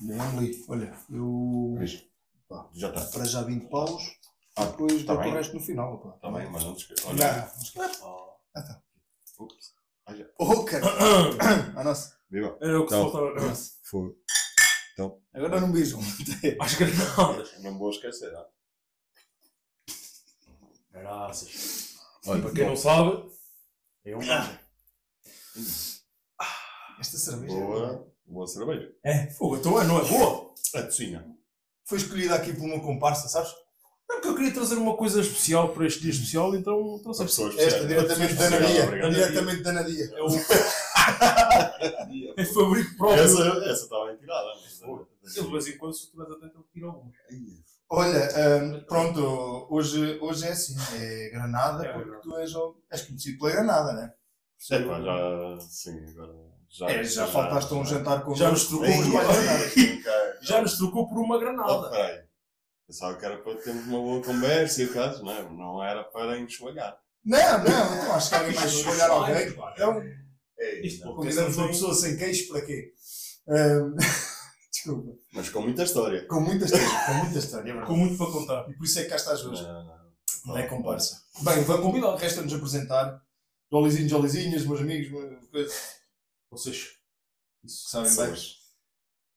Bem, 0.00 0.20
ali, 0.20 0.64
olha, 0.68 0.92
eu. 1.10 1.74
Pá, 2.48 2.68
Já 2.74 2.88
está. 2.88 3.04
para 3.06 3.24
já 3.24 3.42
20 3.42 3.68
paus, 3.68 4.02
Ah, 4.56 4.66
depois 4.66 5.04
tá 5.04 5.14
dou 5.14 5.22
o 5.24 5.34
resto 5.34 5.54
no 5.54 5.60
final. 5.60 5.98
Pá. 5.98 6.14
Está 6.16 6.30
bem, 6.30 6.50
mas 6.50 6.64
não 6.64 6.74
te 6.74 6.80
esqueças. 6.82 7.04
Não, 7.04 7.12
Olha. 7.12 7.46
não 7.54 7.62
esquece. 7.62 8.02
Oh. 8.02 8.32
Ah, 8.54 8.62
tá. 8.62 8.82
Ups. 9.40 9.74
Ah, 10.06 10.14
já. 10.14 10.24
Oh, 10.38 10.64
cara. 10.64 10.84
A 11.80 11.84
nossa. 11.84 12.18
Viva. 12.30 12.56
Era 12.60 12.78
o 12.80 12.86
que 12.86 12.94
Então. 12.94 13.10
faltava. 13.10 13.54
Foi. 13.84 14.16
Agora 15.34 15.60
não 15.60 15.72
beijam. 15.72 15.98
Acho 16.60 16.76
que 16.78 16.84
não. 16.84 17.62
Não 17.72 17.78
vou 17.78 17.90
esquecer, 17.90 18.30
não? 18.32 18.44
Graças. 20.92 21.94
Olha, 22.26 22.42
Para 22.42 22.52
quem 22.52 22.66
não 22.66 22.76
sabe, 22.76 23.24
é 24.04 24.16
um 24.16 24.20
Esta 27.00 27.18
cerveja 27.18 27.54
boa, 27.54 28.06
boa 28.26 28.46
cerveja. 28.46 28.92
É, 29.02 29.26
fogo, 29.30 29.56
então 29.56 29.80
é, 29.80 29.84
não 29.84 29.98
é 29.98 30.04
boa? 30.04 30.52
A 30.74 30.82
tocinha. 30.82 31.26
foi 31.84 31.98
escolhida 31.98 32.34
aqui 32.34 32.52
por 32.52 32.64
uma 32.64 32.80
comparsa, 32.80 33.28
sabes? 33.28 33.50
É 34.10 34.14
porque 34.14 34.28
eu 34.28 34.34
queria 34.34 34.52
trazer 34.54 34.76
uma 34.76 34.96
coisa 34.96 35.20
especial 35.20 35.72
para 35.72 35.86
este 35.86 36.00
dia 36.00 36.10
especial, 36.10 36.54
então 36.54 36.98
trouxe 37.02 37.24
Esta, 37.24 37.42
especiais. 37.48 37.88
diretamente 37.88 38.34
da 38.34 38.50
Nadia. 38.50 39.10
Diretamente 39.10 39.62
da 39.62 39.72
Nadia. 39.72 40.04
É 40.14 40.22
o. 40.22 40.28
é 42.36 42.44
fabrico 42.44 42.96
próprio. 42.96 43.22
Essa, 43.24 43.42
essa 43.64 43.84
está 43.84 44.04
bem 44.06 44.16
tirada. 44.16 44.48
mas- 44.60 45.36
Eu, 45.36 45.44
de 45.44 45.50
vez 45.50 45.66
em 45.68 45.78
quando, 45.78 45.94
se 45.94 46.04
estiveres 46.04 46.32
atento, 46.32 46.56
ele 46.58 46.64
tira 46.72 46.86
alguma. 46.86 47.12
Olha, 47.94 48.26
hum, 48.62 48.84
pronto, 48.88 49.66
hoje, 49.70 50.18
hoje 50.22 50.46
é 50.46 50.52
assim, 50.52 50.74
é 50.98 51.28
Granada, 51.28 51.84
É 51.86 51.92
porque 51.92 52.20
tu 52.22 52.36
és, 52.38 52.50
és 52.90 53.02
conhecido 53.02 53.38
pela 53.38 53.52
Granada, 53.52 53.92
né? 53.92 54.12
É 54.70 54.78
pá, 54.78 54.98
já. 54.98 55.60
Sim, 55.60 55.98
agora. 56.08 56.32
Já, 56.70 56.90
É, 56.90 57.04
já 57.04 57.26
faltaste 57.26 57.74
a 57.74 57.76
um 57.76 57.84
jantar 57.84 58.24
com 58.24 58.34
Já 58.34 58.50
nos 58.50 58.64
trocou 58.66 58.86
é 58.86 58.96
mais 58.96 59.74
Granada. 59.74 60.38
Já 60.40 60.62
nos 60.62 60.78
trocou 60.78 61.06
por 61.06 61.18
uma 61.18 61.36
Oh, 61.36 61.38
granada. 61.38 61.90
peraí. 61.90 62.20
Pensava 62.86 63.14
que 63.18 63.24
era 63.26 63.36
para 63.42 63.56
termos 63.56 63.84
uma 63.86 63.98
boa 64.00 64.22
conversa 64.22 64.82
e 64.82 64.86
o 64.86 64.92
caso, 64.94 65.22
não, 65.22 65.32
é? 65.32 65.42
não 65.50 65.84
era 65.84 66.02
para 66.04 66.38
enxovalhar. 66.38 66.96
Não, 67.24 67.58
não, 67.58 67.94
então 67.94 68.14
acho 68.14 68.28
que 68.30 68.34
alguém 68.34 68.54
vai 68.54 68.66
escolher 68.66 69.02
alguém. 69.02 69.48
Então, 69.48 70.02
não 71.04 71.14
convidamos 71.14 71.56
uma 71.58 71.68
pessoa 71.68 71.94
sem 71.94 72.16
queixo 72.16 72.48
para 72.48 72.62
quê? 72.62 72.92
Hum, 73.48 73.96
desculpa. 74.84 75.18
Mas 75.32 75.48
com 75.48 75.62
muita 75.62 75.84
história. 75.84 76.26
Com 76.26 76.40
muita 76.40 76.64
história, 76.64 77.06
com 77.06 77.14
muita 77.14 77.38
história, 77.38 77.72
é 77.72 77.86
Com 77.86 77.96
muito 77.96 78.18
para 78.18 78.32
contar. 78.32 78.70
E 78.70 78.74
por 78.74 78.84
isso 78.84 78.98
é 78.98 79.04
que 79.04 79.08
cá 79.08 79.16
estás 79.16 79.44
hoje. 79.44 79.62
Não, 79.62 79.84
não. 79.84 80.02
Não 80.46 80.58
é 80.58 80.66
comparsa. 80.66 81.22
Bem, 81.42 81.62
vamos 81.62 81.82
convidar, 81.82 82.16
resta-nos 82.16 82.52
apresentar. 82.52 83.22
Jolizinhos, 83.70 84.10
jolizinhas, 84.10 84.66
meus 84.66 84.80
amigos, 84.80 85.10
meus. 85.52 85.72
Vocês. 86.50 86.90
Isso 87.64 87.88
sabem 87.88 88.10
bem. 88.10 88.30
Pessoas. 88.30 88.56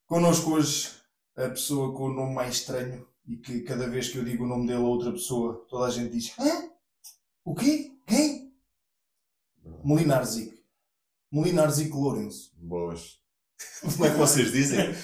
Connosco 0.07 0.51
hoje 0.51 0.91
a 1.35 1.49
pessoa 1.49 1.95
com 1.95 2.05
o 2.05 2.13
nome 2.13 2.33
mais 2.33 2.55
estranho 2.55 3.07
e 3.27 3.38
que 3.38 3.61
cada 3.61 3.88
vez 3.88 4.09
que 4.09 4.17
eu 4.17 4.25
digo 4.25 4.43
o 4.43 4.47
nome 4.47 4.67
dele 4.67 4.79
a 4.79 4.81
outra 4.81 5.11
pessoa, 5.11 5.66
toda 5.69 5.85
a 5.85 5.91
gente 5.91 6.11
diz: 6.11 6.33
Hã? 6.39 6.69
O 7.43 7.53
quê? 7.53 7.91
Quem? 8.07 8.53
Molinar 9.83 10.25
Zic. 10.25 10.63
Molinar 11.31 11.69
Zic 11.71 11.91
Lourenço. 11.91 12.51
Boas. 12.57 13.19
Como 13.81 14.05
é 14.05 14.11
que 14.11 14.17
vocês 14.17 14.51
dizem? 14.51 14.95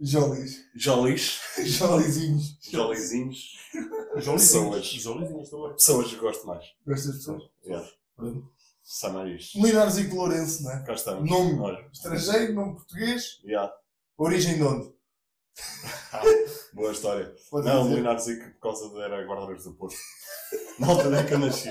Jolis. 0.00 0.64
Jolis. 0.74 1.40
Jolizinhos. 1.64 2.58
Jolizinhos. 2.70 3.52
Pessoas. 4.14 4.86
Jolizinhas 4.86 5.50
também. 5.50 5.72
Pessoas 5.72 6.08
que 6.10 6.16
gosto 6.16 6.46
mais. 6.46 6.64
Estas 6.88 7.16
pessoas. 7.16 7.42
Yeah. 7.64 7.88
Pronto. 8.14 8.52
Samaris. 8.82 9.52
Molinar 9.56 9.90
Zic 9.90 10.12
Lourenço, 10.14 10.62
não 10.62 10.70
é? 10.72 10.82
Cá 10.84 10.92
estamos. 10.92 11.28
Nome 11.28 11.58
Olha. 11.58 11.88
estrangeiro, 11.92 12.54
nome 12.54 12.74
português, 12.74 13.40
Yeah. 13.44 13.72
origem 14.16 14.56
de 14.56 14.62
onde? 14.62 14.94
Boa 16.72 16.92
história. 16.92 17.34
Pode 17.50 17.66
Não, 17.66 17.90
o 17.90 17.96
dizer. 17.96 18.18
Zico 18.20 18.50
por 18.52 18.60
causa 18.60 18.88
de 18.90 19.00
era 19.00 19.26
guarda-redes 19.26 19.64
do 19.64 19.74
Porto. 19.74 19.96
Na 20.78 20.88
altura 20.88 21.22
em 21.22 21.26
que 21.26 21.34
eu 21.34 21.38
nasci. 21.38 21.68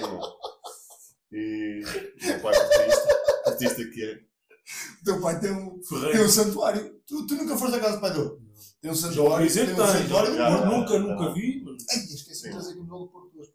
E 1.31 1.81
o 1.83 2.25
meu 2.25 2.39
pai 2.41 2.53
portista, 2.53 3.41
portista 3.45 3.85
que 3.85 4.03
é. 4.03 4.34
O 5.01 5.03
teu 5.05 5.21
pai 5.21 5.39
tem 5.39 5.51
um, 5.51 5.79
tem 6.11 6.21
um 6.25 6.29
santuário. 6.29 6.99
Tu, 7.05 7.27
tu 7.27 7.35
nunca 7.35 7.57
foste 7.57 7.75
à 7.75 7.79
casa 7.79 7.95
do 7.97 8.01
pai 8.01 8.13
dele? 8.13 8.31
Tem 8.81 8.91
um 8.91 8.95
santuário. 8.95 9.53
tem 9.53 9.63
um 9.63 9.75
santuário 9.77 10.31
do 10.31 10.37
Já, 10.37 10.49
Porto. 10.49 10.61
já. 10.63 10.65
Nunca, 10.77 10.99
nunca 10.99 11.33
vi. 11.33 11.61
mas- 11.63 11.85
Ai, 11.91 11.97
esqueci 12.03 12.43
de 12.43 12.49
trazer 12.51 12.71
aqui 12.71 12.79
o 12.79 12.83
modelo 12.83 13.05
do 13.05 13.11
Porto 13.11 13.39
hoje. 13.39 13.51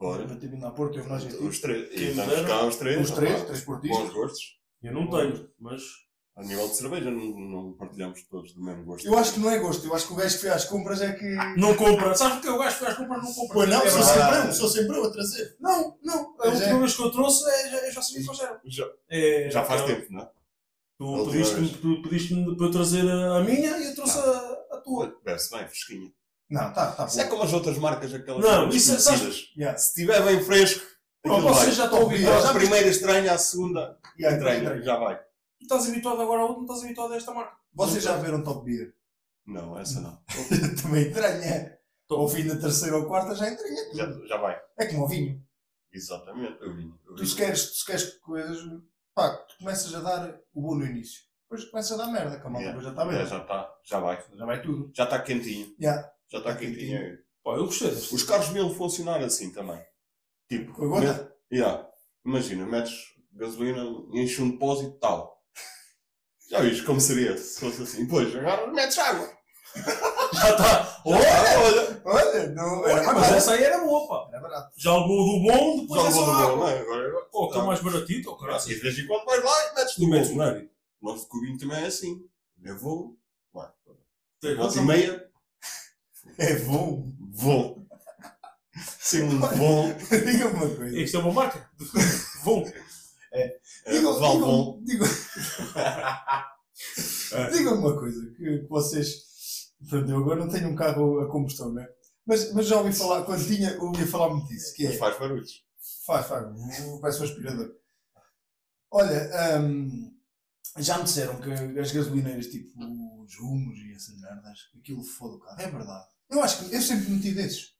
Olha, 0.00 0.26
Para 0.26 0.36
ter 0.36 0.48
vindo 0.48 0.66
a 0.66 0.70
Porto, 0.70 0.98
eu 0.98 1.04
aqui. 1.14 1.26
os 1.36 1.60
três. 1.60 1.88
Os 1.88 2.76
três. 2.76 3.00
Os 3.00 3.10
três, 3.10 3.42
três 3.44 3.46
Bons 3.46 3.60
portistas. 3.64 4.12
gostos. 4.12 4.58
Eu 4.82 4.92
não 4.92 5.08
tenho, 5.08 5.48
mas. 5.58 5.82
A 6.36 6.42
nível 6.42 6.66
de 6.68 6.74
cerveja, 6.76 7.10
não, 7.12 7.20
não 7.38 7.72
partilhamos 7.74 8.20
todos 8.24 8.52
do 8.54 8.60
mesmo 8.64 8.84
gosto. 8.84 9.06
Eu 9.06 9.16
acho 9.16 9.34
que 9.34 9.40
não 9.40 9.50
é 9.50 9.58
gosto, 9.58 9.86
eu 9.86 9.94
acho 9.94 10.06
que 10.08 10.12
o 10.12 10.16
gajo 10.16 10.34
que 10.34 10.40
fez 10.40 10.52
as 10.52 10.64
compras 10.64 11.00
é 11.00 11.12
que. 11.12 11.24
Não 11.56 11.76
compra. 11.76 12.12
Sabes 12.16 12.34
porque 12.38 12.48
o 12.48 12.58
gajo 12.58 12.76
que 12.78 12.84
faz 12.84 12.96
compras 12.96 13.22
não 13.22 13.32
compra? 13.34 13.54
Pois 13.54 13.68
não, 13.68 13.82
é 13.82 13.90
sou 13.90 14.02
verdade. 14.02 14.32
sempre 14.34 14.48
eu, 14.48 14.52
sou 14.52 14.68
sempre 14.68 14.96
eu 14.98 15.04
a 15.04 15.10
trazer. 15.12 15.56
Não, 15.60 15.96
não. 16.02 16.34
A 16.40 16.48
última 16.48 16.66
é. 16.70 16.78
vez 16.78 16.96
que 16.96 17.02
eu 17.02 17.10
trouxe, 17.12 17.48
é, 17.48 17.70
já, 17.70 17.76
eu 17.86 17.92
já 17.92 18.02
sabia 18.02 18.26
qual 18.26 18.40
era. 18.40 18.60
Já, 18.64 18.84
É, 19.10 19.48
já 19.50 19.64
faz 19.64 19.82
aquela- 19.82 20.00
tempo, 20.00 20.12
não 20.12 20.20
é? 20.22 20.28
Tu 20.98 21.30
pediste-me 21.30 22.02
pediste 22.02 22.34
para 22.56 22.66
eu 22.66 22.70
trazer 22.70 23.08
a 23.08 23.36
a 23.36 23.40
minha 23.44 23.78
e 23.78 23.86
eu 23.88 23.94
trouxe 23.94 24.18
a, 24.18 24.56
a 24.72 24.76
tua. 24.78 25.16
Bebe-se 25.24 25.50
bem, 25.50 25.66
fresquinha. 25.68 26.10
Não, 26.50 26.72
tá, 26.72 26.92
tá 26.92 27.04
Isso 27.06 27.20
é 27.20 27.24
como 27.24 27.42
as 27.42 27.52
outras 27.52 27.78
marcas, 27.78 28.12
aquelas 28.12 28.44
Não, 28.44 28.68
isso 28.68 28.92
é-. 28.92 29.32
Yeah. 29.56 29.78
Se 29.78 29.88
estiver 29.88 30.22
bem 30.24 30.42
fresco, 30.42 30.84
vai. 31.24 31.40
vocês 31.40 31.74
já 31.76 31.84
estão 31.84 32.02
habituados. 32.06 32.42
Já 32.44 32.50
A 32.50 32.54
primeira 32.54 32.88
estranha, 32.88 33.32
a 33.32 33.38
segunda 33.38 33.98
Yeah, 34.18 34.36
estranha, 34.36 34.82
já 34.82 34.96
vai. 34.96 35.20
Tu 35.66 35.74
estás 35.74 35.88
habituado 35.88 36.20
agora 36.20 36.42
a 36.42 36.44
outra, 36.44 36.56
não 36.58 36.64
estás 36.64 36.84
habituado 36.84 37.12
a 37.12 37.16
esta 37.16 37.32
marca. 37.32 37.56
Vocês 37.72 38.04
já 38.04 38.16
viram 38.18 38.42
Top 38.44 38.64
Beer? 38.64 38.94
Não, 39.46 39.78
essa 39.78 40.00
não. 40.00 40.22
Também 40.82 41.08
estranha. 41.08 41.78
Top. 42.06 42.20
Ao 42.22 42.28
fim 42.28 42.46
da 42.46 42.56
terceira 42.56 42.96
ou 42.98 43.06
quarta 43.06 43.34
já 43.34 43.48
entranha. 43.50 43.94
Já, 43.94 44.12
já 44.26 44.36
vai. 44.36 44.60
É 44.78 44.86
como 44.86 45.04
o 45.04 45.08
vinho. 45.08 45.42
Exatamente, 45.92 46.58
eu 46.60 46.74
vim. 46.74 46.92
Eu 47.06 47.14
Tu 47.14 47.24
se 47.26 47.36
queres, 47.36 47.78
se 47.78 47.86
queres 47.86 48.14
coisas, 48.18 48.58
pá, 49.14 49.30
tu 49.48 49.56
começas 49.58 49.94
a 49.94 50.00
dar 50.00 50.38
o 50.52 50.60
bom 50.60 50.74
no 50.74 50.84
início. 50.84 51.22
Depois 51.48 51.64
começas 51.70 51.92
a 51.98 52.04
dar 52.04 52.12
merda, 52.12 52.38
que 52.40 52.46
a 52.46 52.50
malta 52.50 52.64
Yeah. 52.66 52.78
depois 52.78 52.84
já 52.84 52.90
está 52.90 53.04
bem. 53.04 53.26
já 53.26 53.38
está, 53.42 53.78
já 53.84 54.00
vai. 54.00 54.24
Já 54.34 54.44
vai 54.46 54.62
tudo. 54.62 54.90
Já 54.94 55.04
está 55.04 55.18
quentinho. 55.22 55.74
Yeah. 55.80 56.02
Já 56.28 56.38
está 56.38 56.52
Tá 56.52 56.58
quentinho. 56.58 57.18
Pá, 57.44 57.52
eu 57.52 57.66
gostei. 57.66 57.90
Os 57.90 58.22
carros 58.24 58.48
deviam 58.48 58.74
funcionar 58.74 59.22
assim 59.22 59.52
também. 59.52 59.80
Tipo, 60.48 60.72
Com 60.74 60.84
a 60.86 60.88
gota? 60.88 61.00
met- 61.12 61.32
yeah. 61.52 61.88
imagina, 62.24 62.66
metes 62.66 63.14
gasolina, 63.32 63.82
enche 64.12 64.42
um 64.42 64.50
depósito 64.50 64.98
tal. 64.98 65.33
Já 66.50 66.60
viste 66.60 66.82
como 66.84 67.00
seria 67.00 67.36
se 67.36 67.58
fosse 67.60 67.82
assim? 67.82 68.06
Pois, 68.06 68.34
agora 68.36 68.66
metes 68.72 68.98
água. 68.98 69.28
Já 70.34 70.50
está. 70.50 71.02
Olha! 71.04 71.24
Olha, 71.58 72.02
Olha, 72.04 72.46
não, 72.50 72.86
era 72.86 72.96
Mas 73.02 73.14
barato. 73.14 73.34
essa 73.34 73.52
aí 73.54 73.64
era 73.64 73.78
boa, 73.78 74.06
pá. 74.08 74.28
Era 74.30 74.40
barato. 74.40 74.70
Já 74.76 74.92
levou 74.96 75.08
do 75.08 75.42
bom, 75.52 75.80
depois 75.80 76.02
já 76.02 76.08
é 76.08 76.12
só 76.12 76.16
vou 76.24 76.26
do 76.26 76.32
bom, 76.32 76.38
água. 76.44 76.56
não 76.56 76.68
é? 76.68 76.78
Agora, 76.80 77.08
agora. 77.08 77.24
Pô, 77.32 77.48
está 77.48 77.64
mais 77.64 77.80
baratito, 77.80 78.30
oh, 78.30 78.36
E 78.36 78.40
caralho. 78.40 78.64
de 78.64 78.74
vez 78.74 78.98
em 78.98 79.06
quando 79.06 79.24
vais 79.24 79.42
lá 79.44 79.70
e 79.70 79.74
metes 79.74 79.98
do 79.98 80.08
metes 80.08 80.28
bom. 80.30 80.34
o 80.34 80.38
crédito. 80.50 80.70
O 81.00 81.08
nosso 81.12 81.28
cubinho 81.28 81.58
também 81.58 81.82
é 81.82 81.86
assim. 81.86 82.20
Eu 82.62 82.78
vou, 82.78 83.16
vai. 83.52 83.68
Volta 84.56 84.78
e 84.78 84.82
meia, 84.82 85.28
É 86.38 86.54
bom. 86.60 87.12
vou. 87.32 87.84
Sim, 89.00 89.22
um 89.24 89.38
bom. 89.40 89.92
Diga-me 90.10 90.54
uma 90.54 90.76
coisa. 90.76 90.98
Isto 90.98 91.16
é 91.16 91.20
uma 91.20 91.32
marca. 91.32 91.70
Bom. 92.44 92.64
É, 93.32 93.56
Diga- 93.86 94.12
vale 94.12 94.38
bom. 94.40 94.80
diga- 94.84 95.06
diga- 95.06 96.44
Diga-me 97.52 97.78
uma 97.78 97.98
coisa, 97.98 98.20
que, 98.36 98.58
que 98.60 98.66
vocês. 98.68 99.72
Pronto, 99.88 100.10
eu 100.10 100.18
agora 100.18 100.40
não 100.44 100.48
tenho 100.48 100.68
um 100.68 100.76
carro 100.76 101.20
a 101.20 101.30
combustão, 101.30 101.72
né? 101.72 101.86
Mas, 102.26 102.52
mas 102.54 102.66
já 102.66 102.78
ouvi 102.78 102.92
falar, 102.92 103.24
quando 103.24 103.44
tinha, 103.46 103.80
ouvi 103.82 104.06
falar 104.06 104.30
muito 104.30 104.48
disso, 104.48 104.72
que 104.74 104.84
Mas 104.84 104.94
é. 104.94 104.98
faz 104.98 105.18
barulhos. 105.18 105.64
Faz, 106.06 106.26
faz, 106.26 106.46
parece 107.00 107.20
um 107.20 107.24
aspirador. 107.24 107.70
Olha, 108.90 109.30
hum, 109.60 110.14
já 110.78 110.98
me 110.98 111.04
disseram 111.04 111.38
que 111.40 111.50
as 111.78 111.92
gasolineiras, 111.92 112.46
tipo 112.46 112.72
os 113.22 113.36
rumos 113.38 113.78
e 113.78 113.92
essas 113.92 114.18
merdas, 114.20 114.58
aquilo 114.78 115.02
foda 115.02 115.34
o 115.34 115.40
carro. 115.40 115.60
É 115.60 115.70
verdade. 115.70 116.06
Eu 116.30 116.42
acho 116.42 116.64
que 116.68 116.74
eu 116.74 116.80
sempre 116.80 117.10
meti 117.10 117.32
desses. 117.32 117.74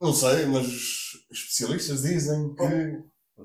Não 0.00 0.12
sei, 0.12 0.46
mas 0.46 0.66
especialistas 1.30 2.02
dizem 2.02 2.54
que 2.54 3.04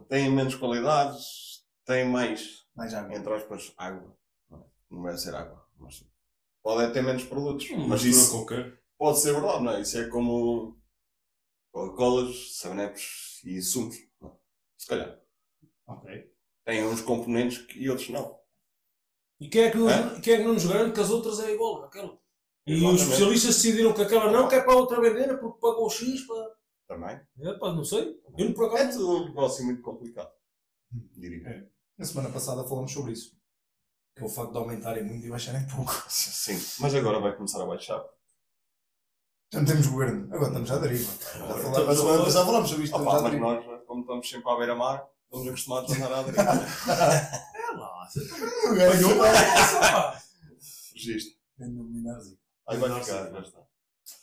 têm 0.10 0.30
menos 0.32 0.56
qualidades, 0.56 1.64
têm 1.86 2.08
mais, 2.08 2.66
Mais 2.76 2.94
água. 2.94 3.16
entre 3.16 3.34
aspas, 3.34 3.74
água. 3.78 4.18
Não 4.50 4.60
é? 4.60 5.12
Vai 5.12 5.18
ser 5.18 5.36
água, 5.36 5.66
mas 5.78 6.06
podem 6.64 6.92
ter 6.92 7.02
menos 7.02 7.24
produtos. 7.24 7.70
Hum, 7.72 7.88
mas 7.88 8.04
isso 8.04 8.32
qualquer. 8.32 8.80
pode 8.98 9.20
ser 9.20 9.34
verdade, 9.34 9.64
não 9.64 9.72
é? 9.74 9.82
Isso 9.82 9.98
é 9.98 10.08
como 10.08 10.78
Coca-Colas, 11.72 12.58
Sabanepes 12.58 13.42
e 13.46 13.62
sumos. 13.62 13.96
não 14.20 14.30
é? 14.30 14.34
Se 14.78 14.88
calhar. 14.88 15.20
Ok. 15.88 16.32
Têm 16.66 16.86
uns 16.86 17.02
componentes 17.02 17.60
que- 17.60 17.80
e 17.80 17.90
outros 17.90 18.10
não. 18.10 18.40
E 19.40 19.50
quem 19.50 19.64
é, 19.64 19.72
que 19.72 19.78
nos, 19.78 19.92
É? 19.92 20.20
quem 20.22 20.34
é 20.34 20.38
que 20.38 20.44
não 20.44 20.54
nos 20.54 20.66
garante 20.66 20.94
que 20.94 21.00
as 21.02 21.10
outras 21.10 21.40
é 21.40 21.52
igual 21.54 21.84
àquela? 21.84 22.20
E 22.68 22.76
os 22.86 23.02
especialistas 23.02 23.56
decidiram 23.56 23.92
que 23.94 24.02
aquela 24.04 24.32
não, 24.32 24.48
que 24.48 24.54
é 24.54 24.62
para 24.62 24.74
a 24.74 24.76
outra 24.78 25.02
vender, 25.02 25.36
porque 25.40 25.60
pagou 25.60 25.90
X 25.90 26.22
para. 26.28 26.56
Também. 26.92 27.22
É, 27.40 27.54
pá, 27.54 27.72
não 27.72 27.86
sei. 27.86 28.20
Eu 28.38 28.50
não 28.54 28.76
É 28.76 28.88
tudo 28.88 29.10
um 29.10 29.26
negócio 29.30 29.64
muito 29.64 29.82
complicado. 29.82 30.30
Diria. 30.92 31.48
É. 31.48 31.68
Na 31.98 32.04
semana 32.04 32.30
passada 32.30 32.68
falamos 32.68 32.92
sobre 32.92 33.14
isso. 33.14 33.32
Que 34.14 34.24
é 34.24 34.26
o 34.26 34.30
facto 34.30 34.52
de 34.52 34.58
aumentarem 34.58 35.06
muito 35.06 35.26
e 35.26 35.30
baixarem 35.30 35.66
pouco. 35.68 35.94
Sim. 36.10 36.60
Mas 36.82 36.94
agora 36.94 37.22
vai 37.22 37.34
começar 37.34 37.62
a 37.62 37.66
baixar. 37.66 38.04
Já 39.54 39.60
não 39.60 39.66
temos 39.66 39.88
governo. 39.88 40.26
Agora 40.36 40.48
estamos 40.48 40.70
à 40.72 40.80
deriva. 40.80 41.12
Já 41.14 41.48
falar- 41.48 42.26
passada 42.26 42.46
falamos 42.46 42.70
sobre 42.70 42.84
isto. 42.84 42.96
Opa, 42.98 43.22
mas 43.22 43.40
nós, 43.40 43.86
como 43.88 44.02
estamos 44.02 44.30
sempre 44.30 44.52
à 44.52 44.58
beira-mar, 44.58 45.08
estamos 45.24 45.48
acostumados 45.48 45.92
a 45.94 45.96
andar 45.96 46.14
à 46.14 46.24
deriva. 46.24 46.44
É 46.44 47.72
lá, 47.72 48.06
tá 48.06 48.74
Ganhou. 48.76 49.12
Registro. 50.94 51.38
Ganhou 51.58 51.86
o 51.86 51.90
Minarzi. 51.90 52.38
Aí 52.68 52.78
vai 52.78 53.02
ficar, 53.02 53.32
já 53.32 53.40
está. 53.40 53.71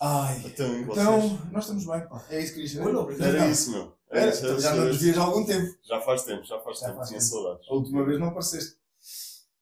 Ai. 0.01 0.43
Então? 0.45 0.79
Então, 0.81 1.39
nós 1.51 1.65
estamos 1.65 1.85
bem. 1.85 2.09
pá. 2.09 2.25
É 2.31 2.39
isso 2.39 2.49
que 2.49 2.55
queria 2.61 2.69
dizer. 2.69 2.83
Olha, 2.87 2.99
obrigado. 3.01 3.29
Era 3.35 3.47
isso, 3.49 3.71
meu. 3.73 3.97
Era 4.11 4.21
Era, 4.23 4.31
isso, 4.31 4.39
então 4.41 4.51
era 4.53 4.61
já 4.61 4.75
não 4.75 4.85
nos 4.87 4.97
vias 5.03 5.19
há 5.19 5.23
algum 5.23 5.45
tempo. 5.45 5.79
Já 5.85 6.01
faz 6.01 6.23
tempo, 6.23 6.45
já 6.45 6.61
faz 6.61 6.79
Já 6.79 6.87
tempo. 6.87 6.97
faz 6.99 7.09
Tinha 7.09 7.21
tempo. 7.21 7.31
saudades. 7.33 7.69
A 7.69 7.75
última 7.75 8.05
vez 8.05 8.21
não 8.21 8.29
apareceste. 8.29 8.79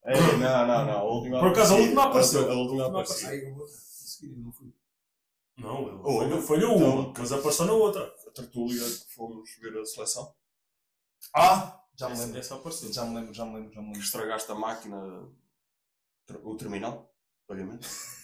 É, 0.04 0.20
não, 0.20 0.38
não, 0.66 0.84
não. 0.86 0.98
A 0.98 1.02
última 1.04 1.40
Por 1.40 1.48
acaso, 1.48 1.74
a 1.74 1.76
última 1.78 2.04
apareceu. 2.04 2.50
A 2.50 2.54
última 2.54 2.86
apareceu. 2.86 3.28
Ai, 3.28 3.44
eu 3.48 3.54
vou. 3.54 3.66
Seguir, 3.66 4.36
não 4.36 4.52
fui. 4.52 4.72
Não, 5.58 5.88
ele 5.88 5.98
Oh, 6.04 6.18
falhou, 6.20 6.42
falhou 6.42 6.76
então- 6.76 6.98
uma, 7.00 7.14
mas 7.18 7.32
apareceu 7.32 7.64
na 7.66 7.72
outra. 7.72 8.14
A 8.26 8.30
tertúlia 8.30 8.84
que 8.84 9.14
fomos 9.14 9.50
ver 9.60 9.76
a 9.80 9.84
seleção. 9.86 10.34
Ah! 11.34 11.80
Já 11.96 12.06
me 12.08 12.12
Essa, 12.12 12.22
lembro. 12.24 12.38
essa 12.38 12.54
apareceu. 12.54 12.92
Já 12.92 13.04
me 13.06 13.14
lembro, 13.16 13.32
já 13.34 13.44
me 13.46 13.54
lembro, 13.54 13.72
já 13.72 13.80
me 13.80 13.86
Que 13.86 13.92
lembro. 13.94 14.00
estragaste 14.06 14.52
a 14.52 14.54
máquina, 14.54 15.28
o 16.44 16.54
terminal, 16.56 17.10
pagamento. 17.48 17.88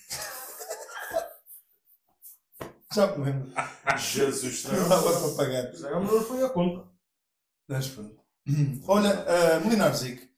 Já 2.94 3.16
me 3.16 3.24
lembro. 3.24 3.52
Jesus, 3.98 4.64
Não 4.64 4.88
dava 4.88 5.20
para 5.20 5.34
pagar. 5.36 5.72
Já 5.74 5.90
não 6.00 6.20
foi 6.22 6.42
a 6.42 6.48
conta. 6.48 6.88
Mas 7.68 7.88
pronto. 7.88 8.16
Olha, 8.86 9.20
uh, 9.20 9.64
Molinar 9.64 9.94
Zic. 9.96 10.30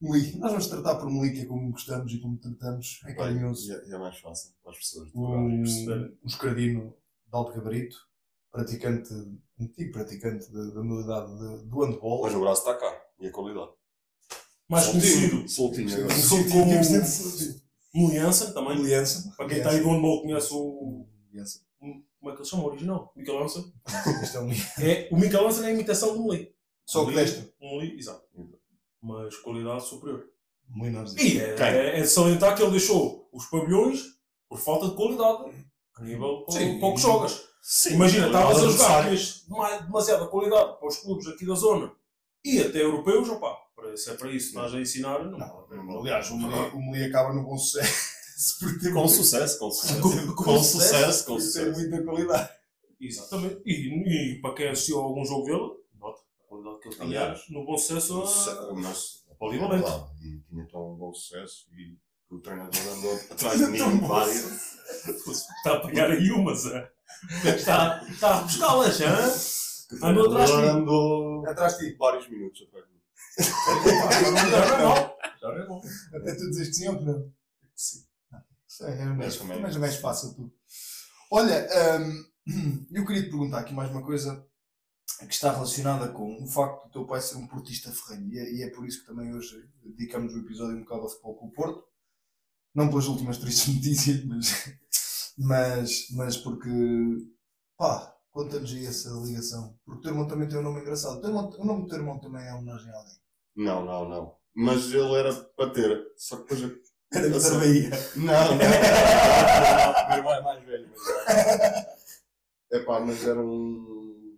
Nós 0.00 0.50
vamos 0.50 0.66
tratar 0.66 0.96
por 0.96 1.10
Meli, 1.10 1.32
que 1.32 1.40
é 1.40 1.46
como 1.46 1.70
gostamos 1.72 2.12
e 2.12 2.18
como 2.20 2.36
tratamos. 2.38 3.00
É 3.06 3.14
carinhoso. 3.14 3.70
E 3.70 3.74
é, 3.74 3.94
é 3.94 3.98
mais 3.98 4.18
fácil 4.18 4.52
para 4.62 4.72
as 4.72 4.78
pessoas 4.78 5.08
Um, 5.14 5.62
perceberem. 5.62 6.18
um 6.22 6.26
escradino 6.26 6.82
de 7.26 7.32
alto 7.32 7.52
gabarito, 7.54 7.96
praticante, 8.52 9.12
antigo 9.58 9.92
praticante 9.92 10.52
da 10.52 10.64
da 10.70 10.82
modalidade 10.82 11.32
de- 11.38 11.64
do 11.68 11.80
handball. 11.84 12.22
Mas 12.22 12.34
o 12.34 12.40
braço 12.40 12.60
está 12.60 12.74
cá. 12.74 13.02
E 13.18 13.26
a 13.26 13.32
qualidade. 13.32 13.70
Mais 14.68 14.84
Soltinho, 14.84 15.30
conhecido. 15.30 15.48
Soltinho 15.48 15.90
como- 16.52 16.70
que 16.70 16.94
eu 16.94 17.04
sinto- 17.04 17.66
Moliança 17.94 18.52
também. 18.52 18.72
Aliança. 18.76 19.32
Para 19.36 19.48
quem 19.48 19.58
está 19.58 19.70
aí 19.70 19.80
do 19.80 19.88
handball 19.88 20.22
conhece 20.22 20.48
o. 20.52 21.06
Aliança. 21.32 21.60
Como 21.78 22.30
é 22.32 22.34
que 22.34 22.40
ele 22.42 22.48
chama 22.48 22.62
o 22.64 22.66
original? 22.66 23.12
Mikel 23.16 23.38
Lança. 23.38 23.60
Isto 24.22 24.38
é 24.80 24.90
É, 24.90 25.08
o 25.12 25.16
Mikel 25.16 25.42
Lança 25.42 25.64
é 25.64 25.68
a 25.68 25.72
imitação 25.72 26.16
do 26.16 26.24
Meli. 26.26 26.54
Só 26.86 27.04
que 27.04 27.12
Meli- 27.12 27.24
desta. 27.30 27.52
Um 27.60 27.78
Meli, 27.78 27.96
exato. 27.98 28.24
Mas 29.02 29.36
qualidade 29.36 29.84
superior. 29.86 30.24
Zic. 31.06 31.22
E 31.22 31.38
é, 31.40 31.54
é, 31.60 31.98
é 31.98 32.00
de 32.02 32.08
salientar 32.08 32.56
que 32.56 32.62
ele 32.62 32.72
deixou 32.72 33.28
os 33.32 33.46
pavilhões 33.46 34.02
por 34.48 34.58
falta 34.58 34.88
de 34.88 34.96
qualidade. 34.96 35.66
A 35.96 36.02
nível 36.02 36.44
Sim. 36.50 36.80
o 36.82 36.94
que 36.94 37.00
jogas. 37.00 37.40
Sim, 37.62 37.94
Imagina, 37.94 38.26
estavas 38.26 38.58
a 38.62 38.68
jogar, 38.68 39.04
tinhas 39.04 39.44
dema- 39.48 39.78
demasiada 39.78 40.26
qualidade 40.28 40.78
para 40.78 40.86
os 40.88 40.98
clubes 40.98 41.26
aqui 41.26 41.44
da 41.46 41.54
zona 41.54 41.92
e 42.44 42.60
até 42.60 42.80
europeus, 42.80 43.28
opá, 43.28 43.56
para 43.74 43.92
isso 43.92 44.08
é 44.10 44.14
para 44.14 44.30
isso, 44.30 44.48
estás 44.48 44.72
a 44.72 44.80
ensinar, 44.80 45.24
não. 45.24 45.36
Não, 45.68 45.98
aliás, 46.00 46.30
o 46.30 46.36
Meli, 46.38 46.70
o 46.74 46.78
Meli 46.92 47.04
acaba 47.06 47.32
no 47.34 47.42
bom 47.44 47.58
sucesso. 47.58 48.15
Com 48.92 49.08
sucesso, 49.08 49.58
com 49.58 49.70
sucesso. 49.70 50.00
Com- 50.02 50.26
com 50.34 50.44
Com 50.44 50.62
sucesso, 50.62 51.24
com 51.24 51.32
por 51.34 51.38
ter 51.40 51.46
sucesso. 51.46 51.80
muita 51.80 52.02
qualidade. 52.02 52.48
Exatamente. 53.00 53.62
E, 53.64 54.34
e 54.34 54.40
para 54.40 54.54
quem 54.54 54.68
assistiu 54.68 55.00
a 55.00 55.04
algum 55.04 55.24
jogo 55.24 55.44
dele, 55.44 55.70
nota 55.98 56.20
a 56.20 56.48
qualidade 56.48 56.80
que 56.80 56.88
ele 56.88 56.94
tinha 56.96 57.06
Aliás, 57.06 57.40
no 57.50 57.64
bom 57.64 57.78
sucesso. 57.78 58.26
Sucesso, 58.26 58.74
Mas, 58.74 59.24
Polivalente. 59.38 59.88
é 59.88 60.26
E 60.26 60.40
tinha 60.48 60.66
tão 60.68 60.94
bom 60.96 61.12
sucesso 61.14 61.66
e 61.72 61.96
o 62.34 62.38
treinador 62.40 62.80
andou 62.92 63.14
atrás 63.30 63.58
de 63.58 63.66
mim 63.68 64.00
várias. 64.00 64.76
Está 65.26 65.72
a 65.74 65.80
pegar 65.80 66.10
aí 66.10 66.30
umas, 66.32 66.66
é? 66.66 66.90
está, 67.56 68.04
está 68.10 68.38
a 68.38 68.42
buscá-las, 68.42 69.00
hã? 69.00 70.06
Andou 70.08 70.26
atrás 70.26 70.50
de 70.50 70.56
mim. 70.56 70.62
andou 70.68 71.46
Atrás 71.46 71.78
de 71.78 71.90
ti. 71.90 71.96
vários 71.96 72.28
minutos 72.28 72.62
atrás 72.68 72.84
de 72.86 72.92
mim. 72.92 73.00
Já 74.50 74.66
não 74.66 74.74
é 74.76 74.82
mal. 74.84 75.18
Já 75.40 75.48
não 75.48 75.56
é 75.56 75.68
mal. 75.68 75.82
Até 76.14 76.34
tu 76.34 76.50
dizes 76.50 76.68
que 76.68 76.74
sim 76.74 76.88
ou 76.88 76.98
que 76.98 77.04
não. 77.04 77.32
Sim. 77.74 78.05
É, 78.82 79.02
é 79.02 79.04
mais, 79.06 79.40
Mais 79.42 79.60
mais, 79.60 79.76
mais 79.76 79.96
fácil 79.96 80.34
tudo. 80.34 80.52
Olha, 81.30 81.66
hum, 82.46 82.86
eu 82.92 83.06
queria 83.06 83.22
te 83.22 83.30
perguntar 83.30 83.60
aqui 83.60 83.74
mais 83.74 83.90
uma 83.90 84.02
coisa 84.02 84.46
que 85.20 85.32
está 85.34 85.52
relacionada 85.52 86.08
com 86.12 86.42
o 86.42 86.46
facto 86.46 86.84
do 86.86 86.90
teu 86.90 87.06
pai 87.06 87.20
ser 87.20 87.36
um 87.36 87.46
portista 87.46 87.90
ferrenho. 87.92 88.32
E 88.32 88.38
é, 88.38 88.52
e 88.52 88.62
é 88.62 88.70
por 88.70 88.86
isso 88.86 89.00
que 89.00 89.06
também 89.06 89.34
hoje 89.34 89.56
dedicamos 89.84 90.34
o 90.34 90.38
episódio 90.38 90.76
um 90.76 90.82
bocado 90.82 91.02
ao 91.02 91.08
futebol 91.08 91.36
com 91.36 91.46
o 91.46 91.52
Porto. 91.52 91.84
Não 92.74 92.88
pelas 92.88 93.06
últimas 93.06 93.38
tristes 93.38 93.68
notícias, 93.74 94.24
mas, 94.24 94.74
mas, 95.38 96.06
mas 96.10 96.36
porque, 96.36 96.68
pá, 97.78 98.14
conta-nos 98.30 98.70
aí 98.72 98.86
essa 98.86 99.08
ligação. 99.24 99.78
Porque 99.84 100.00
o 100.00 100.02
teu 100.02 100.10
irmão 100.10 100.28
também 100.28 100.48
tem 100.48 100.58
um 100.58 100.62
nome 100.62 100.80
engraçado. 100.80 101.16
O, 101.16 101.20
teu 101.20 101.30
irmão- 101.30 101.50
o 101.58 101.64
nome 101.64 101.82
do 101.82 101.88
teu 101.88 101.98
irmão 101.98 102.20
também 102.20 102.44
é 102.46 102.52
homenagem 102.54 102.90
a 102.90 102.96
alguém. 102.96 103.16
Não, 103.56 103.84
não, 103.84 104.08
não. 104.08 104.36
Mas 104.54 104.92
ele 104.92 105.14
era 105.14 105.32
para 105.34 105.70
ter. 105.70 106.06
Só 106.16 106.36
que 106.42 106.54
depois 106.54 106.85
da 107.12 107.40
sei. 107.40 107.58
Bahia. 107.58 107.90
Não, 108.16 108.24
não. 108.26 108.56
Meu 110.08 110.16
irmão 110.18 110.34
é 110.34 110.40
mais 110.42 110.64
velho. 110.64 110.90
É 112.72 112.78
pá, 112.80 113.00
mas 113.00 113.26
era 113.26 113.40
um. 113.40 114.36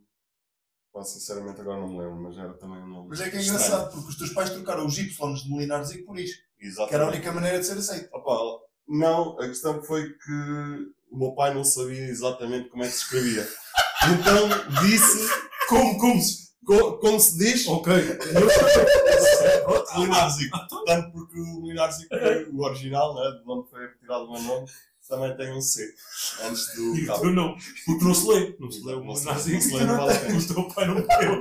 Pá, 0.93 1.03
sinceramente 1.03 1.61
agora 1.61 1.81
não 1.81 1.89
me 1.89 1.99
lembro, 1.99 2.17
mas 2.17 2.37
era 2.39 2.53
também 2.55 2.79
um 2.83 2.87
nome. 2.89 3.09
Mas 3.11 3.21
é 3.21 3.31
que 3.31 3.37
é 3.37 3.41
estranho. 3.41 3.61
engraçado, 3.61 3.93
porque 3.93 4.09
os 4.09 4.19
teus 4.19 4.31
pais 4.33 4.51
trocaram 4.51 4.87
os 4.87 4.99
Y 4.99 5.35
de 5.35 5.51
Melinares 5.51 5.91
e 5.93 5.99
por 6.05 6.19
isso. 6.19 6.39
Exatamente. 6.61 6.89
Que 6.89 6.95
era 6.95 7.05
a 7.05 7.09
única 7.09 7.33
maneira 7.33 7.59
de 7.59 7.67
ser 7.67 7.79
aceito. 7.79 8.09
Opa, 8.13 8.63
não, 8.89 9.39
a 9.39 9.47
questão 9.49 9.83
foi 9.83 10.11
que 10.13 10.33
o 11.11 11.19
meu 11.19 11.33
pai 11.35 11.55
não 11.55 11.65
sabia 11.65 12.05
exatamente 12.07 12.69
como 12.69 12.83
é 12.85 12.87
que 12.87 12.93
se 12.93 13.03
escrevia. 13.05 13.49
Então 14.13 14.49
disse 14.83 15.29
Como, 15.69 15.99
como 15.99 16.21
se. 16.21 16.48
Co- 16.69 16.99
como 16.99 17.19
se 17.19 17.39
diz 17.39 17.67
Ok. 17.67 17.93
Linarzico. 19.99 20.59
Tanto 20.87 21.13
porque 21.13 21.39
o 21.41 21.63
foi 22.09 22.49
o 22.53 22.63
original, 22.63 23.15
né, 23.15 23.23
de 23.43 23.51
onde 23.51 23.71
foi 23.71 23.81
retirado 23.87 24.25
o 24.25 24.33
meu 24.33 24.43
nome, 24.43 24.67
também 25.09 25.37
tem 25.37 25.53
um 25.53 25.61
C 25.61 25.89
antes 26.45 26.75
do 26.77 26.97
E 26.97 27.09
o 27.09 27.21
teu 27.21 27.33
não. 27.33 27.57
Porque 27.87 28.05
não 28.05 28.15
se 28.15 28.29
lê. 28.29 28.57
Não 28.61 28.71
se 28.71 28.85
lê 28.85 28.95
o 28.95 29.05
Não 29.05 29.15
nazi. 29.25 29.53
não 29.55 29.61
se 29.61 29.75
lê, 29.75 29.85
não 29.85 29.97
vale 29.97 30.13
a 30.13 30.21
pena. 30.21 30.39
O 30.39 30.47
teu 30.47 30.69
pai 30.69 30.87
não 30.87 30.95
deu. 30.97 31.41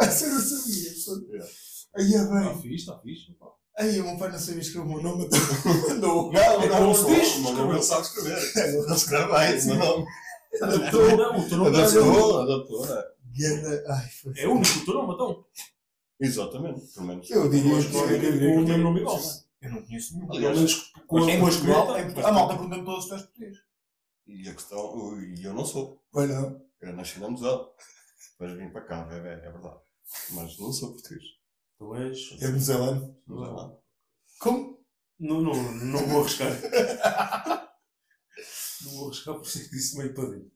Essa 0.00 0.26
eu 0.26 0.34
não 0.34 0.40
sabia. 0.40 0.88
Yeah. 1.28 1.50
Aí 1.96 2.14
é 2.14 2.18
Está 2.18 2.40
bem. 2.52 2.62
fixe, 2.62 2.74
está 2.76 2.98
fixe. 2.98 3.36
Aí 3.78 4.00
o 4.00 4.04
meu 4.04 4.18
pai 4.18 4.30
não 4.30 4.38
sabia 4.38 4.60
escrever 4.60 4.86
o 4.86 4.88
meu 4.88 5.02
nome. 5.02 5.24
então 5.26 5.38
Andou. 5.90 6.32
Não, 6.32 6.40
É 6.40 6.68
não, 6.68 6.80
não, 6.86 6.94
se 6.94 7.02
não, 7.02 7.14
diz, 7.14 7.36
ele 7.74 7.82
sabe 7.82 8.02
escrever. 8.02 8.38
Ele 8.56 8.94
escreve 8.94 9.32
bem, 9.32 9.76
não, 9.76 10.06
é 10.54 10.64
Adaptou, 10.64 11.16
adaptou, 12.40 12.86
né? 12.86 13.02
Ganda- 13.38 13.84
Ai, 13.88 14.08
foi. 14.10 14.32
É 14.38 14.48
único 14.48 14.78
o 14.78 14.84
teu 14.84 14.94
nome, 14.94 15.14
então. 15.14 15.44
Exatamente, 16.20 16.80
pelo 16.94 17.06
menos. 17.06 17.30
Eu 17.30 17.48
diria 17.48 17.74
Mas 17.74 17.86
que 17.86 17.92
não 17.92 18.08
é 18.08 18.74
um 18.76 18.82
nome 18.82 19.00
igual. 19.00 19.20
Eu 19.60 19.70
não 19.72 19.82
conheço 19.82 20.14
nenhum. 20.14 20.28
Pelo 20.28 20.40
menos 20.40 20.92
com 21.06 21.18
a 21.18 21.38
Portugal, 21.38 21.94
a 21.94 22.32
malta 22.32 22.54
pergunta-me 22.54 22.84
todos 22.84 23.04
os 23.04 23.08
teus 23.10 23.22
portugueses. 23.22 23.58
E 24.26 24.48
a 24.48 24.54
questão, 24.54 25.20
e 25.20 25.44
eu 25.44 25.54
não 25.54 25.64
sou. 25.64 26.02
Pois 26.12 26.28
não. 26.28 26.60
Eu 26.80 26.92
nasci 26.92 27.18
na 27.18 27.28
Musel. 27.28 27.74
Depois 28.32 28.56
vim 28.58 28.70
para 28.70 28.82
cá, 28.82 29.08
é, 29.10 29.16
é, 29.16 29.46
é 29.46 29.50
verdade. 29.50 29.80
Mas 30.30 30.58
não 30.58 30.72
sou 30.72 30.92
português. 30.92 31.24
Tu 31.78 31.94
és. 31.96 32.18
É 32.40 32.46
é 32.46 33.34
lá. 33.34 33.72
Como? 34.40 34.78
Não, 35.18 35.40
não, 35.40 35.54
não 35.72 36.06
vou 36.06 36.20
arriscar. 36.20 36.52
Não 38.84 38.92
vou 38.92 39.06
arriscar 39.08 39.34
por 39.34 39.46
ser 39.46 39.64
que 39.64 39.70
disse 39.70 39.96
meio 39.96 40.14
para 40.14 40.30
dentro. 40.30 40.52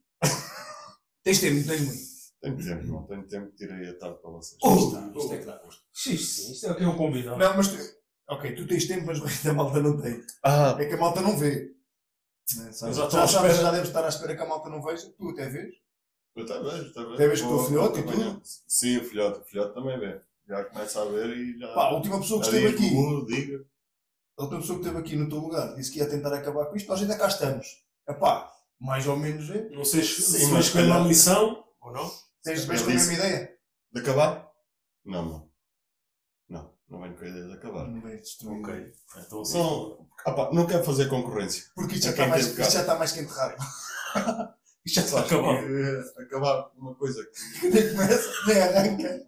Tens 1.23 1.39
tempo, 1.39 1.67
tens 1.67 1.81
muito. 1.81 2.12
Tenho 2.43 2.57
tempo, 2.57 2.83
não 2.87 3.03
tenho 3.07 3.23
tempo, 3.27 3.51
tirei 3.55 3.89
a 3.89 3.97
tarde 3.97 4.17
para 4.21 4.31
vocês. 4.31 4.57
Oh! 4.61 4.75
Isto, 4.75 5.17
isto 5.17 5.33
é 5.33 5.37
que 5.37 5.45
dá 5.45 5.57
gosto. 5.57 5.81
Isto 5.95 6.25
sim, 6.25 6.51
isto 6.51 6.67
é 6.67 6.71
o 6.71 6.75
que 6.75 6.83
é 6.83 6.87
um 6.87 6.97
convidado. 6.97 7.37
Não, 7.39 7.55
mas 7.57 7.67
tu... 7.69 7.77
Ok, 8.29 8.53
tu 8.55 8.67
tens 8.67 8.85
tempo, 8.87 9.05
mas 9.05 9.19
o 9.19 9.23
resto 9.23 9.45
da 9.47 9.53
malta 9.53 9.79
não 9.81 9.99
tem. 10.01 10.21
Ah, 10.43 10.75
É 10.77 10.85
que 10.85 10.93
a 10.93 10.97
malta 10.97 11.21
não 11.21 11.37
vê. 11.37 11.71
Né, 12.57 12.71
sabes? 12.73 12.97
já 12.97 13.09
já, 13.09 13.25
já, 13.25 13.49
já 13.49 13.71
deves 13.71 13.87
estar 13.87 14.03
à 14.03 14.09
espera 14.09 14.35
que 14.35 14.41
a 14.41 14.45
malta 14.47 14.69
não 14.69 14.81
veja. 14.83 15.09
Tu 15.17 15.29
até 15.29 15.47
vês. 15.49 15.73
eu 16.35 16.43
até 16.43 16.59
vejo, 16.61 16.89
até 16.89 16.99
vejo. 17.01 17.13
Até 17.13 17.27
vejo 17.29 17.47
com 17.47 17.55
o 17.55 17.63
filhote 17.65 17.97
e 17.97 18.01
acompanhar. 18.01 18.39
Sim, 18.43 18.97
o 18.97 19.03
filhote, 19.05 19.39
o 19.39 19.43
filhote 19.45 19.73
também 19.73 19.99
vê. 19.99 20.21
Já 20.47 20.63
começa 20.65 21.01
a 21.01 21.05
ver 21.05 21.29
e 21.37 21.57
já. 21.57 21.73
Pá, 21.73 21.83
a 21.85 21.93
última 21.95 22.19
pessoa 22.19 22.41
que 22.41 22.47
esteve 22.47 22.71
diz, 22.73 22.75
aqui. 22.79 22.89
"Gugu, 22.93 23.25
diga. 23.25 23.65
A 24.37 24.41
última 24.43 24.59
pessoa 24.59 24.79
que 24.79 24.85
esteve 24.85 24.99
aqui 25.01 25.15
no 25.15 25.29
teu 25.29 25.37
lugar 25.37 25.75
disse 25.75 25.91
que 25.91 25.99
ia 25.99 26.09
tentar 26.09 26.33
acabar 26.33 26.65
com 26.65 26.75
isto. 26.75 26.89
Nós 26.89 27.01
ainda 27.01 27.17
cá 27.17 27.27
estamos. 27.27 27.81
Epá, 28.07 28.51
mais 28.79 29.07
ou 29.07 29.15
menos 29.15 29.49
é. 29.49 29.69
Não 29.69 29.85
sei 29.85 30.03
se 30.03 30.21
se 30.21 30.41
mas 30.43 30.49
vais 30.49 30.69
com 30.69 30.77
a 30.79 30.81
calhar- 30.81 31.07
lição 31.07 31.63
ou 31.81 31.93
não. 31.93 32.11
Tens 32.43 32.65
vês 32.65 32.81
com 32.81 32.89
a 32.89 32.93
mesma 32.93 33.13
ideia? 33.13 33.57
De 33.91 34.01
acabar? 34.01 34.51
Não, 35.05 35.25
não. 35.25 35.49
Não, 36.49 36.73
Não 36.89 37.01
venho 37.01 37.15
com 37.17 37.23
a 37.23 37.27
ideia 37.27 37.45
de 37.47 37.53
acabar. 37.53 37.87
Não 37.87 38.01
vai 38.01 38.17
destruir. 38.17 38.59
Ok. 38.61 38.93
Então 39.17 39.41
assim. 39.41 39.57
Não, 39.57 40.07
ah 40.25 40.49
não 40.53 40.67
quero 40.67 40.83
fazer 40.83 41.07
concorrência. 41.09 41.65
Porque 41.75 41.95
isto 41.95 42.05
já 42.05 42.11
está 42.11 42.27
mais, 42.27 42.47
isto 42.47 42.71
já 42.71 42.81
está 42.81 42.95
mais 42.95 43.11
quente 43.11 43.31
rápido. 43.31 43.63
Isto 44.85 44.95
já 44.99 45.05
está 45.05 45.19
Acho 45.21 45.29
que, 45.29 45.35
acabado. 45.35 45.65
eh, 45.65 46.23
acabar 46.23 46.71
uma 46.75 46.93
coisa 46.95 47.25
que 47.61 47.69
Nem 47.69 47.89
começa, 47.91 48.29
nem 48.47 48.61
arranca. 48.61 49.25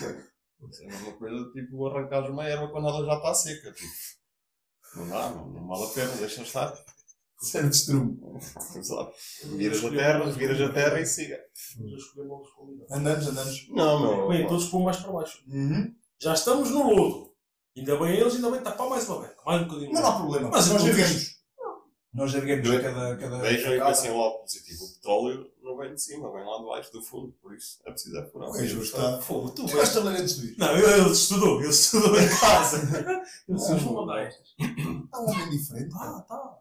é 0.00 0.86
uma 0.96 1.12
coisa 1.18 1.52
tipo 1.52 1.86
arrancar 1.86 2.30
uma 2.30 2.44
erva 2.48 2.68
quando 2.70 2.88
ela 2.88 3.04
já 3.04 3.16
está 3.16 3.34
seca. 3.34 3.72
Tipo. 3.72 3.92
Não 4.96 5.08
dá, 5.10 5.30
não, 5.32 5.48
não 5.50 5.68
vale 5.68 5.84
a 5.84 5.88
pena, 5.94 6.12
deixa 6.16 6.40
estar. 6.40 6.74
Serve 7.38 7.68
de 7.68 7.76
estrume. 7.76 8.18
Exato. 8.76 9.12
Viras 9.44 9.84
a 9.84 9.90
terra, 9.90 10.24
viras 10.30 10.60
a 10.60 10.72
terra 10.72 11.00
e 11.00 11.06
siga. 11.06 11.38
A. 12.90 12.96
Andamos, 12.96 13.26
andamos. 13.28 13.68
Não, 13.70 14.00
meu. 14.00 14.28
Bem, 14.28 14.46
todos 14.46 14.68
para 14.68 14.78
mais 14.80 14.96
para 14.96 15.12
baixo. 15.12 15.42
Uhum. 15.48 15.94
Já 16.18 16.32
estamos 16.34 16.70
no 16.70 16.90
lodo. 16.94 17.32
Ainda 17.76 17.96
bem 17.98 18.16
eles, 18.16 18.34
ainda 18.36 18.50
bem 18.50 18.62
tapar 18.62 18.88
mais 18.88 19.06
uma 19.08 19.20
beca. 19.20 19.36
Mais 19.44 19.60
um 19.62 19.64
bocadinho. 19.66 19.92
Mas 19.92 20.00
não 20.02 20.08
há 20.08 20.16
problema. 20.16 20.48
Mas 20.50 20.68
nós 20.68 20.82
não 20.82 20.88
erguemos. 20.88 21.36
Nós 22.14 22.32
erguemos 22.34 22.66
Ve- 22.70 22.80
cada. 22.82 23.16
cada 23.18 23.38
Vejam 23.40 23.74
e 23.74 23.78
cada- 23.78 23.90
pensem 23.90 24.10
logo 24.12 24.38
positivo. 24.38 24.84
O 24.84 24.94
petróleo 24.94 25.50
não 25.62 25.76
vem 25.76 25.92
de 25.94 26.00
cima, 26.00 26.32
vem 26.32 26.42
lá 26.46 26.56
de 26.58 26.64
baixo 26.64 26.90
do 26.94 27.02
fundo. 27.02 27.36
Por 27.42 27.54
isso 27.54 27.78
é 27.84 27.90
preciso 27.90 28.16
é 28.16 28.24
furar. 28.30 28.48
Pois, 28.48 28.70
está. 28.72 29.20
Fogo, 29.20 29.50
tu 29.50 29.66
Tu 29.66 29.76
vais 29.76 29.88
estar 29.94 30.00
de 30.00 30.40
vir. 30.40 30.56
Não, 30.56 30.74
ele, 30.74 30.86
ele 31.02 31.10
estudou. 31.10 31.60
Ele 31.60 31.68
estudou 31.68 32.18
em 32.18 32.28
casa. 32.40 32.78
Ele 33.46 33.58
se 33.58 33.74
vou 33.74 34.06
mandar 34.06 34.22
estas. 34.22 34.48
Está 34.58 35.20
um 35.20 35.24
homem 35.30 35.50
diferente. 35.50 35.94
Ah, 35.94 36.24
tá. 36.26 36.58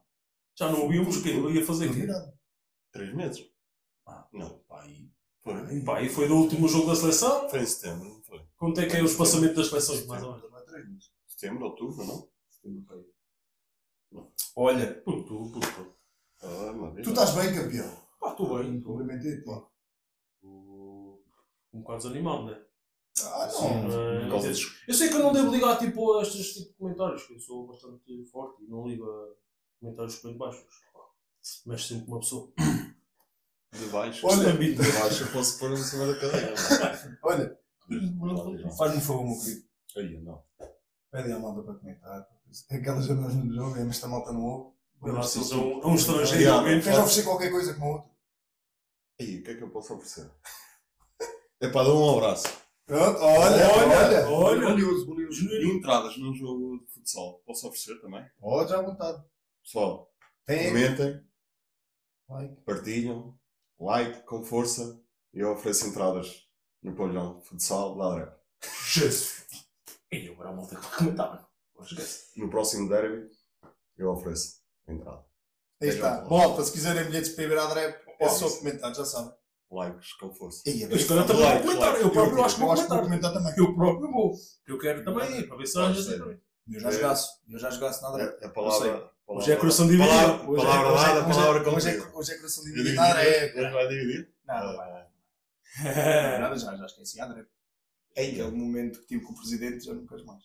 Já 0.58 0.72
não 0.72 0.82
ouvíamos 0.84 1.18
o 1.18 1.24
quê? 1.24 1.30
Ele 1.30 1.60
ia 1.60 1.66
fazer 1.66 1.90
o 1.90 1.94
quê? 1.94 2.02
Virado. 2.02 2.34
Três 2.92 3.14
meses. 3.14 3.46
Ah. 4.08 4.28
Não. 4.34 4.60
Pai. 4.68 5.10
Foi. 5.44 5.82
Pá, 5.84 6.02
e 6.02 6.10
foi 6.10 6.28
do 6.28 6.36
último 6.36 6.68
jogo 6.68 6.88
da 6.88 6.96
seleção. 6.96 7.50
Foi 7.50 7.60
em 7.62 7.66
setembro, 7.66 8.10
não 8.10 8.24
foi? 8.24 8.42
Quanto 8.58 8.80
é 8.82 8.88
que 8.88 8.96
é 8.96 9.02
o 9.02 9.06
espaçamento 9.06 9.56
das 9.56 9.68
seleções, 9.68 10.06
mais 10.08 10.24
ou 10.24 10.34
menos? 10.36 10.52
Não 10.52 10.58
é 10.60 10.62
três 10.64 10.88
meses. 10.90 11.12
Setembro, 11.28 11.66
outubro, 11.66 12.06
não? 12.06 12.30
Olha, 14.56 14.94
Por 15.02 15.24
tu, 15.26 15.52
por 15.52 15.60
tu. 15.62 15.94
Ah, 16.42 16.74
tu 17.04 17.10
estás 17.10 17.32
bem, 17.36 17.54
campeão. 17.54 18.06
Pá, 18.20 18.32
estou 18.32 18.58
bem. 18.58 18.82
Cumprimentei-te. 18.82 19.44
pá. 19.44 19.68
Um 20.44 21.82
bocado 21.82 21.98
desanimado? 22.04 22.66
Ah, 23.24 23.50
Sim, 23.50 23.64
não. 23.64 23.84
mas- 23.84 24.24
Por 24.24 24.30
causa 24.32 24.50
dos- 24.50 24.84
Eu 24.88 24.94
sei 24.94 25.10
que 25.10 25.16
eu 25.16 25.20
não 25.20 25.34
devo 25.34 25.52
ligar 25.52 25.78
tipo, 25.78 26.14
a 26.14 26.22
estes 26.22 26.54
tipo 26.54 26.70
de 26.70 26.74
comentários, 26.76 27.24
que 27.28 27.34
eu 27.34 27.40
sou 27.40 27.68
bastante 27.68 28.26
forte 28.32 28.64
e 28.64 28.68
não 28.68 28.88
ligo 28.88 29.10
a 29.10 29.34
comentários 29.80 30.22
bem 30.22 30.38
baixos. 30.38 30.66
Mexe 31.66 31.88
sempre 31.90 32.06
com 32.06 32.12
uma 32.14 32.20
pessoa. 32.20 32.52
De 33.74 33.86
baixo. 33.88 34.26
Olha. 34.26 34.54
de 34.54 34.76
baixo 34.76 35.24
eu 35.24 35.32
posso 35.32 35.60
pôr 35.60 35.72
em 35.72 35.78
cima 35.78 36.08
da 36.08 36.20
cadeira. 36.20 36.54
Olha, 37.22 37.60
faz-me 38.78 38.98
um 38.98 39.02
favor, 39.02 39.26
meu 39.26 39.40
querido. 39.40 39.66
Aí, 39.98 40.22
não. 40.22 40.44
Pedem 41.12 41.34
à 41.34 41.40
malta 41.40 41.62
para 41.62 41.76
comentar. 41.76 42.28
Aquelas 42.72 43.06
janelas 43.06 43.36
não 43.36 43.54
jogam, 43.54 43.86
mas 43.86 43.96
esta 43.96 44.08
malta 44.08 44.32
não 44.32 44.44
ouve. 44.44 44.76
Sim. 45.28 45.82
é 45.84 45.88
um 45.88 45.96
estrangeiro. 45.96 46.64
Queres 46.64 46.88
oferecer 46.88 47.24
qualquer 47.24 47.52
coisa 47.52 47.74
como 47.74 47.94
outro? 47.94 48.10
Aí, 49.20 49.40
o 49.40 49.44
que 49.44 49.52
é 49.52 49.56
que 49.56 49.64
eu 49.64 49.70
posso 49.70 49.94
oferecer? 49.94 50.30
É 51.62 51.70
para 51.70 51.88
dar 51.88 51.94
um 51.94 52.18
abraço. 52.18 52.48
Pronto, 52.86 53.20
olha, 53.20 53.68
Olha, 53.68 53.88
olha. 53.88 54.30
olha. 54.30 54.68
Valioso, 54.70 55.08
valioso. 55.08 55.46
E 55.46 55.68
entradas 55.70 56.18
num 56.18 56.34
jogo 56.34 56.80
de 56.80 56.94
futsal. 56.94 57.42
Posso 57.46 57.68
oferecer 57.68 58.00
também? 58.02 58.26
Pode, 58.40 58.74
à 58.74 58.82
vontade. 58.82 59.24
Pessoal, 59.66 60.14
Tem. 60.46 60.68
comentem, 60.70 61.24
Like. 62.30 62.56
partilham, 62.62 63.36
like 63.80 64.22
com 64.24 64.44
força 64.44 65.02
e 65.34 65.40
eu 65.40 65.54
ofereço 65.54 65.88
entradas 65.88 66.48
no 66.84 66.96
pavilhão 66.96 67.40
de 67.40 67.46
futsal 67.48 67.98
da 67.98 68.06
Adrep. 68.14 68.38
Jesus. 68.92 69.44
E 70.12 70.30
agora 70.30 70.50
a 70.50 70.54
malta 70.54 70.76
que 70.76 70.96
comentar. 70.98 71.50
No 72.38 72.50
próximo 72.50 72.88
derby 72.88 73.28
eu 73.98 74.12
ofereço 74.12 74.62
entrada. 74.88 75.26
Aí 75.82 75.90
está. 75.90 76.24
Malta, 76.30 76.64
se 76.64 76.72
quiserem 76.72 77.06
bilhetes 77.06 77.32
para 77.34 77.44
ir 77.46 77.58
a 77.58 77.66
Drep, 77.66 78.06
é 78.20 78.30
só 78.30 78.50
comentar, 78.58 78.94
já 78.94 79.04
sabem. 79.04 79.34
Likes 79.72 80.14
com 80.14 80.32
força. 80.32 80.62
Aí, 80.68 80.84
é 80.84 80.86
Eu 80.86 81.08
também 81.08 81.26
vou 81.26 81.62
comentar. 81.64 82.00
Eu 82.02 82.12
próprio 82.12 82.44
acho 82.46 82.56
que 82.56 82.62
Eu 82.62 82.66
vou 82.66 82.74
acho 82.74 82.84
que 82.84 82.90
vou 82.90 83.00
comentar. 83.00 83.32
comentar 83.32 83.34
também. 83.34 83.54
Eu 83.58 83.76
próprio 83.76 84.12
vou. 84.12 84.36
Eu 84.68 84.78
quero 84.78 85.04
também 85.04 85.40
ir, 85.40 85.48
para 85.48 85.58
ver 85.58 85.66
se 85.66 85.74
ser. 86.04 86.20
também. 86.20 86.40
Eu 86.72 86.80
já 86.80 86.92
jogaço. 86.92 87.42
Eu 87.50 87.60
já 87.60 87.70
jogaço 87.72 88.02
na 88.04 88.12
Drep. 88.12 88.44
É 88.44 88.46
a 88.46 88.50
palavra. 88.50 89.15
Hoje 89.28 89.52
é 89.52 89.56
coração 89.56 89.88
dividido. 89.88 90.10
Palavra, 90.10 90.50
Hoje 90.50 90.62
é- 90.62 90.66
palavra 90.66 90.92
hoje 90.94 91.04
é- 91.04 91.08
dada, 91.08 91.20
hoje 91.20 91.30
é- 91.30 91.34
palavra 91.34 91.60
Hoje 91.60 91.66
cumprida. 91.90 91.90
é, 92.14 92.18
hoje 92.18 92.32
é 92.32 92.36
coração 92.38 92.64
dividido. 92.64 92.90
Hoje 93.02 93.72
vai 93.74 93.88
dividir? 93.88 94.30
Não, 94.48 94.56
não 94.68 94.76
vai. 94.78 94.92
não. 95.84 95.90
É. 95.92 96.40
Nada, 96.40 96.58
já, 96.58 96.76
já 96.78 96.86
esqueci 96.86 97.20
a 97.22 97.26
Drep. 97.26 97.48
Aquele 98.12 98.52
momento 98.52 99.00
que 99.02 99.08
tive 99.08 99.24
com 99.26 99.34
o 99.34 99.36
presidente, 99.36 99.84
já 99.86 99.94
não 99.94 100.06
queres 100.06 100.24
mais. 100.26 100.44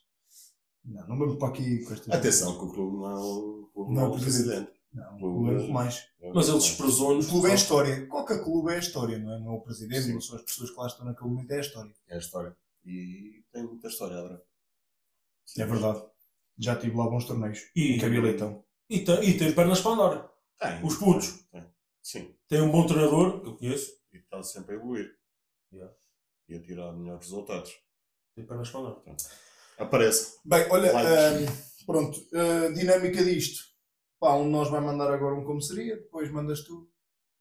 Não, 0.85 1.07
não 1.09 1.19
vamos 1.19 1.37
para 1.39 1.49
aqui 1.49 1.85
com 1.85 1.93
estas 1.93 2.09
Atenção 2.15 2.59
que 2.59 2.65
o 2.65 2.73
clube 2.73 2.97
não 2.97 3.11
é 3.11 3.15
o, 3.15 3.93
Não, 3.93 4.03
é 4.03 4.09
o 4.09 4.19
presidente. 4.19 4.73
Não, 4.93 5.17
o 5.17 5.19
Clube- 5.19 5.51
é 5.51 5.53
muito 5.59 5.73
mais. 5.73 6.09
Mas 6.35 6.49
ele 6.49 6.59
desprezou-nos. 6.59 7.27
O 7.27 7.31
clube 7.31 7.49
é 7.49 7.53
a 7.53 7.55
história. 7.55 8.07
Qualquer 8.09 8.43
clube 8.43 8.73
é 8.73 8.77
a 8.77 8.79
história, 8.79 9.19
não 9.19 9.33
é? 9.33 9.39
Não 9.39 9.53
é 9.53 9.57
o 9.57 9.61
presidente, 9.61 10.03
Sim. 10.03 10.15
não 10.15 10.21
são 10.21 10.35
as 10.37 10.43
pessoas 10.43 10.71
que 10.71 10.77
lá 10.77 10.87
estão 10.87 11.05
naquele 11.07 11.31
momento, 11.31 11.51
é 11.53 11.59
a 11.59 11.61
história. 11.61 11.93
É 12.09 12.15
a 12.17 12.19
história. 12.19 12.57
E 12.85 13.45
tem 13.53 13.63
muita 13.63 13.87
história, 13.89 14.17
Adra. 14.19 14.43
É 15.59 15.65
verdade. 15.65 16.03
Já 16.59 16.75
tive 16.77 16.97
lá 16.97 17.09
bons 17.09 17.25
torneios. 17.25 17.61
E, 17.77 17.95
Em 17.95 17.99
Cabia 18.01 18.21
Leitão. 18.21 18.65
E, 18.91 19.05
tem, 19.05 19.25
e 19.29 19.39
tem 19.39 19.55
pernas 19.55 19.81
para 19.81 19.93
andar. 19.93 20.31
Tem. 20.59 20.85
Os 20.85 20.97
putos. 20.97 21.45
Tem. 21.51 21.65
Sim. 22.03 22.35
Tem 22.49 22.61
um 22.61 22.71
bom 22.71 22.87
treinador, 22.87 23.41
que 23.41 23.49
eu 23.49 23.57
conheço. 23.57 23.91
E 24.13 24.17
está 24.19 24.43
sempre 24.43 24.75
a 24.75 24.79
evoluir. 24.79 25.11
Yeah. 25.73 25.95
E 26.49 26.57
a 26.57 26.61
tirar 26.63 26.93
melhores 26.93 27.25
resultados. 27.25 27.73
Tem 28.35 28.45
pernas 28.45 28.69
para 28.71 28.81
andar. 28.81 29.03
Aparece. 29.79 30.39
Bem, 30.45 30.67
olha, 30.71 30.91
ahm, 30.99 31.47
pronto, 31.87 32.19
a 32.35 32.69
dinâmica 32.73 33.25
disto. 33.25 33.65
Pá, 34.19 34.35
um 34.35 34.45
de 34.45 34.51
nós 34.51 34.69
vai 34.69 34.81
mandar 34.81 35.11
agora 35.13 35.35
um 35.35 35.45
como 35.45 35.63
seria, 35.63 35.97
depois 35.97 36.31
mandas 36.31 36.63
tu, 36.65 36.91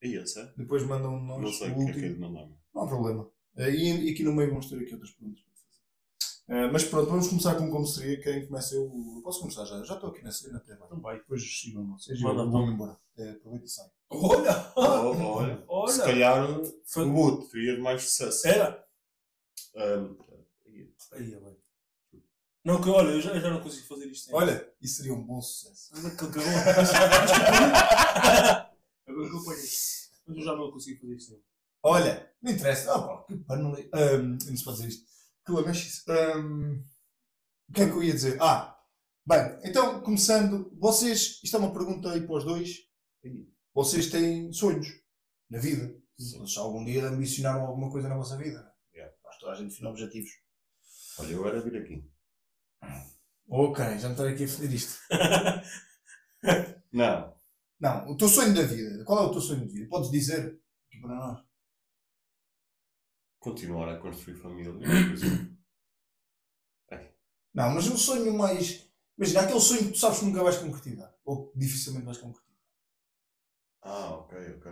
E 0.01 0.15
esse 0.15 0.39
é? 0.39 0.53
depois 0.56 0.82
manda 0.84 1.10
um 1.10 1.20
de 1.20 1.25
nós, 1.27 1.41
Não 1.41 1.51
sei 1.51 1.72
o 1.72 1.75
que 1.75 1.82
é 1.82 1.86
que 1.86 1.89
é 1.91 1.94
último. 1.94 2.13
de 2.13 2.20
mandar. 2.22 2.48
Não 2.74 2.84
há 2.84 2.88
problema. 2.88 3.29
Eh, 3.58 3.70
E, 3.72 4.08
e 4.08 4.13
aqui 4.13 4.24
no 4.24 4.32
meio 4.34 4.50
vamos 4.51 4.70
ter 4.70 4.77
aqui 4.79 4.94
outras 4.94 5.12
perguntas 5.12 5.44
Eh, 6.50 6.68
mas 6.72 6.84
pronto, 6.84 7.10
vamos 7.12 7.27
começar 7.27 7.56
com 7.56 7.70
como 7.70 7.86
seria. 7.86 8.20
Quem 8.22 8.48
começa 8.48 8.74
eu. 8.75 8.91
eu 9.15 9.22
Posso 9.22 9.39
começar 9.41 9.65
já? 9.65 9.84
Já 9.84 9.94
estou 9.94 10.10
aqui 10.10 10.24
na 10.24 10.32
cena 10.32 10.58
até. 10.58 10.74
Então 10.74 11.00
vai. 11.00 11.18
Depois 11.18 11.44
sigam 11.44 11.86
vocês 11.96 12.20
Manda 12.22 12.44
vou 12.46 12.65
embora. 12.68 12.98
Eh, 13.18 13.29
Aproveita 13.32 13.65
e 13.65 13.70
sai. 13.70 13.88
Olha! 14.10 14.74
Oh, 14.75 14.82
olha. 15.38 15.63
Olha! 15.68 15.94
Se 15.94 16.01
calhar 16.01 16.48
Foi- 16.86 17.06
o 17.06 17.13
Boot 17.13 17.50
terias 17.51 17.77
mais 17.79 18.01
sucesso. 18.03 18.48
Era! 18.48 18.84
Ahm, 19.75 20.15
Aí, 21.12 21.34
é 21.34 21.39
bem. 21.39 21.58
Não, 22.63 22.79
que 22.82 22.89
olha, 22.89 23.10
eu 23.10 23.22
já, 23.22 23.32
eu 23.34 23.41
já 23.41 23.50
não 23.50 23.62
consigo 23.62 23.88
fazer 23.88 24.06
isto. 24.08 24.25
sem- 24.25 24.36
Olha, 24.36 24.72
isso 24.82 24.98
seria 24.98 25.13
um 25.13 25.24
bom 25.25 25.41
sucesso. 25.41 25.91
Olha 25.96 26.10
que 26.12 26.18
cagou. 26.18 26.44
Agora 29.08 29.29
que 29.29 29.36
eu 29.36 29.44
ponho. 29.44 29.58
Mas 30.27 30.38
eu 30.38 30.44
já 30.44 30.56
não 30.56 30.72
consigo 30.72 31.01
fazer 31.01 31.15
isto. 31.15 31.29
sem. 31.32 31.41
Olha, 31.84 32.32
não 32.41 32.51
interessa. 32.51 32.94
Ah, 32.94 33.01
pá, 33.01 33.24
que 33.24 33.36
panele... 33.38 33.89
Ahm, 33.94 34.38
não 34.48 34.58
se 34.58 34.63
pode 34.63 34.77
dizer 34.77 34.89
isto. 34.89 35.06
Que 35.50 35.56
lamechice. 35.56 36.03
Ahm, 36.12 36.84
O 37.70 37.74
que 37.74 37.82
é 37.82 37.86
que 37.89 37.96
eu 37.96 38.03
ia 38.03 38.13
dizer? 38.13 38.38
Ah, 38.41 38.79
bem, 39.25 39.60
então, 39.63 40.01
começando, 40.01 40.72
vocês, 40.79 41.39
isto 41.44 41.56
é 41.56 41.60
uma 41.60 41.74
pergunta 41.74 42.12
aí 42.12 42.22
para 42.22 42.36
os 42.36 42.44
dois. 42.44 42.77
Vocês 43.74 44.12
têm 44.12 44.51
sonhos 44.53 44.88
na 45.50 45.60
vida? 45.60 45.96
Vocês 46.18 46.58
algum 46.58 46.84
dia 46.86 47.06
ambicionaram 47.08 47.65
alguma 47.65 47.91
coisa 47.91 48.08
na 48.08 48.15
vossa 48.18 48.38
vida? 48.38 48.72
Yeah. 48.94 49.13
Acho 49.27 49.39
que 49.39 49.46
toda 49.46 49.53
a 49.53 49.56
gente 49.56 49.70
define 49.70 49.89
objetivos. 49.89 50.29
Olha, 51.20 51.32
eu 51.32 51.48
era 51.48 51.62
vir 51.62 51.77
aqui. 51.77 52.12
Ok, 53.50 53.86
já 53.98 54.08
me 54.08 54.13
estou 54.13 54.27
aqui 54.27 54.44
a 54.44 54.48
fazer 54.48 54.72
isto. 54.74 55.00
Não. 56.94 57.36
Não, 57.79 58.12
o 58.12 58.18
teu 58.18 58.27
sonho 58.27 58.53
da 58.53 58.63
vida. 58.63 59.03
Qual 59.03 59.24
é 59.24 59.27
o 59.27 59.32
teu 59.32 59.41
sonho 59.41 59.68
de 59.68 59.74
vida? 59.74 59.89
Podes 59.89 60.12
dizer 60.12 60.60
aqui 60.88 61.01
para 61.01 61.15
nós. 61.15 61.49
Continuar 63.39 63.89
a 63.89 64.00
construir 64.00 64.36
família. 64.36 64.72
exemplo. 65.13 65.58
Não, 67.53 67.72
mas 67.72 67.88
um 67.88 67.98
sonho 67.98 68.34
mais. 68.34 68.89
Imagina, 69.17 69.41
aquele 69.41 69.60
sonho 69.60 69.86
que 69.86 69.91
tu 69.91 69.98
sabes 69.98 70.19
que 70.19 70.25
nunca 70.25 70.43
vais 70.43 70.58
concretizar. 70.58 71.13
Ou 71.25 71.48
que 71.48 71.60
dificilmente 71.60 72.05
vais 72.05 72.17
concretizar. 72.17 72.50
Ah, 73.81 74.12
ok, 74.17 74.38
ok. 74.58 74.72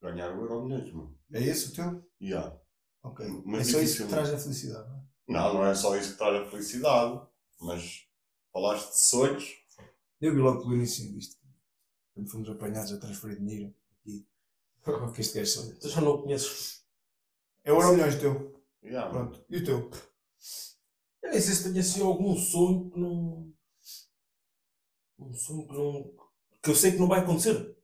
Ganhar 0.00 0.36
o 0.36 0.42
euro 0.42 0.64
mesmo. 0.64 1.18
É 1.32 1.42
esse 1.42 1.68
o 1.68 1.74
teu? 1.74 2.10
Yeah. 2.20 2.58
Ok. 3.02 3.26
Mas 3.44 3.68
é 3.68 3.72
só 3.72 3.80
isso 3.80 4.02
que 4.02 4.08
traz 4.08 4.32
a 4.32 4.38
felicidade, 4.38 4.88
não 4.88 4.96
é? 4.96 5.02
Não, 5.28 5.54
não 5.54 5.66
é 5.66 5.74
só 5.74 5.96
isso 5.96 6.12
que 6.12 6.18
traz 6.18 6.46
a 6.46 6.50
felicidade. 6.50 7.26
Mas 7.60 8.08
falaste 8.52 8.90
de 8.90 8.98
sonhos. 8.98 9.62
Eu 10.20 10.34
vi 10.34 10.40
logo 10.40 10.62
pelo 10.62 10.74
início 10.74 11.12
disto. 11.12 11.36
Quando 12.14 12.30
fomos 12.30 12.48
apanhados 12.48 12.92
a 12.92 12.98
transferir 12.98 13.38
dinheiro 13.38 13.74
aqui. 14.00 14.26
que 15.14 15.20
este 15.20 15.38
gajo 15.38 15.50
sonha. 15.50 15.74
Tu 15.76 15.88
já 15.88 16.00
não 16.00 16.12
o 16.12 16.22
conheces. 16.22 16.81
É 17.64 17.72
o 17.72 17.80
euro 17.80 17.94
milhões 17.94 18.18
teu. 18.20 18.62
Yeah. 18.82 19.10
Pronto. 19.10 19.44
E 19.48 19.56
o 19.58 19.64
teu? 19.64 19.90
Eu 21.22 21.30
nem 21.30 21.40
sei 21.40 21.54
se 21.54 21.64
tenho 21.64 21.78
assim 21.80 22.02
algum 22.02 22.36
sonho 22.36 22.90
que 22.90 22.98
não. 22.98 23.52
Um 25.18 25.32
sonho 25.32 25.66
que 25.68 25.74
não. 25.74 26.14
que 26.62 26.70
eu 26.70 26.74
sei 26.74 26.92
que 26.92 26.98
não 26.98 27.06
vai 27.08 27.20
acontecer. 27.20 27.76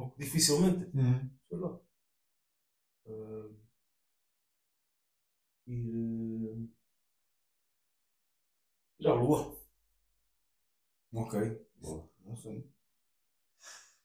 Ou 0.00 0.10
que 0.10 0.24
dificilmente. 0.24 0.90
Sei 1.48 1.58
lá. 1.58 1.80
Ah, 3.06 3.48
ir. 5.66 6.68
Já 8.98 9.10
a 9.10 9.14
lua. 9.14 9.56
Ok. 11.12 11.66
Boa. 11.80 12.08
Não 12.24 12.36
sei. 12.36 12.71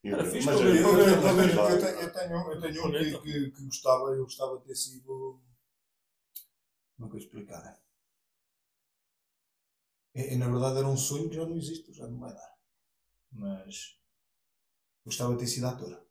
Era 0.04 0.24
eu- 0.24 0.32
fixe 0.32 0.46
mas 0.46 0.56
para 0.60 0.70
eu- 0.70 0.74
tenho, 0.75 2.00
eu 2.00 2.13
tenho, 2.13 2.51
eu 2.51 2.62
tenho 2.62 2.88
um 2.88 2.92
que, 2.92 3.20
que, 3.22 3.51
que 3.51 3.66
gostava, 3.66 4.04
eu 4.12 4.24
gostava 4.24 4.58
de 4.60 4.66
ter 4.66 4.75
sido. 4.75 5.39
Como 6.96 7.08
é 7.08 7.10
que 7.10 7.16
eu 7.16 7.20
explicar? 7.20 7.80
É, 10.16 10.34
é, 10.34 10.38
na 10.38 10.48
verdade 10.50 10.77
era 10.80 10.88
um 10.88 10.98
sonho 10.98 11.30
que 11.30 11.36
já 11.36 11.46
não 11.46 11.56
existe, 11.58 11.94
já 11.94 12.08
não 12.08 12.20
vai 12.20 12.34
dar. 12.34 12.54
Mas 13.32 13.98
gostava 15.06 15.34
de 15.34 15.39
ter 15.39 15.48
sido 15.48 15.68
ator. 15.68 16.01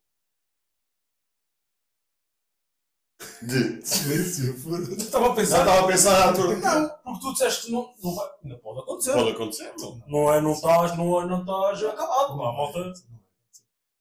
De- 3.42 3.80
Silêncio, 3.86 4.54
Eu 4.90 4.96
estava 4.96 5.26
a 5.26 5.28
Já 5.30 5.34
pensar. 5.34 5.58
estava 5.60 5.80
a 5.84 5.86
pensar, 5.86 6.28
ator. 6.30 6.56
Não, 6.58 6.88
porque 7.04 7.20
tu 7.20 7.32
disseste 7.32 7.66
que 7.66 7.72
não, 7.72 7.94
não 8.02 8.14
vai. 8.14 8.28
Não 8.44 8.58
pode 8.58 8.80
acontecer. 8.80 9.12
Pode 9.12 9.30
acontecer, 9.30 9.74
não? 9.78 10.02
Não 10.06 10.32
é, 10.32 10.40
não 10.40 10.52
estás, 10.52 10.96
não 10.96 11.20
é, 11.22 11.26
não 11.26 11.40
estás 11.40 11.82
acabado. 11.84 12.28
Não, 12.36 12.36
malta. 12.52 12.92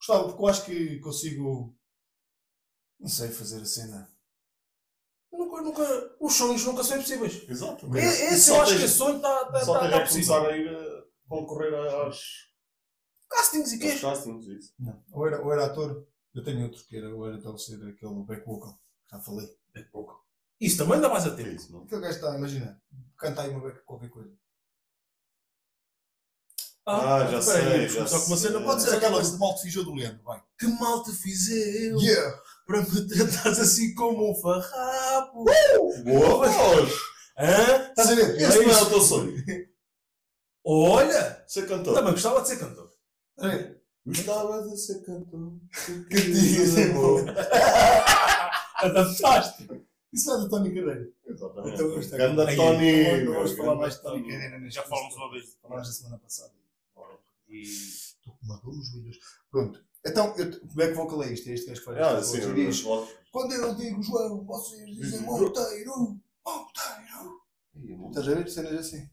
Gostava, 0.07 0.27
porque 0.29 0.41
eu 0.43 0.47
acho 0.47 0.65
que 0.65 0.99
consigo. 0.99 1.75
Não 2.99 3.09
sei 3.09 3.29
fazer 3.29 3.61
a 3.61 3.65
cena. 3.65 4.09
Nunca, 5.31 5.61
nunca, 5.61 6.15
os 6.21 6.33
sonhos 6.33 6.63
nunca 6.63 6.83
são 6.83 6.97
impossíveis. 6.97 7.49
Exato. 7.49 7.85
E- 7.97 7.99
Esse 7.99 8.39
Só 8.45 8.55
eu 8.57 8.61
acho 8.61 8.69
tens- 8.71 8.79
que 8.79 8.85
esse 8.85 8.97
sonho 8.97 9.15
está 9.17 9.45
tá, 9.51 9.65
Só 9.65 9.73
tá, 9.73 9.79
tá 9.79 9.91
começar 9.91 10.05
possível. 10.05 10.35
a 10.45 10.57
ir 10.57 10.69
a 10.69 11.05
concorrer 11.27 11.73
às 11.73 12.19
Castings 13.29 13.71
e 13.71 13.75
aos 13.75 13.81
quês? 13.83 14.01
castings, 14.01 14.45
isso. 14.47 14.73
Não. 14.79 15.03
Ou 15.11 15.27
era, 15.27 15.41
ou 15.43 15.51
era 15.51 15.65
ator. 15.65 16.07
Eu 16.33 16.43
tenho 16.43 16.63
outro 16.63 16.85
que 16.85 16.95
era, 16.97 17.13
ou 17.13 17.27
era 17.27 17.37
então 17.37 17.57
ser 17.57 17.75
aquele 17.75 18.23
back 18.25 18.45
vocal. 18.45 18.79
Já 19.11 19.19
falei. 19.19 19.47
É 19.75 19.83
pouco. 19.83 20.23
Isso 20.61 20.77
também 20.77 21.01
dá 21.01 21.09
mais 21.09 21.25
a 21.25 21.29
É 21.31 21.35
tempo. 21.35 21.49
isso, 21.49 21.71
não? 21.73 21.83
Aquele 21.83 22.01
gajo 22.01 22.15
está, 22.15 22.37
imagina, 22.37 22.81
canta 23.17 23.41
aí 23.41 23.49
uma 23.49 23.59
beca 23.61 23.81
qualquer 23.83 24.09
coisa. 24.09 24.33
Ah, 26.87 27.27
já 27.31 27.39
espera 27.39 27.73
aí, 27.73 27.89
sei, 27.89 28.05
já 28.05 28.19
com 28.19 28.25
uma 28.27 28.37
cena. 28.37 28.57
sei. 28.57 28.65
Pode 28.65 28.81
ser 28.83 28.95
aquela 28.95 29.17
aquela. 29.17 29.31
de 29.31 29.39
mal 29.39 29.55
te 29.55 29.61
fiz 29.63 29.75
eu 29.75 29.83
do 29.83 29.95
Leandro, 29.95 30.23
vai. 30.23 30.41
Que 30.59 30.67
mal 30.67 31.03
te 31.03 31.11
fiz 31.13 31.49
eu 31.49 31.99
Yeah! 31.99 32.39
para 32.67 32.81
me 32.81 33.07
tratares 33.07 33.59
assim 33.59 33.95
como 33.95 34.31
um 34.31 34.35
farrapo. 34.35 35.45
Boa 36.03 36.47
voz! 36.47 36.93
Hã? 37.37 37.89
Estás 37.89 38.09
a 38.11 38.15
ver? 38.15 38.35
Esse 38.39 38.65
não 38.65 38.71
é 38.71 38.81
o 38.81 38.89
teu 38.89 39.01
sonho. 39.01 39.33
Olha! 40.63 41.43
Ser 41.47 41.67
cantor. 41.67 41.95
Também 41.95 42.11
gostava 42.13 42.41
de 42.41 42.47
ser 42.49 42.57
cantor. 42.59 42.91
Estás 43.37 43.53
a 43.53 43.57
ver? 43.57 43.81
Gostava 44.05 44.69
de 44.69 44.77
ser 44.77 45.03
cantor. 45.03 45.53
Que 46.09 46.21
dias, 46.21 46.77
amor. 46.77 47.25
Adaptaste. 48.75 49.67
Isso 50.13 50.27
não 50.29 50.37
é 50.37 50.41
do 50.41 50.49
Tony 50.49 50.69
Cadeira. 50.69 51.09
Exatamente. 51.25 51.81
Então, 51.81 52.17
Ganda 52.17 52.55
Tony. 52.55 53.23
Não 53.25 53.33
vamos 53.33 53.51
falar 53.51 53.69
ganda 53.69 53.81
mais 53.81 53.95
de 53.95 54.01
Tony. 54.01 54.31
Cadeira 54.31 54.59
neste 54.59 54.75
Já 54.75 54.83
falamos 54.83 55.15
uma 55.15 55.31
vez. 55.31 55.57
Falámos 55.61 55.89
a 55.89 55.91
semana 55.91 56.17
passada. 56.19 56.64
E 57.47 57.61
Estou 57.61 58.35
com 58.37 58.45
uma 58.45 58.57
dor 58.61 58.75
nos 58.75 58.87
joelhos. 58.89 59.17
Pronto. 59.51 59.85
Então, 60.05 60.35
eu, 60.37 60.59
como 60.67 60.81
é 60.81 60.87
que 60.87 60.93
vocal 60.93 61.23
é 61.23 61.33
isto? 61.33 61.49
É 61.49 61.53
este 61.53 61.67
gajo 61.67 61.79
que 61.79 61.85
faz 61.85 61.97
Ah, 61.99 62.23
sim, 62.23 62.37
eu- 62.39 62.53
diz, 62.53 62.81
Quando 63.31 63.53
eu 63.53 63.75
digo 63.75 64.01
João, 64.03 64.43
vocês 64.45 64.89
dizem 64.95 65.21
Monteiro, 65.21 66.19
Monteiro. 66.45 67.41
Estás 68.09 68.27
a 68.27 68.33
ver? 68.35 68.49
Cenas 68.49 68.73
assim. 68.73 69.09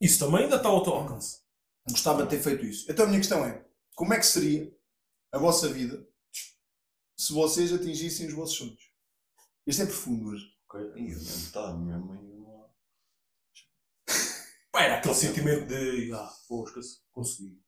isso 0.00 0.18
também 0.24 0.44
ainda 0.44 0.56
está 0.56 0.68
ao 0.68 0.82
teu 0.82 0.94
alcance. 0.94 1.40
Gostava 1.88 2.22
de 2.24 2.30
ter 2.30 2.40
feito 2.42 2.64
isso. 2.64 2.90
Então 2.90 3.04
a 3.04 3.08
minha 3.08 3.20
questão 3.20 3.44
é: 3.44 3.64
como 3.94 4.14
é 4.14 4.18
que 4.18 4.26
seria 4.26 4.72
a 5.32 5.38
vossa 5.38 5.68
vida 5.68 6.06
se 7.16 7.32
vocês 7.32 7.72
atingissem 7.72 8.26
os 8.28 8.34
vossos 8.34 8.56
sonhos? 8.56 8.90
Isto 9.66 9.82
é 9.82 9.86
profundo 9.86 10.28
hoje. 10.30 10.44
Ok. 10.68 11.06
Está, 11.08 11.76
mesmo 11.76 12.06
Pá, 14.80 14.84
era 14.86 14.96
aquele 14.96 15.14
sentimento 15.14 15.66
de. 15.66 16.10
Ah, 16.14 16.30
pô, 16.48 16.64
esqueci, 16.64 16.98
consegui. 17.12 17.60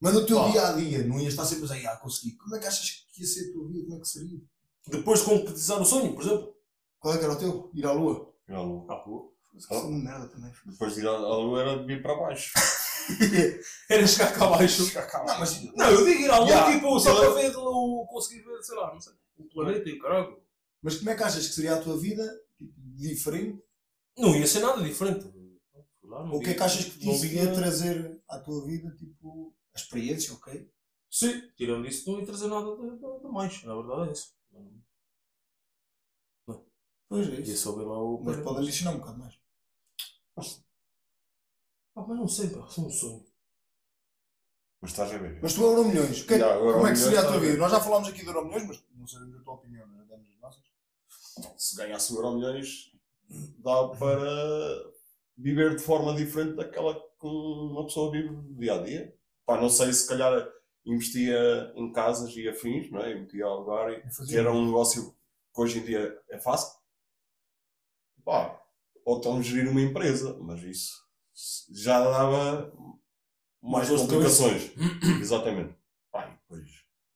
Mas 0.00 0.14
no 0.14 0.26
teu 0.26 0.40
Ah. 0.40 0.50
dia 0.50 0.68
a 0.68 0.72
dia, 0.72 1.04
não 1.04 1.18
ias 1.20 1.32
estar 1.34 1.44
sempre 1.44 1.64
a 1.64 1.74
dizer, 1.74 1.86
ah, 1.88 1.96
consegui. 1.96 2.36
Como 2.36 2.56
é 2.56 2.58
que 2.58 2.66
achas 2.66 3.04
que 3.12 3.20
ia 3.20 3.26
ser 3.26 3.50
a 3.50 3.52
tua 3.52 3.68
vida? 3.68 3.84
Como 3.84 3.96
é 3.96 4.00
que 4.00 4.08
seria? 4.08 4.40
Depois 4.88 5.20
de 5.20 5.26
concretizar 5.26 5.80
o 5.80 5.84
sonho, 5.84 6.14
por 6.14 6.22
exemplo. 6.24 6.54
Qual 6.98 7.14
é 7.14 7.18
que 7.18 7.24
era 7.24 7.32
o 7.34 7.38
teu? 7.38 7.70
Ir 7.74 7.86
à 7.86 7.92
lua? 7.92 8.34
Ir 8.48 8.54
à 8.54 8.62
lua. 8.62 8.86
Ah, 8.88 8.96
pô. 8.96 9.34
Isso 9.54 9.72
é 9.72 9.76
uma 9.76 9.98
merda 9.98 10.26
também. 10.28 10.52
Depois 10.66 10.94
de 10.94 11.00
ir 11.00 11.06
à 11.06 11.12
à 11.12 11.18
lua 11.36 11.60
era 11.60 11.78
de 11.78 11.86
vir 11.86 12.02
para 12.02 12.14
baixo. 12.16 12.52
Era 13.90 14.06
chegar 14.06 14.32
cá 14.32 14.46
abaixo. 14.46 14.82
Não, 14.94 15.38
mas 15.38 15.62
Não, 15.74 15.90
eu 15.90 16.06
digo 16.06 16.20
ir 16.22 16.30
à 16.30 16.38
lua, 16.38 16.48
Yeah. 16.48 16.72
tipo, 16.72 16.98
só 16.98 17.14
para 17.14 17.34
ver 17.34 17.54
o. 17.54 18.06
conseguir 18.08 18.42
ver, 18.42 18.62
sei 18.62 18.76
lá, 18.76 18.94
não 18.94 19.00
sei. 19.00 19.12
O 19.36 19.44
planeta 19.44 19.86
e 19.90 19.92
o 19.92 19.98
caralho. 20.00 20.38
Mas 20.82 20.96
como 20.96 21.10
é 21.10 21.14
que 21.14 21.22
achas 21.22 21.46
que 21.46 21.52
seria 21.54 21.74
a 21.74 21.80
tua 21.82 21.98
vida 21.98 22.24
tipo, 22.56 22.72
diferente? 22.96 23.62
Não 24.16 24.34
ia 24.34 24.46
ser 24.46 24.60
nada 24.60 24.82
diferente. 24.82 25.30
Lá, 26.14 26.22
não 26.24 26.32
Ou 26.32 26.38
o 26.38 26.40
que 26.42 26.50
é 26.50 26.54
que 26.54 26.62
achas 26.62 26.84
que 26.84 26.98
te 27.00 27.06
não 27.06 27.24
ia 27.24 27.52
trazer 27.52 28.22
à 28.28 28.38
tua 28.38 28.64
vida, 28.64 28.90
tipo, 28.92 29.52
a 29.74 29.78
experiência, 29.78 30.32
ok? 30.34 30.70
Sim, 31.10 31.50
tirando 31.56 31.86
isso, 31.86 32.08
não 32.10 32.20
ia 32.20 32.26
trazer 32.26 32.46
nada 32.48 32.76
de, 32.76 32.90
de- 32.90 33.20
de 33.20 33.28
mais. 33.32 33.62
Na 33.64 33.74
verdade 33.74 34.08
é 34.10 34.12
isso. 34.12 34.32
Pois 37.08 37.28
é 37.28 37.32
Ia 37.32 37.40
isso. 37.40 37.76
ver 37.76 37.84
lá 37.84 37.98
o. 37.98 38.22
Mas 38.22 38.40
pode 38.42 38.60
adicionar 38.60 38.92
um 38.96 39.00
bocado 39.00 39.18
mais. 39.18 39.38
Ah, 41.96 42.04
mas 42.08 42.18
não 42.18 42.28
sei, 42.28 42.48
pá, 42.50 42.58
é 42.60 42.80
um 42.80 42.90
sonho. 42.90 43.24
Mas 44.80 44.90
estás 44.90 45.12
a 45.12 45.18
ver. 45.18 45.38
Mas 45.42 45.54
tu 45.54 45.62
Euro 45.62 45.84
Milhões, 45.84 46.22
que 46.22 46.34
é- 46.34 46.38
Já, 46.38 46.58
o 46.58 46.64
Euro 46.64 46.74
como 46.74 46.86
é 46.88 46.92
que 46.92 46.98
seria 46.98 47.20
a 47.20 47.26
tua 47.26 47.38
vida? 47.40 47.56
Nós 47.56 47.70
já 47.72 47.80
falámos 47.80 48.08
aqui 48.08 48.20
de 48.20 48.26
Euro 48.26 48.44
Milhões, 48.44 48.66
mas 48.66 48.84
não 48.96 49.06
sabemos 49.06 49.36
a 49.40 49.42
tua 49.42 49.54
opinião, 49.54 49.86
não 49.86 50.06
damos 50.06 50.28
as 50.28 50.38
nossas. 50.40 50.62
Se 51.56 51.76
ganhasse 51.76 52.12
o 52.12 52.16
Euro 52.16 52.32
Milhões, 52.32 52.92
dá 53.58 53.88
para 53.88 54.93
viver 55.36 55.76
de 55.76 55.82
forma 55.82 56.14
diferente 56.14 56.56
daquela 56.56 56.94
que 56.94 57.26
uma 57.26 57.84
pessoa 57.84 58.10
vive 58.10 58.34
dia 58.56 58.74
a 58.74 58.82
dia. 58.82 59.14
Pá, 59.46 59.60
não 59.60 59.68
sei, 59.68 59.92
se 59.92 60.08
calhar 60.08 60.48
investia 60.84 61.72
em 61.76 61.92
casas 61.92 62.34
e 62.36 62.48
afins, 62.48 62.90
não 62.90 63.00
é? 63.00 63.12
E 63.12 63.20
metia 63.20 63.46
a 63.46 63.54
lugar 63.54 63.92
e 63.92 64.02
que 64.26 64.36
era 64.36 64.52
um 64.52 64.66
negócio 64.66 65.12
que 65.54 65.60
hoje 65.60 65.78
em 65.78 65.84
dia 65.84 66.18
é 66.30 66.38
fácil. 66.38 66.78
Pá, 68.24 68.60
ou 69.04 69.18
então 69.18 69.42
gerir 69.42 69.70
uma 69.70 69.80
empresa, 69.80 70.38
mas 70.40 70.62
isso 70.62 71.04
já 71.72 72.00
dava 72.00 72.72
mais 73.62 73.88
duas 73.88 74.02
complicações. 74.02 74.72
Exatamente. 75.20 75.76
Pá, 76.10 76.28
e 76.28 76.32
depois 76.32 76.70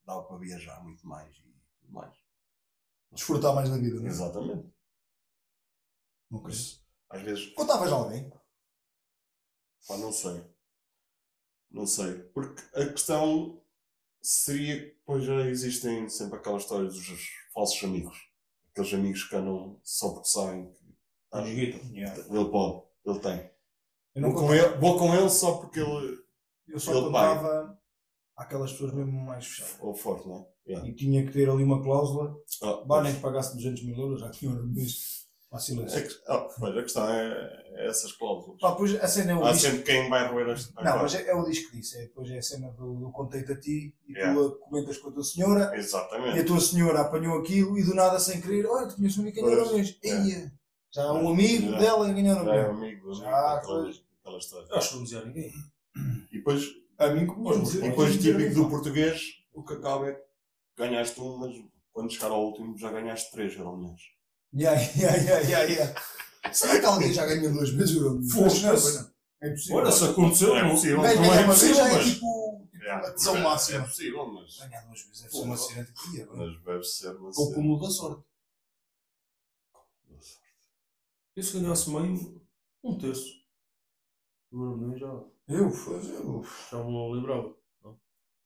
dava 0.05 0.23
para 0.25 0.39
viajar 0.39 0.83
muito 0.83 1.07
mais 1.07 1.37
e 1.37 1.43
tudo 1.81 1.93
mais. 1.93 2.15
Desfrutar 3.13 3.55
mais 3.55 3.71
da 3.71 3.77
vida, 3.77 3.97
não 3.97 4.07
é? 4.07 4.09
Exatamente. 4.09 4.69
Ok. 6.31 6.45
Mas, 6.45 6.85
às 7.11 7.23
vezes, 7.23 7.47
Contavas 7.55 7.91
a 7.93 7.95
alguém? 7.97 8.31
pá, 9.87 9.97
não 9.97 10.13
sei. 10.13 10.45
Não 11.71 11.87
sei. 11.87 12.15
Porque 12.35 12.63
a 12.75 12.87
questão 12.89 13.63
seria 14.23 14.79
que 14.79 14.87
depois 14.97 15.25
já 15.25 15.41
existem 15.47 16.09
sempre 16.09 16.39
aquelas 16.39 16.63
histórias 16.63 16.95
dos 16.95 17.31
falsos 17.53 17.83
amigos. 17.85 18.17
Aqueles 18.73 18.95
amigos 18.95 19.25
que 19.25 19.37
andam 19.37 19.81
só 19.83 20.11
porque 20.11 20.29
sabem 20.29 20.71
que 20.73 20.79
ah, 21.33 21.47
ele 21.47 22.51
pode, 22.51 22.85
ele 23.05 23.19
tem. 23.21 23.51
Eu 24.15 24.23
não 24.23 24.33
Vou 24.33 24.41
com, 24.47 24.55
ele, 24.55 24.77
vou 24.79 24.99
com 24.99 25.15
ele 25.15 25.29
só 25.29 25.59
porque 25.59 25.81
ele 25.81 26.19
Eu 26.67 26.81
só 26.81 26.93
Ele 26.93 27.03
contava 27.07 27.79
àquelas 28.37 28.73
pessoas 28.73 28.93
mesmo 28.95 29.13
mais 29.21 29.47
fechadas. 29.47 29.75
é 29.75 29.95
forte, 29.95 30.27
não 30.27 30.37
é? 30.39 30.71
Yeah. 30.71 30.89
E 30.89 30.95
tinha 30.95 31.25
que 31.27 31.33
ter 31.33 31.49
ali 31.49 31.63
uma 31.65 31.83
cláusula. 31.83 32.35
Ah, 32.63 32.85
Bah, 32.87 33.03
nem 33.03 33.15
que 33.15 33.21
pagasse 33.21 33.55
200 33.57 33.83
mil 33.85 33.97
euros, 33.99 34.21
já 34.21 34.31
tinha 34.31 34.51
Euro 34.51 34.67
Milhões. 34.67 35.18
Fácil 35.51 35.83
É 35.83 36.09
ah, 36.29 36.47
pois, 36.59 36.77
a 36.77 36.83
questão 36.83 37.09
é, 37.09 37.65
é 37.77 37.89
essas 37.89 38.13
cláusulas. 38.13 38.61
Pá, 38.61 38.73
pois 38.73 38.95
a 39.03 39.09
cena 39.09 39.33
é 39.33 39.35
o 39.35 39.45
Há 39.45 39.53
disco. 39.53 39.67
sempre 39.69 39.83
quem 39.83 40.11
vai 40.11 40.29
roer 40.31 40.51
as. 40.51 40.71
Não, 40.75 40.99
mas 40.99 41.15
é, 41.15 41.27
é 41.29 41.35
o 41.35 41.45
disco 41.45 41.71
que 41.71 41.79
disse. 41.79 41.97
É, 41.97 42.03
depois 42.03 42.31
é 42.31 42.37
a 42.39 42.43
cena 42.43 42.71
do 42.73 43.03
eu 43.03 43.11
contei-te 43.11 43.53
a 43.53 43.59
ti 43.59 43.95
e 44.07 44.13
Yeah. 44.13 44.35
tu 44.35 44.47
a 44.47 44.59
comentas 44.59 44.99
com 44.99 45.09
a 45.09 45.13
tua 45.13 45.25
senhora. 45.25 45.73
E 45.75 45.79
Exatamente. 45.79 46.39
a 46.41 46.45
tua 46.45 46.61
senhora 46.61 47.01
apanhou 47.01 47.39
aquilo 47.39 47.79
e 47.79 47.83
do 47.83 47.95
nada 47.95 48.19
sem 48.19 48.41
querer, 48.43 48.67
olha, 48.67 48.89
tu 48.89 48.97
conheces 48.97 49.17
um 49.19 49.23
amigo 49.23 49.37
que 49.37 49.43
ganhou 49.43 49.69
Pois, 49.69 49.71
Milhões. 50.03 50.35
é. 50.35 50.51
Já 50.91 51.03
há 51.05 51.13
um 51.15 51.29
amigo 51.31 51.71
Já. 51.73 51.79
dela 51.79 52.13
ganhou 52.13 52.37
Euro 52.37 52.45
Já 52.45 52.55
é 52.55 52.59
Milhões. 52.63 52.77
amigo, 52.79 53.07
amigo 53.07 53.15
Já, 53.15 53.55
daquela, 53.55 53.83
pois. 53.83 54.05
daquela 54.19 54.39
história. 54.39 54.69
Acho 54.73 54.89
que 54.91 54.95
não 54.97 55.03
dizia 55.05 55.19
a 55.21 55.25
ninguém. 55.25 55.53
E 56.31 56.37
depois 56.39 56.65
A 56.99 57.07
mim 57.09 57.27
como 57.27 57.45
Pois, 57.45 57.75
E 57.75 57.81
depois, 57.81 58.17
típico 58.23 58.55
do 58.55 58.69
português, 58.69 59.23
o 59.55 59.63
que 59.65 59.73
acaba 59.75 60.09
é 60.11 60.21
ganhaste 60.77 61.19
um, 61.21 61.39
mas 61.39 61.55
quando 61.93 62.13
chegar 62.13 62.33
ao 62.33 62.45
último 62.45 62.77
já 62.77 62.91
ganhaste 62.93 63.31
três 63.31 63.57
euro 63.57 63.97
Ya, 64.55 64.73
ya, 64.73 65.17
ya, 65.17 65.41
ya, 65.41 65.63
ya. 65.65 65.95
Será 66.53 66.81
que 66.81 66.87
alguém 66.87 67.13
já 67.13 67.27
ganhou 67.27 67.53
duas 67.53 67.71
vezes 67.71 67.97
o 67.97 68.05
Euro? 68.07 68.23
Foda-se. 68.29 69.11
É 69.41 69.49
impossível. 69.49 69.77
Olha, 69.77 69.93
se 69.93 70.05
aconteceu, 70.05 70.57
É 70.57 70.69
possível. 70.71 71.03
Gajo 71.03 71.21
não 71.21 71.25
é 71.25 71.29
uma 71.29 71.37
vez 71.37 71.47
possível, 71.47 71.75
já 71.77 71.89
é 71.89 71.93
mas- 71.93 72.05
tipo, 72.07 72.69
tipo 72.73 72.79
Yeah, 72.85 73.07
a 73.09 73.13
tesão 73.13 73.37
é- 73.37 73.43
máxima. 73.43 73.79
É 73.79 73.83
possível, 73.87 74.27
mas, 74.33 74.57
Ganhar 74.59 74.81
duas 74.87 75.01
vezes 75.03 75.35
é 75.35 75.39
uma 75.39 75.57
cena 75.57 75.85
de 75.85 76.11
dia. 76.11 76.29
mas 76.33 76.63
deve 76.65 76.83
ser 76.85 77.17
uma 77.17 77.27
Ou 77.29 77.33
cena. 77.35 77.55
como 77.55 77.81
da 77.81 77.91
sorte. 77.91 78.23
E 81.37 81.43
se 81.43 81.61
ganhasse 81.61 81.91
meio, 81.91 82.43
um 82.83 82.99
terço. 82.99 83.39
Do 84.51 84.65
Euro 84.65 84.77
Milhões 84.79 85.01
já, 85.01 85.07
Eu, 85.49 85.69
eu. 85.69 86.45
já 86.71 86.83
me 86.83 87.15
lembrava. 87.15 87.55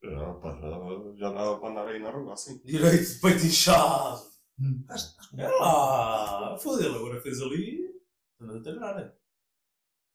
Já- 0.02 1.14
já 1.16 1.32
dava 1.32 1.58
para 1.60 1.70
andar 1.70 1.86
aí 1.88 2.00
na 2.02 2.10
rua 2.10 2.32
assim. 2.34 2.58
Direito 2.64 3.06
de 3.14 3.20
peito 3.20 3.46
inchado. 3.46 4.31
Hum. 4.60 4.84
Acho- 4.88 5.14
acho 5.18 5.30
que- 5.30 5.40
É 5.40 5.48
lá. 5.48 6.56
Foda 6.58 6.84
ele 6.84 6.94
agora 6.96 7.20
fez 7.20 7.40
ali. 7.40 7.80
Anda 8.40 8.58
a 8.58 8.62
treinar, 8.62 8.96
né? 8.96 9.12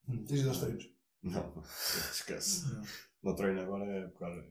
Hum, 0.08 0.24
Tens 0.26 0.44
dois 0.44 0.58
treinos. 0.60 0.90
Não, 1.24 1.64
esquece. 2.12 2.66
No 3.24 3.36
treino 3.36 3.62
agora 3.62 3.84
é 3.86 4.08
pegar. 4.08 4.44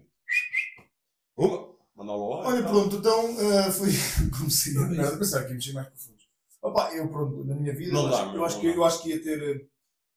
Uma! 1.37 1.77
Mandá-lo 1.95 2.29
lá. 2.29 2.47
Olha, 2.49 2.59
e 2.59 2.63
tal. 2.63 2.73
pronto, 2.73 2.97
então 2.97 3.35
uh, 3.37 3.73
foi 3.73 3.89
como 4.37 4.51
se 4.51 4.75
merda, 4.75 5.17
pensar 5.19 5.45
que 5.45 5.49
ia 5.51 5.55
mexer 5.55 5.73
mais 5.73 5.89
profundo. 5.89 6.17
Opa, 6.63 6.93
eu 6.95 7.09
pronto, 7.09 7.45
na 7.45 7.55
minha 7.55 7.75
vida, 7.75 7.93
Não 7.93 8.05
eu, 8.05 8.11
dá, 8.11 8.17
acho, 8.19 8.27
meu, 8.33 8.37
eu, 8.37 8.45
acho 8.45 8.55
não 8.57 8.61
que, 8.61 8.67
eu 8.79 8.85
acho 8.85 9.03
que 9.03 9.09
ia 9.11 9.23
ter. 9.23 9.43
eh, 9.43 9.69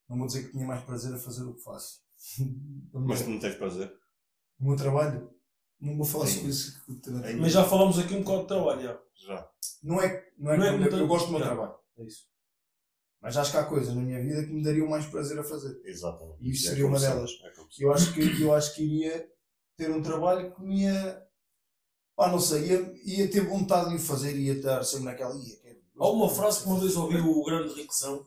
Não 0.09 0.17
vou 0.17 0.27
dizer 0.27 0.43
que 0.45 0.51
tinha 0.51 0.65
mais 0.65 0.83
prazer 0.83 1.13
a 1.13 1.17
fazer 1.19 1.43
o 1.43 1.53
que 1.53 1.61
faço. 1.63 2.01
Mas 2.93 3.21
tu 3.21 3.29
não 3.29 3.39
tens 3.39 3.55
prazer. 3.55 3.93
O 4.59 4.65
meu 4.67 4.75
trabalho, 4.75 5.29
não 5.79 5.95
vou 5.97 6.05
falar 6.05 6.27
Sim. 6.27 6.35
sobre 6.35 6.49
isso. 6.49 6.81
que- 6.85 7.09
Ei. 7.27 7.35
Mas 7.35 7.51
já 7.53 7.63
falámos 7.63 7.97
aqui 7.99 8.13
um 8.15 8.23
bocado 8.23 8.41
de 8.41 8.47
trabalho, 8.47 8.81
já. 8.81 8.99
Já. 9.15 9.49
Não 9.83 10.01
é, 10.01 10.25
não 10.37 10.51
é, 10.53 10.57
Não 10.57 10.65
é 10.65 10.87
eu, 10.87 10.97
eu 10.97 11.07
gosto 11.07 11.25
do 11.27 11.31
meu 11.31 11.39
Já. 11.39 11.47
trabalho, 11.47 11.75
É 11.97 12.03
isso. 12.03 12.25
mas 13.21 13.35
acho 13.37 13.51
que 13.51 13.57
há 13.57 13.65
coisas 13.65 13.93
na 13.95 14.01
minha 14.01 14.21
vida 14.21 14.43
que 14.45 14.51
me 14.53 14.63
dariam 14.63 14.87
mais 14.87 15.05
prazer 15.05 15.37
a 15.39 15.43
fazer. 15.43 15.79
Exatamente. 15.85 16.37
E 16.41 16.51
isso 16.51 16.67
É 16.67 16.69
seria 16.69 16.85
uma 16.87 16.97
como 16.99 17.09
delas. 17.09 17.31
é. 17.43 17.83
Eu 17.83 17.93
acho 17.93 18.13
que, 18.13 18.41
eu 18.41 18.53
acho 18.53 18.75
que 18.75 18.83
iria 18.83 19.29
ter 19.77 19.91
um 19.91 20.01
trabalho 20.01 20.53
que 20.55 20.61
me 20.61 20.81
ia. 20.83 21.25
Pá, 22.15 22.29
não 22.29 22.39
sei, 22.39 22.67
ia, 22.67 22.93
ia 23.05 23.31
ter 23.31 23.41
vontade 23.47 23.89
de 23.91 23.95
o 23.95 23.99
fazer 23.99 24.35
e 24.35 24.47
ia 24.47 24.53
estar 24.55 24.83
sempre 24.83 25.05
naquela. 25.05 25.33
Ia, 25.35 25.55
quero- 25.57 25.79
Há 25.97 26.09
uma 26.09 26.29
frase 26.29 26.61
que 26.61 26.67
uma 26.67 26.79
vez 26.79 26.95
ouvi 26.95 27.17
o 27.17 27.43
grande 27.43 27.73
Riquezão, 27.73 28.25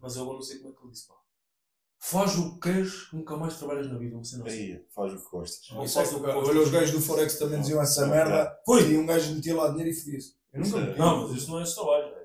mas 0.00 0.16
eu 0.16 0.24
não 0.24 0.40
sei 0.42 0.58
como 0.58 0.70
é 0.72 0.76
que 0.76 0.82
ele 0.84 0.92
disse, 0.92 1.06
pá. 1.08 1.14
Faz 2.02 2.36
o 2.38 2.54
que 2.54 2.60
queres, 2.60 3.08
nunca 3.12 3.36
mais 3.36 3.56
trabalhas 3.58 3.86
na 3.92 3.98
vida, 3.98 4.16
você 4.16 4.36
não 4.38 4.46
sei. 4.46 4.72
Aí, 4.72 4.84
faz 4.94 5.12
o 5.12 5.16
que 5.22 5.30
gostas. 5.30 5.60
Isso 5.84 5.94
faz 5.94 6.12
é 6.12 6.16
o 6.16 6.20
que-. 6.20 6.30
Olha, 6.30 6.60
os 6.62 6.70
gajos 6.70 6.90
do 6.92 7.00
Forex 7.00 7.38
também 7.38 7.60
diziam 7.60 7.80
essa 7.82 8.06
merda. 8.06 8.58
Foi! 8.64 8.90
E 8.90 8.96
um 8.98 9.04
gajo 9.04 9.34
metia 9.34 9.54
lá 9.54 9.68
dinheiro 9.68 9.90
e 9.90 9.94
fodia-se. 9.94 10.34
Eu 10.52 10.60
nunca 10.62 10.78
é- 10.78 10.80
meti. 10.86 10.98
Não, 10.98 11.28
mas 11.28 11.36
isso 11.36 11.50
não 11.50 11.60
é 11.60 11.62
esse 11.62 11.74
trabalho. 11.74 12.04
é. 12.06 12.20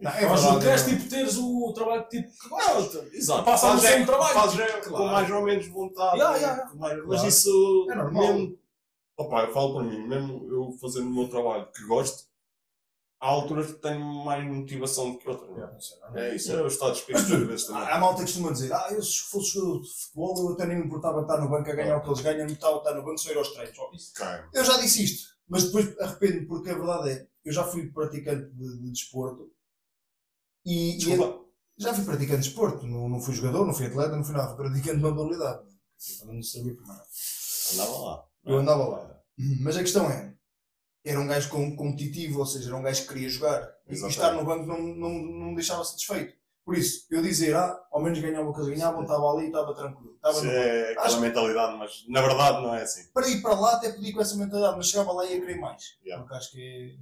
Não, 0.00 0.10
é 0.12 0.28
Faz 0.28 0.40
o 0.44 0.44
verdade, 0.44 0.58
que 0.60 0.64
queres, 0.64 0.82
é 0.82 0.96
tipo, 0.96 1.10
teres 1.10 1.36
o 1.38 1.72
trabalho 1.74 2.06
tipo, 2.08 2.30
que 2.30 2.48
gostas. 2.48 3.12
Exato. 3.12 3.44
Passa 3.44 3.66
a 3.66 3.70
Faz 3.70 3.82
noção 3.82 3.96
é- 3.96 4.00
do 4.00 4.06
trabalho. 4.06 4.34
Faz 4.34 4.58
é 4.60 4.66
Claro. 4.80 4.90
com 4.96 5.06
mais 5.12 5.30
ou 5.30 5.42
menos 5.42 5.66
vontade. 5.68 6.18
Ya, 6.18 6.36
ya, 6.36 6.38
ya. 6.56 6.56
com 6.68 6.78
mais- 6.78 6.96
Mas 6.98 7.06
Claro. 7.06 7.28
isso. 7.28 7.86
É 7.90 7.94
normal. 7.96 8.32
Mesmo, 8.34 8.58
opa, 9.18 9.42
eu 9.42 9.52
falo 9.52 9.74
para 9.74 9.82
mim, 9.84 10.06
mesmo 10.06 10.46
eu 10.48 10.72
fazendo 10.80 11.08
o 11.08 11.12
meu 11.14 11.28
trabalho 11.28 11.66
que 11.74 11.82
gosto, 11.86 12.29
há 13.20 13.28
alturas 13.28 13.66
que 13.66 13.74
tenho 13.74 14.00
mais 14.24 14.44
motivação 14.44 15.12
do 15.12 15.18
que 15.18 15.28
outras. 15.28 15.50
não 15.50 16.16
é? 16.16 16.30
É 16.30 16.34
isso, 16.34 16.50
é 16.52 16.62
o 16.62 16.66
estado 16.66 16.92
de 16.92 16.98
espírito 17.00 17.34
às 17.34 17.46
vezes 17.46 17.66
também. 17.66 17.82
Há 17.82 17.98
malta 17.98 18.16
que 18.16 18.22
costuma 18.22 18.52
dizer, 18.52 18.72
ah, 18.72 18.88
eu 18.90 19.02
se 19.02 19.18
fosse 19.30 19.50
jogador 19.54 19.82
de 19.82 19.88
futebol, 19.88 20.38
eu 20.38 20.54
até 20.54 20.66
nem 20.66 20.78
me 20.78 20.86
importava 20.86 21.20
estar 21.20 21.38
no 21.38 21.50
banco 21.50 21.70
a 21.70 21.74
ganhar 21.74 21.98
o 21.98 22.02
que 22.02 22.08
eles 22.08 22.20
ganham, 22.20 22.46
me 22.46 22.52
importava 22.52 22.78
estar 22.78 22.94
no 22.94 23.04
banco 23.04 23.18
só 23.18 23.30
ir 23.30 23.36
aos 23.36 23.52
treinos. 23.52 23.76
Eu 24.54 24.64
já 24.64 24.78
disse 24.78 25.04
isto, 25.04 25.28
mas 25.48 25.64
depois 25.64 25.98
arrependo-me, 26.00 26.46
porque 26.46 26.70
a 26.70 26.74
verdade 26.74 27.10
é, 27.10 27.28
eu 27.44 27.52
já 27.52 27.64
fui 27.64 27.90
praticante 27.92 28.50
de, 28.54 28.80
de 28.80 28.90
desporto 28.90 29.50
e, 30.64 30.94
e 30.94 30.98
Desculpa. 30.98 31.44
já 31.78 31.94
fui 31.94 32.04
praticante 32.04 32.40
de 32.40 32.48
desporto, 32.48 32.86
não, 32.86 33.08
não 33.08 33.20
fui 33.20 33.34
jogador, 33.34 33.66
não 33.66 33.74
fui 33.74 33.86
atleta, 33.86 34.16
não 34.16 34.24
fui 34.24 34.34
nada, 34.34 34.54
fui 34.54 34.56
praticante 34.56 34.96
de 34.96 35.02
modalidade. 35.02 35.68
Eu 36.22 36.32
não 36.32 36.42
sabia 36.42 36.72
era. 36.72 37.04
Andava 37.74 37.98
lá. 37.98 38.24
Eu 38.44 38.58
andava 38.58 38.86
lá. 38.86 39.20
Mas 39.60 39.76
a 39.76 39.80
questão 39.80 40.10
é, 40.10 40.29
era 41.04 41.18
um 41.20 41.26
gajo 41.26 41.48
com- 41.50 41.74
competitivo, 41.76 42.40
ou 42.40 42.46
seja, 42.46 42.68
era 42.68 42.76
um 42.76 42.82
gajo 42.82 43.02
que 43.02 43.08
queria 43.08 43.28
jogar. 43.28 43.62
E 43.88 43.92
Exatamente. 43.92 44.16
estar 44.18 44.32
no 44.34 44.44
banco 44.44 44.66
não, 44.66 44.78
não, 44.78 45.08
não 45.10 45.46
me 45.48 45.54
deixava 45.54 45.84
satisfeito. 45.84 46.38
Por 46.64 46.76
isso, 46.76 47.06
eu 47.10 47.22
dizer, 47.22 47.56
ah, 47.56 47.80
ao 47.90 48.02
menos 48.02 48.18
ganhava 48.20 48.48
o 48.48 48.52
que 48.54 48.60
eles 48.60 48.76
ganhavam, 48.78 49.02
estava 49.02 49.24
ali 49.32 49.44
e 49.44 49.46
estava 49.46 49.74
tranquilo. 49.74 50.14
Estava 50.14 50.34
Isso 50.36 50.44
no 50.44 50.52
é 50.52 50.90
aquela 50.92 51.06
Acho- 51.06 51.20
mentalidade, 51.20 51.78
mas 51.78 52.04
na 52.08 52.20
verdade 52.20 52.62
não 52.62 52.74
é 52.74 52.82
assim. 52.82 53.10
Para 53.12 53.28
ir 53.28 53.40
para 53.42 53.54
lá 53.58 53.72
até 53.76 53.90
podia 53.92 54.10
ir 54.10 54.12
com 54.12 54.20
essa 54.20 54.36
mentalidade, 54.36 54.76
mas 54.76 54.86
chegava 54.88 55.12
lá 55.12 55.24
e 55.26 55.34
ia 55.34 55.40
querer 55.40 55.58
mais. 55.58 55.82
Yeah. 56.04 56.22
Porque 56.22 56.36
acho 56.38 56.50
que 56.52 56.98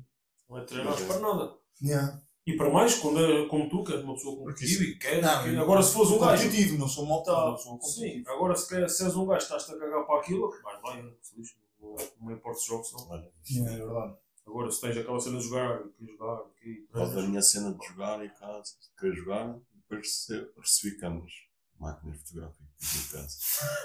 Não 0.49 0.59
é 0.59 0.65
treinar 0.65 0.95
para 0.97 1.19
nada. 1.19 1.55
é. 1.83 1.87
Yeah. 1.87 2.23
E 2.47 2.57
para 2.57 2.71
mais, 2.71 2.95
quando 2.95 3.21
é 3.23 3.47
como 3.49 3.69
tu, 3.69 3.85
que 3.85 3.93
és 3.93 4.03
uma 4.03 4.15
pessoa 4.15 4.37
competitiva 4.39 4.85
e 4.85 4.99
quer, 4.99 5.21
Não, 5.21 5.47
eu- 5.49 5.61
agora 5.61 5.83
se 5.83 5.93
fores 5.93 6.11
um 6.13 6.19
gajo. 6.19 6.43
competitivo, 6.45 6.79
não 6.79 6.89
sou 6.89 7.05
malta, 7.05 7.31
não 7.33 7.57
sou 7.59 7.79
sim, 7.83 8.23
agora 8.27 8.57
se, 8.57 8.67
quer, 8.67 8.89
se 8.89 9.05
és 9.05 9.15
um 9.15 9.27
gajo 9.27 9.39
que 9.47 9.53
estás-te 9.53 9.73
a 9.75 9.79
cagar 9.79 10.07
para 10.07 10.19
aquilo, 10.21 10.49
vai, 10.63 10.81
vai, 10.81 10.97
feliz, 11.23 11.51
não, 11.81 11.97
não 12.21 12.27
me 12.27 12.35
importa 12.35 12.59
os 12.59 12.65
jogos, 12.67 12.93
não. 12.93 13.09
Olha, 13.11 13.31
Yeah, 13.51 13.73
é 13.75 13.79
verdade. 13.79 14.17
Agora 14.47 14.71
se 14.71 14.81
tens 14.81 14.97
aquela 14.97 15.21
cena 15.21 15.39
de 15.39 15.45
jogar, 15.45 15.79
quer 15.99 16.07
jogar, 16.07 16.37
por 16.39 16.93
causa 16.93 17.15
da 17.17 17.23
minha 17.23 17.43
cena 17.43 17.75
de 17.75 17.87
jogar 17.87 18.25
em 18.25 18.31
casa, 18.31 18.63
de 18.81 18.89
querer 18.99 19.15
jogar, 19.17 19.59
depois 19.75 20.01
rece- 20.29 20.51
recebi 20.59 20.97
câmaras, 20.97 21.33
máquinas 21.79 22.19
fotográficas 22.21 22.67
em 22.97 23.13
casa. 23.13 23.37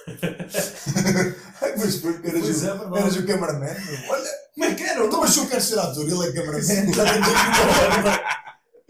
Mas 1.78 1.96
porque 1.98 2.28
eras, 2.28 2.42
Pois 2.42 2.64
o, 2.64 2.66
é, 2.68 2.78
verdade. 2.78 2.98
eras 3.00 3.16
o 3.18 3.26
cameraman. 3.28 3.76
Olha, 4.10 4.30
Como 4.54 4.66
é 4.66 4.76
que 4.76 4.84
era? 4.84 5.06
então, 5.06 5.20
mas 5.20 5.32
se 5.32 5.40
eu 5.40 5.48
quero 5.50 5.62
ser 5.62 5.80
ator, 5.80 6.04
ele 6.08 6.28
é 6.28 6.34
cameraman. 6.34 6.94
Já 6.94 7.14
temos 7.14 7.28
aqui 7.30 8.34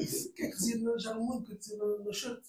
O 0.03 0.33
que 0.35 0.43
é 0.43 0.47
que 0.47 0.55
dizia, 0.57 0.77
na- 0.79 0.97
já 0.97 1.13
não 1.13 1.21
lembro 1.21 1.37
o 1.37 1.43
que 1.43 1.51
é 1.53 1.55
que 1.55 1.61
dizia 1.61 1.77
na, 1.77 1.85
na 2.03 2.13
shirt? 2.13 2.39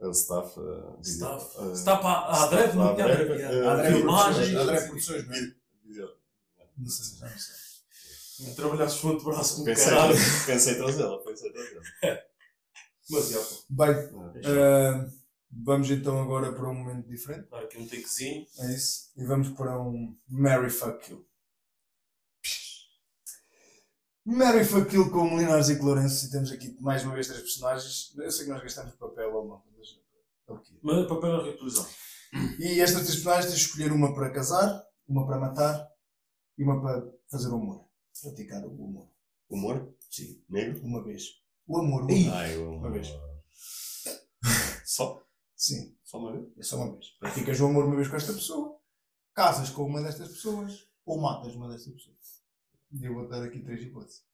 O 0.00 0.10
staff. 0.10 0.60
uh, 0.60 1.00
Staff. 1.02 1.58
uh, 1.58 1.72
Staff 1.72 2.06
à 2.06 2.44
à 2.44 2.46
dreve, 2.46 2.76
não 2.76 2.94
tinha 2.94 3.04
Adreve, 3.06 3.24
dreve. 3.34 3.42
eh, 3.42 3.66
Adreve 3.68 3.96
Filmagens. 3.96 4.36
Produções, 4.36 4.68
Adreve 4.68 4.86
Produções, 4.86 5.26
não 5.26 5.34
é? 5.34 5.38
Não 6.76 6.88
sei, 6.88 7.18
já 7.18 7.28
não 7.28 7.38
sei. 7.38 8.54
Trabalhasses 8.54 8.98
fundo 8.98 9.18
de 9.18 9.24
braço 9.24 9.56
com 9.56 9.64
Pensei, 9.64 9.84
caralho. 9.86 10.14
pensei 10.46 10.76
trazê-la, 10.76 11.18
pensei 11.24 11.52
trazê-la. 11.52 11.82
Mas 13.10 13.30
já, 13.30 13.40
pô. 13.40 13.56
Bem, 13.70 13.94
ah, 14.44 15.10
vamos 15.50 15.90
então 15.90 16.20
agora 16.20 16.52
para 16.52 16.68
um 16.68 16.74
momento 16.74 17.08
diferente. 17.08 17.44
eu 17.44 17.50
dar 17.50 17.64
aqui 17.64 17.78
um 17.78 17.88
takezinho. 17.88 18.46
É 18.58 18.74
isso. 18.74 19.10
E 19.16 19.24
vamos 19.24 19.48
para 19.50 19.80
um 19.80 20.16
Mary 20.28 20.70
Fuck 20.70 21.04
Kill. 21.06 21.26
Mary 24.24 24.64
Fuck 24.64 24.90
Kill 24.90 25.10
com 25.10 25.34
o 25.34 25.38
Linares 25.38 25.70
e 25.70 25.74
Lourenço. 25.76 26.26
E 26.26 26.30
temos 26.30 26.52
aqui 26.52 26.76
mais 26.80 27.02
uma 27.02 27.14
vez 27.14 27.26
três 27.26 27.40
personagens. 27.40 28.14
Eu 28.16 28.30
sei 28.30 28.44
que 28.44 28.50
nós 28.52 28.62
gastamos 28.62 28.94
papel 28.94 29.34
ou 29.34 29.48
não, 29.48 29.64
mas 29.76 29.88
é 30.46 30.52
o 30.52 30.58
que 30.58 30.74
é. 30.74 30.78
Mas 30.82 31.08
papel 31.08 31.32
na 31.32 31.42
reutilização. 31.42 31.88
E 32.58 32.80
estas 32.80 33.02
três 33.02 33.14
personagens 33.14 33.46
tens 33.46 33.58
de 33.58 33.66
escolher 33.66 33.90
uma 33.90 34.14
para 34.14 34.30
casar, 34.30 34.84
uma 35.08 35.26
para 35.26 35.38
matar 35.40 35.90
e 36.56 36.62
uma 36.62 36.80
para 36.80 37.10
fazer 37.30 37.48
o 37.48 37.54
amor. 37.54 37.88
Praticar 38.20 38.64
o 38.64 38.84
amor. 38.84 39.08
Humor? 39.48 39.94
Sim, 40.10 40.42
Negro? 40.48 40.84
uma 40.84 41.02
vez. 41.02 41.42
O 41.66 41.78
amor, 41.78 42.02
o 42.02 42.04
amor. 42.04 42.34
Ai, 42.34 42.54
eu... 42.54 42.74
Uma 42.74 42.90
vez. 42.90 43.08
Só? 44.84 45.24
Sim, 45.56 45.96
Só 46.04 46.18
uma 46.18 46.32
vez? 46.32 46.46
é 46.58 46.62
só 46.62 46.76
uma 46.76 46.92
vez. 46.92 47.10
Praticas 47.18 47.60
o 47.60 47.66
amor 47.66 47.84
uma 47.86 47.96
vez 47.96 48.08
com 48.08 48.16
esta 48.16 48.32
pessoa, 48.32 48.78
casas 49.34 49.70
com 49.70 49.84
uma 49.84 50.02
destas 50.02 50.28
pessoas 50.28 50.88
ou 51.04 51.20
matas 51.20 51.54
uma 51.54 51.68
destas 51.68 51.94
pessoas. 51.94 52.42
E 52.92 53.04
eu 53.04 53.14
vou 53.14 53.28
dar 53.28 53.42
aqui 53.42 53.60
três 53.60 53.82
hipóteses. 53.82 54.24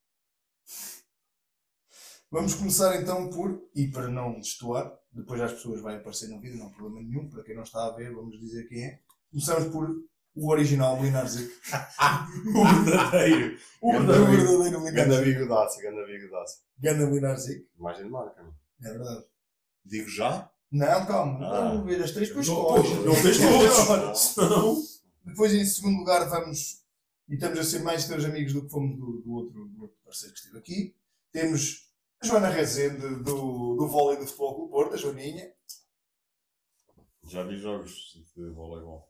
Vamos 2.31 2.55
começar 2.55 3.01
então 3.01 3.31
por, 3.31 3.69
e 3.75 3.89
para 3.89 4.09
não 4.09 4.39
destoar, 4.39 4.93
depois 5.13 5.41
as 5.41 5.53
pessoas 5.53 5.81
vai 5.81 5.97
aparecer 5.97 6.29
no 6.29 6.41
vídeo, 6.41 6.59
não 6.59 6.67
há 6.67 6.71
problema 6.71 7.01
nenhum, 7.01 7.29
para 7.31 7.43
quem 7.45 7.55
não 7.55 7.63
está 7.63 7.87
a 7.87 7.91
ver, 7.91 8.13
vamos 8.13 8.39
dizer 8.39 8.69
quem 8.69 8.85
é. 8.85 9.03
Começamos 9.31 9.73
por 9.73 9.89
o 10.35 10.51
original 10.51 11.01
Linar 11.03 11.27
Zic. 11.29 11.51
O 12.55 12.65
verdadeiro. 12.85 13.59
O 13.81 13.93
verdadeiro 13.93 14.27
Vigo. 14.27 14.37
verdadeiro 14.47 14.79
Linar 14.85 14.93
Ganda 14.93 15.23
bigodaça, 15.23 15.83
ganda 15.83 16.07
bigodaça. 16.07 16.59
Ganda 16.79 17.05
Linar 17.11 17.37
Zic. 17.37 17.67
Imagem 17.79 18.05
de 18.05 18.11
marca? 18.11 18.45
É 18.83 18.89
verdade. 18.91 19.25
Digo 19.85 20.09
já? 20.09 20.51
Não, 20.73 21.07
calma, 21.07 21.47
Ah. 21.47 21.69
vamos 21.69 21.87
ver 21.87 22.03
as 22.03 22.11
três, 22.11 22.29
depois 22.29 22.49
pois, 22.49 22.91
não 23.05 23.13
vês 23.15 23.39
todos. 24.35 25.03
Depois, 25.25 25.53
em 25.55 25.65
segundo 25.65 25.99
lugar, 25.99 26.29
vamos. 26.29 26.83
E 27.29 27.35
estamos 27.35 27.59
a 27.59 27.65
ser 27.65 27.79
mais 27.83 28.07
teus 28.07 28.25
amigos 28.25 28.53
do 28.53 28.63
que 28.65 28.71
fomos 28.71 28.99
do, 28.99 29.23
do 29.23 29.33
outro, 29.33 29.67
do 29.69 29.83
outro 29.83 29.97
parceiro 30.05 30.35
que 30.35 30.41
esteve 30.41 30.59
aqui. 30.59 30.97
Temos 31.33 31.91
a 32.21 32.27
Joana 32.27 32.49
Rezende, 32.49 32.99
do, 33.23 33.77
do 33.77 33.89
vôlei 33.89 34.19
do 34.19 34.27
Futebol 34.27 34.55
Clube 34.57 34.71
Porto, 34.73 34.95
a 34.95 34.97
Joaninha. 34.97 35.51
Já 37.27 37.43
vi 37.45 37.57
jogos 37.57 38.19
de 38.37 38.51
voleibol. 38.51 39.09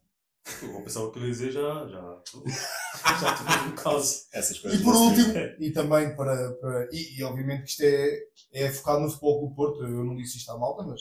Eu 0.62 0.82
pensava 0.82 1.10
que 1.10 1.18
ele 1.18 1.26
ia 1.26 1.32
dizer 1.32 1.52
já. 1.52 1.88
Já. 1.88 2.22
Já 3.20 3.34
tive 3.34 3.68
um 3.68 3.74
caso. 3.74 4.26
Essas 4.32 4.58
coisas. 4.58 4.80
E 4.80 4.84
por 4.84 4.94
assim. 4.94 5.08
último, 5.08 5.34
e 5.58 5.70
também 5.72 6.14
para. 6.14 6.52
para 6.54 6.88
e, 6.92 7.18
e 7.18 7.24
obviamente 7.24 7.64
que 7.64 7.70
isto 7.70 7.82
é, 7.82 8.18
é 8.52 8.70
focado 8.70 9.00
no 9.00 9.08
Futebol 9.08 9.40
Clube 9.40 9.56
Porto. 9.56 9.82
Eu 9.82 10.04
não 10.04 10.16
disse 10.16 10.36
isto 10.36 10.50
à 10.50 10.58
malta, 10.58 10.82
mas. 10.82 11.00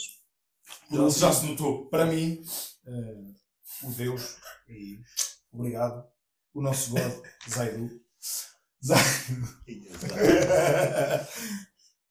Já, 0.89 1.01
último, 1.01 1.19
já 1.19 1.33
se 1.33 1.45
notou. 1.45 1.89
para 1.89 2.05
mim, 2.05 2.41
eh, 2.87 3.33
o 3.83 3.91
Deus, 3.91 4.37
e 4.67 4.99
obrigado, 5.51 6.05
o 6.53 6.61
nosso 6.61 6.91
God, 6.91 7.11
Zaidu. 7.49 7.89
Zaidu. 8.83 9.47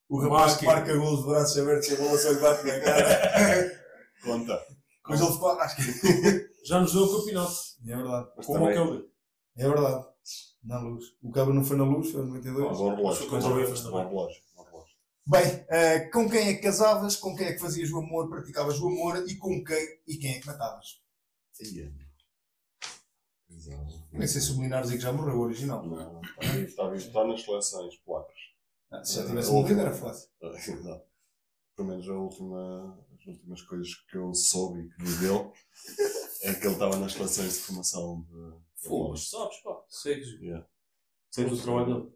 o 0.09 0.21
rapaz 0.21 0.57
que 0.57 0.66
marca 0.66 0.97
gols 0.97 1.21
de 1.21 1.27
braços 1.29 1.59
abertos 1.59 1.88
e 1.88 1.95
a 1.95 1.97
bola 1.97 2.18
só 2.18 2.31
lhe 2.31 2.40
bate 2.40 2.66
na 2.66 2.81
cara. 2.81 3.83
Conta. 4.23 4.61
Mas 5.09 5.21
ele 5.21 5.33
ficou 5.33 5.49
à 5.51 5.62
rasca. 5.62 5.83
Já 6.64 6.81
nos 6.81 6.92
deu 6.92 7.03
o 7.03 7.18
campeonato. 7.18 7.53
É 7.87 7.96
verdade. 7.96 8.29
Mas 8.37 8.46
Como 8.46 8.59
também. 8.59 8.79
aquele. 8.79 9.11
É 9.57 9.68
verdade. 9.68 10.07
Na 10.62 10.79
luz. 10.81 11.05
O 11.22 11.31
cabo 11.33 11.53
não 11.53 11.64
foi 11.64 11.77
na 11.77 11.85
luz, 11.85 12.11
foi 12.11 12.22
no 12.22 12.29
Ah, 12.29 12.37
92. 12.37 12.79
Bom 12.79 12.94
relógio. 12.94 13.27
O 13.27 13.31
Bom 13.31 13.38
relógio. 13.38 13.90
Bom 14.55 14.64
relógio. 14.64 14.96
Bem, 15.27 15.66
eh, 15.68 16.01
com 16.11 16.29
quem 16.29 16.48
é 16.48 16.55
que 16.55 16.62
casavas, 16.62 17.16
com 17.16 17.35
quem 17.37 17.46
é 17.46 17.53
que 17.53 17.61
fazias 17.61 17.90
o 17.90 17.98
amor, 17.98 18.29
praticavas 18.29 18.81
o 18.81 18.88
amor 18.88 19.25
e 19.29 19.37
com 19.37 19.62
quem 19.64 20.01
e 20.07 20.16
quem 20.16 20.35
é 20.37 20.40
que 20.40 20.46
matavas? 20.46 21.01
Ia. 21.61 21.92
Exato. 23.51 24.03
Nem 24.11 24.27
sei 24.27 24.40
se 24.40 24.53
o 24.53 24.61
Linares 24.61 24.90
é 24.90 24.94
que 24.96 25.03
já 25.03 25.12
morreu, 25.12 25.37
o 25.37 25.40
original. 25.42 25.85
Não, 25.85 26.20
está 26.64 26.94
está 26.96 27.25
nas 27.25 27.42
seleções 27.42 27.96
polacas. 27.98 28.35
Ah, 28.90 29.05
se 29.05 29.16
já 29.16 29.27
tivesse 29.27 29.51
A 29.51 29.53
morrido 29.53 29.81
era 29.81 29.94
fácil. 29.94 30.29
Pelo 31.77 31.88
menos 31.88 32.09
a 32.09 32.12
última, 32.14 32.98
as 33.23 33.29
as 33.29 33.35
últimas 33.37 33.63
coisas 33.63 33.95
que 34.11 34.17
eu 34.17 34.35
soube 34.35 34.81
e 34.81 34.89
que 34.91 35.05
viveu 35.05 35.53
é 36.43 36.55
que 36.55 36.67
ele 36.67 36.73
estava 36.75 36.97
nas 36.97 37.15
relações 37.15 37.55
de 37.55 37.61
formação 37.61 38.23
de. 38.29 38.89
Pô, 38.89 39.11
mas 39.11 39.29
sabes, 39.31 39.57
pá, 39.63 39.81
segues. 39.89 40.29
Yeah. 40.41 40.67
Segues 41.31 41.61
o 41.61 41.63
trabalho 41.63 41.87
dele. 41.87 42.13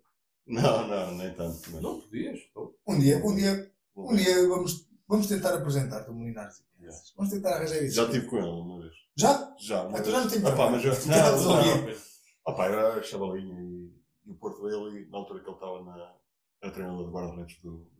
Não, 0.46 0.86
não, 0.88 1.16
nem 1.16 1.34
tanto. 1.34 1.70
Mas... 1.70 1.82
Não 1.82 2.00
podias. 2.00 2.40
pô. 2.54 2.76
Um 2.86 2.98
dia, 2.98 3.18
um 3.24 3.34
dia, 3.34 3.72
um 3.96 4.14
dia 4.16 4.48
vamos, 4.48 4.88
vamos 5.06 5.26
tentar 5.26 5.54
apresentar-te 5.54 6.10
o 6.10 6.14
Molinar. 6.14 6.50
Yeah. 6.80 6.98
Vamos 7.16 7.32
tentar 7.32 7.54
arranjar 7.56 7.82
isso. 7.82 7.96
Já 7.96 8.04
estive 8.04 8.26
com 8.26 8.36
ele 8.38 8.46
uma 8.48 8.80
vez. 8.80 8.92
Já? 9.16 9.56
Já, 9.58 9.82
uma 9.84 9.98
Ah, 9.98 10.02
tu 10.02 10.10
vez. 10.10 10.14
já 10.16 10.20
não 10.22 10.28
tens 10.30 10.44
Ah, 10.44 10.56
pá, 10.56 10.70
mas 10.70 10.84
eu... 10.84 10.92
Já 11.00 11.30
Não, 11.30 11.36
resolvi. 11.36 11.68
não. 11.92 12.00
Ah, 12.46 12.52
pá, 12.52 12.66
era 12.66 13.02
chavalinho 13.02 13.60
e, 13.60 14.02
e 14.26 14.30
o 14.32 14.34
Porto 14.36 14.66
ali, 14.66 15.08
na 15.08 15.18
altura 15.18 15.40
que 15.40 15.46
ele 15.48 15.54
estava 15.56 15.82
na, 15.84 16.14
na 16.62 16.70
treinador 16.70 17.06
de 17.06 17.12
guarda-redes 17.12 17.60
do, 17.62 17.90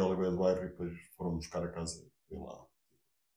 ao 0.00 0.08
Oliveira 0.08 0.30
do 0.30 0.38
Bairro 0.38 0.64
e 0.64 0.68
depois 0.68 0.92
foram 1.16 1.36
buscar 1.36 1.62
a 1.62 1.70
casa 1.70 2.04
e 2.30 2.36
lá. 2.36 2.66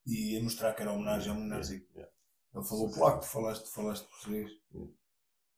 E 0.06 0.34
ia 0.34 0.44
mostrar 0.44 0.74
que 0.74 0.82
era 0.82 0.92
homenagem 0.92 1.30
ao 1.30 1.36
Molinarzinho. 1.36 1.86
Yeah. 1.94 2.12
Ele 2.54 2.64
falou 2.66 2.92
polaco, 2.92 3.20
tu 3.22 3.28
falaste, 3.28 3.68
falaste 3.72 4.08
português. 4.08 4.52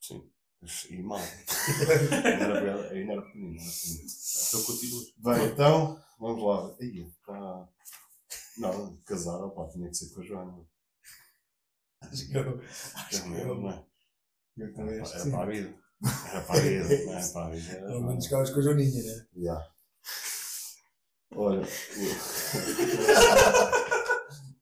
Sim. 0.01 0.31
Mas- 0.61 0.85
E 0.89 1.01
mal. 1.03 1.19
ainda 1.19 2.29
era, 2.29 2.61
bem- 2.89 2.99
ainda 2.99 3.13
era 3.13 3.21
pequenino. 3.21 3.59
Era 3.59 3.71
pequenino. 3.71 4.09
Então 4.47 4.63
continuas. 4.63 5.13
Bem, 5.17 5.53
então, 5.53 6.03
vamos 6.19 6.43
lá. 6.43 6.75
Aí, 6.79 7.01
está. 7.07 7.69
Não, 8.57 8.97
casar, 9.05 9.37
opá, 9.45 9.67
tinha 9.69 9.87
que 9.89 9.95
ser 9.95 10.13
com 10.13 10.21
a 10.21 10.23
Joana. 10.23 10.65
Acho 12.01 12.27
que 12.27 12.37
eu, 12.37 12.61
acho 12.61 13.23
que 13.23 13.29
eu, 13.39 13.55
não 13.55 13.69
é? 13.69 13.85
eu 14.57 14.73
também 14.73 14.99
acho 14.99 15.11
que 15.11 15.17
Era 15.17 15.25
sim. 15.25 15.31
para 15.31 15.43
a 15.43 15.45
vida. 15.45 15.79
Era 16.31 16.41
para 16.41 16.55
a 16.55 16.61
vida. 16.61 17.05
Não 17.05 17.13
é 17.17 17.31
para 17.33 17.45
a 17.45 17.49
vida. 17.51 17.79
Pelo 17.87 18.01
menos 18.07 18.27
com 18.27 18.35
a 18.37 18.61
Joaninha, 18.61 19.03
né? 19.03 19.27
Já. 19.35 19.73
Olha. 21.35 21.61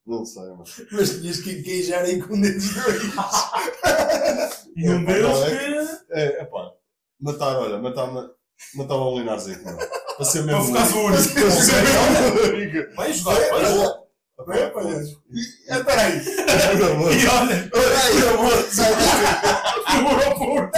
Não 0.06 0.24
sei, 0.26 0.44
mas. 0.58 0.82
Mas 0.92 1.10
tinhas 1.20 1.40
que 1.40 1.64
queijar 1.64 2.04
aí 2.04 2.22
com 2.22 2.40
dedos 2.40 2.74
dois. 2.74 3.02
E 4.76 4.90
um 4.90 5.02
É, 5.02 5.14
deles 5.14 5.90
que. 6.08 6.14
É, 6.14 6.42
é 6.42 6.46
pá. 6.46 6.72
Matar, 7.20 7.58
olha, 7.58 7.78
matar, 7.80 8.12
matar 8.76 8.96
o 8.96 9.18
Linarzinho. 9.18 9.60
Para 9.64 10.26
ser 10.26 10.44
mesmo. 10.44 10.72
Para 10.72 10.86
ficar 10.86 10.98
único. 11.00 11.34
Para 11.34 11.52
ser 11.52 11.82
mesmo. 11.84 12.96
Vai 12.96 13.14
jogar, 13.14 13.50
vai 13.50 13.66
jogar. 13.66 14.06
Vai, 14.46 14.70
palhaço. 14.72 15.24
É, 15.70 15.84
peraí. 15.84 16.20
E 16.20 17.28
olha, 17.28 17.70
Peraí, 17.70 18.28
amor. 18.30 18.52
Sai 18.70 18.92
daqui. 18.94 19.96
demorou 19.96 20.36
por. 20.36 20.72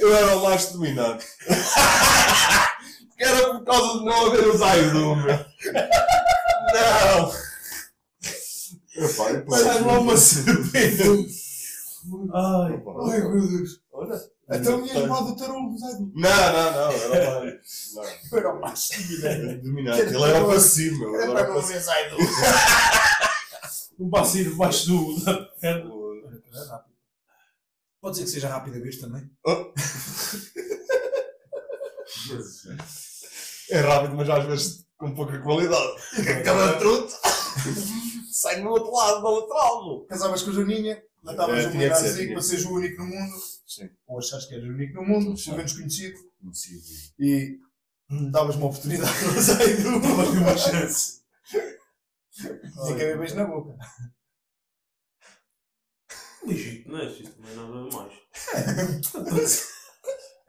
Eu 0.00 0.14
era 0.14 0.36
o 0.36 0.42
mais 0.42 0.66
dominante. 0.72 1.26
Que 3.16 3.24
era 3.24 3.50
por 3.54 3.64
causa 3.66 3.98
de 3.98 4.04
não 4.06 4.26
haver 4.28 4.46
os 4.48 4.62
Aidu, 4.62 5.14
meu. 5.16 5.26
Não! 6.72 7.32
Epá, 8.96 9.30
e 9.30 9.36
depois- 9.36 9.60
Sai 9.62 9.80
lá 9.82 9.98
uma 10.00 10.16
serpente. 10.16 11.02
Ai. 12.32 12.74
Epá, 12.76 12.90
Ai, 13.10 13.20
meu 13.20 13.46
Deus. 13.46 13.80
Olha. 13.92 14.18
Então 14.52 14.86
ias 14.86 15.06
mal 15.06 15.24
do 15.26 15.36
tarolo, 15.36 15.76
Zé. 15.78 15.86
Não, 15.98 16.08
não, 16.14 16.72
não. 16.72 16.92
Era 16.92 17.40
mais. 17.40 17.54
Não. 17.94 18.38
Era 18.38 18.54
o 18.54 18.60
mais 18.60 18.88
dominante. 18.88 19.26
Era 19.26 19.58
dominante. 19.58 20.00
Ele 20.00 20.22
era 20.24 20.44
passivo, 20.46 20.98
meu. 20.98 21.14
Era 21.16 21.24
era 21.24 21.32
para 21.34 21.48
não 21.48 21.54
passivo. 21.56 21.72
ver 21.74 21.80
Zaido. 21.80 22.16
Um 23.98 24.08
passinho 24.08 24.50
debaixo 24.50 24.86
do. 24.86 25.16
É 25.62 25.72
rápido. 25.72 26.89
Pode 28.00 28.16
ser 28.16 28.24
que 28.24 28.30
seja 28.30 28.48
rápido 28.48 28.76
a 28.76 28.80
vez 28.80 28.98
também. 28.98 29.30
É 33.70 33.80
rápido, 33.80 34.16
mas 34.16 34.28
às 34.28 34.44
vezes 34.46 34.84
com 34.96 35.14
pouca 35.14 35.40
qualidade. 35.40 36.02
Cada 36.44 36.78
truto 36.78 37.12
sai 38.30 38.60
no 38.60 38.70
outro 38.70 38.92
lado 38.92 39.22
da 39.22 39.30
lateral, 39.30 39.86
meu. 39.86 40.06
Casavas 40.06 40.42
com 40.42 40.50
a 40.50 40.52
Joaninha, 40.52 41.02
matavas 41.22 41.64
É, 41.64 41.68
o 41.68 41.70
tinha 41.70 41.88
que 41.88 42.66
o 42.66 42.74
único 42.74 43.02
no 43.02 43.08
mundo. 43.08 43.36
Sim. 43.66 43.88
Ou 44.06 44.18
achas 44.18 44.46
que 44.46 44.54
eras 44.54 44.68
o 44.68 44.72
único 44.72 44.94
no 44.94 45.06
mundo, 45.06 45.34
pelo 45.42 45.56
menos 45.56 45.72
conhecido. 45.72 46.18
Conhecido. 46.40 46.82
E 47.18 47.58
hum, 48.10 48.30
davas 48.30 48.56
uma 48.56 48.66
oportunidade 48.66 49.24
ao 49.24 49.40
Zaido. 49.40 50.00
Dava-lhe 50.00 50.38
uma 50.38 50.56
chance. 50.56 51.20
Que 52.32 52.92
haver 52.92 53.18
beijo 53.18 53.36
na 53.36 53.44
boca. 53.44 53.76
Legítimo, 56.46 56.92
não 56.94 57.00
é? 57.00 57.06
Isto 57.06 57.30
também 57.32 57.54
nada 57.56 57.88
mais. 57.96 58.12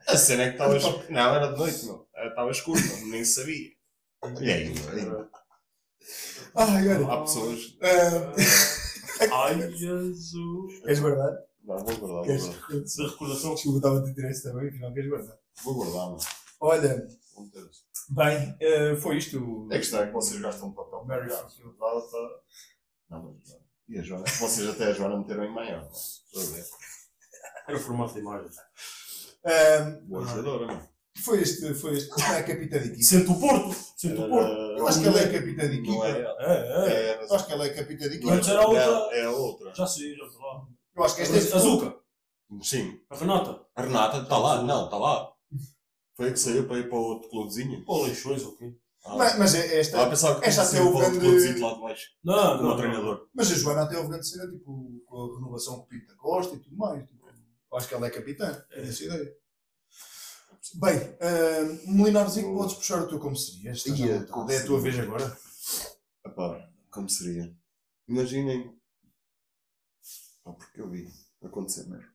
A 0.08 0.18
cena 0.18 0.44
é 0.44 0.48
que 0.48 0.54
estavas. 0.54 0.84
Não, 1.10 1.36
era 1.36 1.52
de 1.52 1.58
noite, 1.58 1.86
meu. 1.86 2.08
Estava 2.16 2.52
escuro, 2.52 2.80
meu. 2.82 3.08
nem 3.08 3.24
sabia. 3.26 3.70
E 4.42 4.52
aí, 4.52 4.70
meu? 4.70 5.28
Ai, 6.56 6.88
olha. 6.90 7.08
Há 7.08 7.22
pessoas. 7.22 7.78
ah, 7.82 8.34
Ai, 9.46 9.72
Jesus. 9.72 10.80
Queres 10.82 11.00
guardar? 11.00 11.32
Não, 11.64 11.78
vou 11.78 11.86
guardar, 11.86 12.08
vou 12.08 12.24
Queres 12.24 12.46
guardar. 12.46 12.82
Essa 12.84 13.04
recordação. 13.08 13.54
Desculpa, 13.56 13.78
estava 13.78 14.00
a 14.00 14.14
ter 14.14 14.32
isso 14.32 14.44
também, 14.44 14.70
afinal 14.70 14.94
queres 14.94 15.10
guardar. 15.10 15.38
Vou 15.64 15.76
guardar, 15.76 16.10
meu. 16.10 16.18
Olha, 16.60 17.08
Vou 17.36 17.50
bem, 18.10 18.56
eh, 18.60 18.96
foi 18.98 19.18
isto. 19.18 19.68
É 19.72 19.78
que 19.78 19.86
está, 19.86 20.04
é 20.04 20.08
que 20.08 20.14
vocês 20.14 20.40
gastam 20.42 20.70
um 20.70 20.74
papel 20.74 21.06
fucking- 21.06 21.76
Data. 21.80 22.44
Não, 23.10 23.24
mas. 23.24 23.61
E 23.90 24.00
a 24.00 24.02
Joana? 24.02 24.26
Vocês 24.28 24.70
até 24.70 24.86
a 24.86 24.94
Joana 24.94 25.18
meteram 25.18 25.44
em 25.46 25.52
maior. 25.54 25.82
não 25.82 25.88
é? 25.90 25.92
Estou 25.92 26.42
a 26.42 26.46
ver. 26.56 26.66
Era 27.68 27.78
o 27.78 27.80
formato 27.82 28.14
de 28.14 28.20
imagem. 28.20 28.50
Ahm, 29.46 30.08
Boa 30.08 30.26
jogadora, 30.26 30.68
não? 30.68 30.90
foi 31.24 31.42
este, 31.42 31.74
foi 31.74 31.98
este. 31.98 32.10
Não 32.10 32.34
é 32.34 32.44
capitã 32.44 32.80
de 32.80 32.88
equipa. 32.88 33.04
Sente 33.04 33.32
o 33.32 33.40
Porto. 33.40 33.76
Sente 33.98 34.20
o 34.22 34.30
Porto. 34.30 34.52
Eu 34.52 34.88
acho 34.88 35.02
que 35.02 35.08
ela 35.08 35.20
é 35.20 35.32
capitã 35.32 35.70
de 35.70 35.82
Não 35.82 36.06
equipa. 36.06 36.08
é. 36.08 36.36
É, 36.40 36.88
é. 36.88 37.12
É, 37.12 37.24
Eu 37.24 37.36
acho 37.36 37.46
que 37.46 37.54
ela 37.54 37.66
é 37.66 37.70
capitã 37.70 38.10
de 38.10 38.16
equipa. 38.16 38.34
Antes 38.34 38.50
era 38.50 38.68
outra. 38.68 39.16
É 39.16 39.26
a 39.26 39.32
outra. 39.32 39.76
Já 39.76 39.86
sei, 39.88 40.16
já 40.16 40.26
estou 40.26 40.42
lá. 40.42 40.68
Eu 40.96 41.04
acho 41.04 41.16
que 41.16 41.22
esta 41.22 41.36
é 41.36 41.40
A 41.40 41.60
Zuka. 41.60 41.96
Sim. 42.62 43.00
A 43.10 43.16
Renata. 43.16 43.66
A 43.76 43.82
Renata 43.82 44.18
está 44.20 44.38
lá, 44.38 44.62
não, 44.64 44.86
está 44.86 44.98
lá. 44.98 45.32
Foi 46.16 46.30
a 46.30 46.32
que 46.34 46.40
saiu 46.40 46.68
para 46.68 46.78
ir 46.80 46.90
para 46.90 46.98
outro 47.00 47.30
clubezinho. 47.30 47.84
Pô, 47.86 48.04
leixões, 48.04 48.44
ok. 48.44 48.76
Ah, 49.04 49.16
Mas, 49.16 49.38
mas 49.40 49.56
é 49.56 49.80
esta. 49.80 50.04
ah, 50.06 50.10
pensava 50.10 50.40
que 50.40 50.48
esta 50.48 50.62
até 50.62 50.80
o 50.82 50.94
grande- 50.96 51.60
lá 51.60 51.74
de 51.74 51.82
baixo. 51.82 52.10
Não, 52.24 52.58
Como 52.58 52.70
não. 52.70 52.78
treinador. 52.78 53.28
Mas 53.34 53.52
a 53.52 53.56
Joana 53.56 53.82
até 53.84 53.98
houve 53.98 54.10
grande 54.10 54.28
cena, 54.28 54.50
tipo, 54.52 55.02
com 55.06 55.18
a 55.24 55.36
renovação 55.38 55.78
com 55.78 55.82
o 55.82 55.88
Pinto 55.88 56.08
da 56.08 56.16
Costa 56.16 56.56
e 56.56 56.60
tudo 56.60 56.78
mais. 56.78 57.02
Tipo, 57.08 57.28
eu 57.28 57.78
acho 57.78 57.88
que 57.88 57.94
ela 57.96 58.06
é 58.08 58.10
capitã. 58.12 58.64
É 58.72 58.82
essa 58.88 59.04
ideia. 59.04 59.36
Bem, 60.76 60.98
uh, 60.98 61.92
Melinarzinho, 61.92 62.56
podes 62.56 62.76
puxar 62.76 63.02
o 63.02 63.08
teu 63.08 63.20
como 63.20 63.36
seria. 63.36 63.72
Estás 63.72 64.00
à 64.00 64.06
Ia, 64.06 64.24
como 64.26 64.52
É 64.52 64.58
a 64.58 64.66
tua 64.66 64.80
vez 64.80 64.98
agora. 65.00 65.38
Epá, 66.26 66.70
como 66.92 67.10
seria? 67.10 67.52
Imaginem. 68.08 68.72
Pá, 70.44 70.54
porque 70.54 70.80
eu 70.80 70.90
vi 70.90 71.08
acontecer 71.44 71.88
mesmo. 71.90 72.06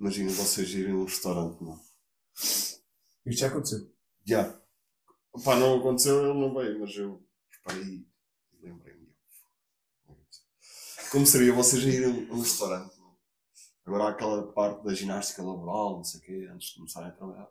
Imaginem 0.00 0.32
vocês 0.32 0.70
irem 0.70 0.92
a 0.92 0.96
um 0.96 1.04
restaurante, 1.04 1.62
não? 1.62 1.78
Isto 3.26 3.40
já 3.40 3.48
aconteceu. 3.48 3.92
Já. 4.24 4.58
Pá, 5.44 5.56
não 5.56 5.78
aconteceu, 5.78 6.24
ele 6.24 6.38
não 6.38 6.54
veio, 6.54 6.80
mas 6.80 6.94
eu 6.96 7.22
reparei 7.50 7.84
e 7.84 8.06
lembrei-me. 8.60 9.08
Como 11.10 11.26
seria 11.26 11.52
vocês 11.54 11.82
irem 11.82 12.28
a 12.28 12.32
um 12.34 12.40
restaurante? 12.40 12.96
não? 12.98 13.16
Agora 13.84 14.04
há 14.04 14.08
aquela 14.10 14.52
parte 14.52 14.84
da 14.84 14.94
ginástica 14.94 15.42
laboral, 15.42 15.96
não 15.96 16.04
sei 16.04 16.20
o 16.20 16.22
quê, 16.22 16.48
antes 16.52 16.68
de 16.68 16.74
começarem 16.76 17.08
a 17.08 17.12
trabalhar. 17.12 17.48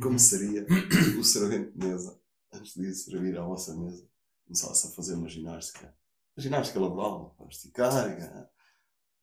Como 0.00 0.18
seria 0.18 0.66
o 1.18 1.24
servente 1.24 1.72
de 1.72 1.86
mesa, 1.86 2.20
antes 2.52 2.74
de 2.74 2.86
ir 2.86 2.94
servir 2.94 3.38
à 3.38 3.42
vossa 3.42 3.74
mesa, 3.76 4.06
começasse 4.44 4.88
a 4.88 4.90
fazer 4.90 5.14
uma 5.14 5.28
ginástica? 5.28 5.94
A 6.36 6.40
ginástica 6.40 6.80
laboral, 6.80 7.34
para 7.38 7.48
esticar, 7.48 7.92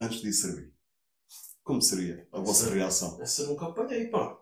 antes 0.01 0.21
de 0.21 0.29
ir 0.29 0.33
servir. 0.33 0.73
Como 1.63 1.81
seria 1.81 2.27
a 2.31 2.39
vossa 2.39 2.69
reação? 2.69 3.21
Essa 3.21 3.45
nunca 3.45 3.65
apanhei, 3.67 4.07
pá. 4.07 4.37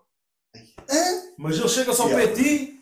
Mas 1.37 1.57
ele 1.57 1.67
chega 1.69 1.93
só 1.93 2.07
Yeah. 2.07 2.33
de 2.33 2.43
ti. 2.43 2.76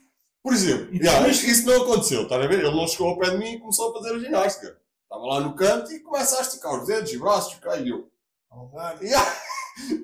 Por 0.45 0.53
exemplo, 0.53 0.95
yeah, 0.95 1.27
isso, 1.27 1.65
não 1.65 1.81
aconteceu, 1.81 2.21
estás 2.21 2.45
a 2.45 2.47
ver? 2.47 2.59
Ele 2.59 2.69
não 2.75 2.87
chegou 2.87 3.07
ao 3.09 3.17
pé 3.17 3.31
de 3.31 3.37
mim 3.39 3.53
e 3.53 3.59
começou 3.59 3.89
a 3.89 3.93
fazer 3.93 4.13
a 4.13 4.19
ginástica. 4.19 4.77
Estava 5.01 5.25
lá 5.25 5.39
no 5.39 5.55
canto 5.55 5.91
e 5.91 5.99
começa 6.01 6.37
a 6.37 6.41
esticar 6.41 6.79
os 6.79 6.85
dedos 6.85 7.11
e 7.11 7.17
braços 7.17 7.57
e 7.83 7.89
eu. 7.89 8.07
Alongar. 8.51 9.01
Yeah. 9.01 9.35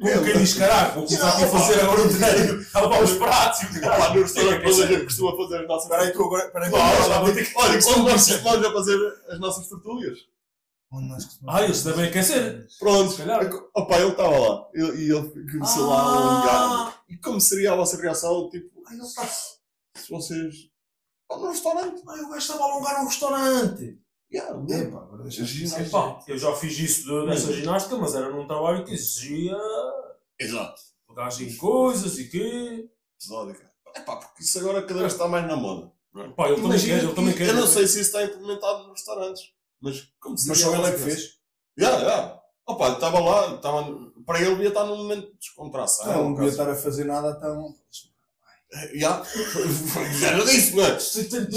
Como 0.01 0.25
quem 0.25 0.37
diz, 0.39 0.55
caraca, 0.55 0.95
vou 0.95 1.05
começar 1.05 1.27
a 1.27 1.47
fazer 1.47 1.81
agora 1.81 2.01
um 2.01 2.07
treino. 2.09 2.65
A 2.73 2.81
levar 2.81 3.03
os 3.03 3.13
pratos 3.13 3.61
e 3.61 3.65
o 3.77 3.81
caralho. 3.81 4.15
no 4.15 4.21
restaurante 4.23 4.63
toda 4.63 4.83
a 4.83 4.87
gente 4.87 5.03
costuma 5.03 5.37
fazer 5.37 5.57
as 5.61 5.67
nossas 5.67 5.83
Espera 5.83 6.01
aí 6.01 6.11
eu 6.15 6.25
agora. 6.25 6.45
Espera 6.47 6.65
aí 6.65 6.71
vou 7.21 7.33
ter 7.35 7.45
que. 7.45 7.57
olha, 7.59 7.83
quando 7.83 8.03
nós 8.09 8.27
costumamos 8.27 8.65
a 8.65 8.73
fazer 8.73 9.13
as 9.29 9.39
nossas 9.39 9.67
tertúlias. 9.69 10.17
Onde 10.91 11.07
nós 11.07 11.23
costumamos- 11.25 11.61
Ah, 11.61 11.63
eles 11.65 11.83
devem 11.83 12.05
aquecer. 12.05 12.67
Pronto, 12.79 13.15
calhar. 13.15 13.47
opa, 13.75 13.95
ele 13.99 14.09
estava 14.09 14.39
lá 14.39 14.67
e 14.73 14.79
e 14.81 15.11
ele 15.11 15.51
começou 15.51 15.87
lá 15.87 15.95
a 16.01 16.01
alongar. 16.01 16.55
Ah, 16.55 16.93
E 17.07 17.15
como 17.17 17.39
seria 17.39 17.73
a 17.73 17.75
vossa 17.75 17.95
reação? 18.01 18.49
Tipo, 18.49 18.81
Ai, 18.87 18.95
ele 18.95 19.03
está. 19.03 19.29
Se 19.95 20.09
vocês. 20.09 20.55
Vão 21.29 21.39
no 21.39 21.49
restaurante. 21.51 22.01
ah, 22.07 22.13
o 22.13 22.29
gajo 22.29 22.37
estava 22.37 22.63
a 22.63 22.65
alongar 22.65 23.01
um 23.03 23.07
restaurante. 23.07 23.99
Yeah, 24.33 24.51
Epá, 24.77 24.97
agora 24.99 25.23
deixa 25.23 25.43
Ginástica. 25.43 25.81
Epá, 25.87 26.23
eu 26.27 26.37
já 26.37 26.55
fiz 26.55 26.77
isso 26.79 27.03
de- 27.05 27.25
dessa 27.27 27.51
ginástica, 27.53 27.97
mas 27.97 28.15
era 28.15 28.29
num 28.29 28.47
trabalho 28.47 28.85
que 28.85 28.93
exigia 28.93 29.57
Exato. 30.39 30.81
pegar 31.07 31.29
em 31.41 31.55
coisas 31.57 32.17
e 32.17 32.29
quê. 32.29 32.89
Episódica. 33.19 33.69
É 33.93 33.99
pá, 34.01 34.15
porque 34.17 34.41
isso 34.43 34.57
agora 34.59 34.81
cada 34.85 35.01
vez 35.01 35.11
está 35.13 35.27
mais 35.27 35.45
na 35.47 35.55
moda. 35.57 35.91
Pá, 36.35 36.47
ele 36.47 36.55
também 36.55 36.65
Imagina, 36.71 36.95
quer, 36.99 37.03
ele 37.05 37.13
também 37.13 37.33
quer. 37.35 37.47
Eu 37.49 37.55
não 37.55 37.67
sei 37.67 37.87
se 37.87 37.99
isso 38.01 38.09
está 38.17 38.23
implementado 38.23 38.83
nos 38.87 38.91
restaurantes, 38.99 39.43
mas 39.81 40.01
como 40.19 40.37
se 40.37 40.47
Mas 40.47 40.59
só 40.59 40.73
ele 40.75 40.85
é 40.87 40.91
que 40.91 40.97
fez. 40.99 41.39
Já, 41.77 41.99
já. 41.99 42.41
Opa, 42.67 42.89
estava 42.93 43.19
lá, 43.19 43.55
estava, 43.55 43.83
para 44.25 44.39
ele 44.39 44.51
devia 44.51 44.67
estar 44.69 44.85
num 44.85 44.95
momento 44.97 45.27
de 45.31 45.37
descontração. 45.37 46.05
Não, 46.07 46.13
não 46.23 46.29
no 46.29 46.35
devia 46.35 46.51
caso. 46.51 46.61
estar 46.61 46.71
a 46.71 46.75
fazer 46.75 47.03
nada 47.05 47.33
tão. 47.39 47.75
Já, 48.93 49.23
não 50.37 50.45
disse, 50.45 50.75
não 50.75 50.85
é? 50.85 50.95
De 50.95 51.01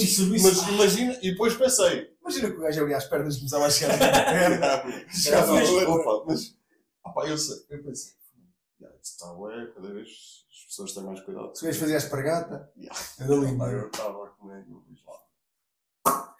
serviço. 0.06 0.30
Mas 0.42 0.68
imagina, 0.68 1.18
e 1.22 1.30
depois 1.30 1.54
pensei. 1.54 2.12
Imagina 2.20 2.50
que 2.50 2.56
o 2.56 2.60
gajo 2.60 2.80
abria 2.80 2.96
as 2.96 3.04
pernas 3.04 3.36
começava 3.36 3.66
a 3.66 3.70
chegar 3.70 3.96
na 3.98 4.08
perna. 4.24 5.06
Já 5.10 5.30
Já 5.30 5.46
fiz, 5.46 5.68
foi. 5.68 5.84
opa, 5.84 6.24
mas 6.26 6.56
opa, 7.04 7.26
eu, 7.28 7.38
sei, 7.38 7.56
eu 7.70 7.82
pensei, 7.84 8.12
isto 8.12 8.94
está 9.02 9.32
ué, 9.34 9.66
cada 9.74 9.92
vez 9.92 10.08
as 10.08 10.64
pessoas 10.66 10.92
têm 10.92 11.02
mais 11.04 11.20
cuidado. 11.20 11.54
Se 11.54 11.62
o 11.62 11.66
gajo 11.66 11.80
fazia 11.80 11.94
a 11.94 11.98
espargata, 11.98 12.72
Já. 12.76 12.92
era 13.20 13.34
lindo. 13.34 13.64
Eu 13.64 13.86
estava 13.86 14.24
a 14.24 14.28
comer 14.30 14.64
e 14.66 14.72
eu 14.72 14.82
fiz 14.88 14.98
lá. 15.06 16.34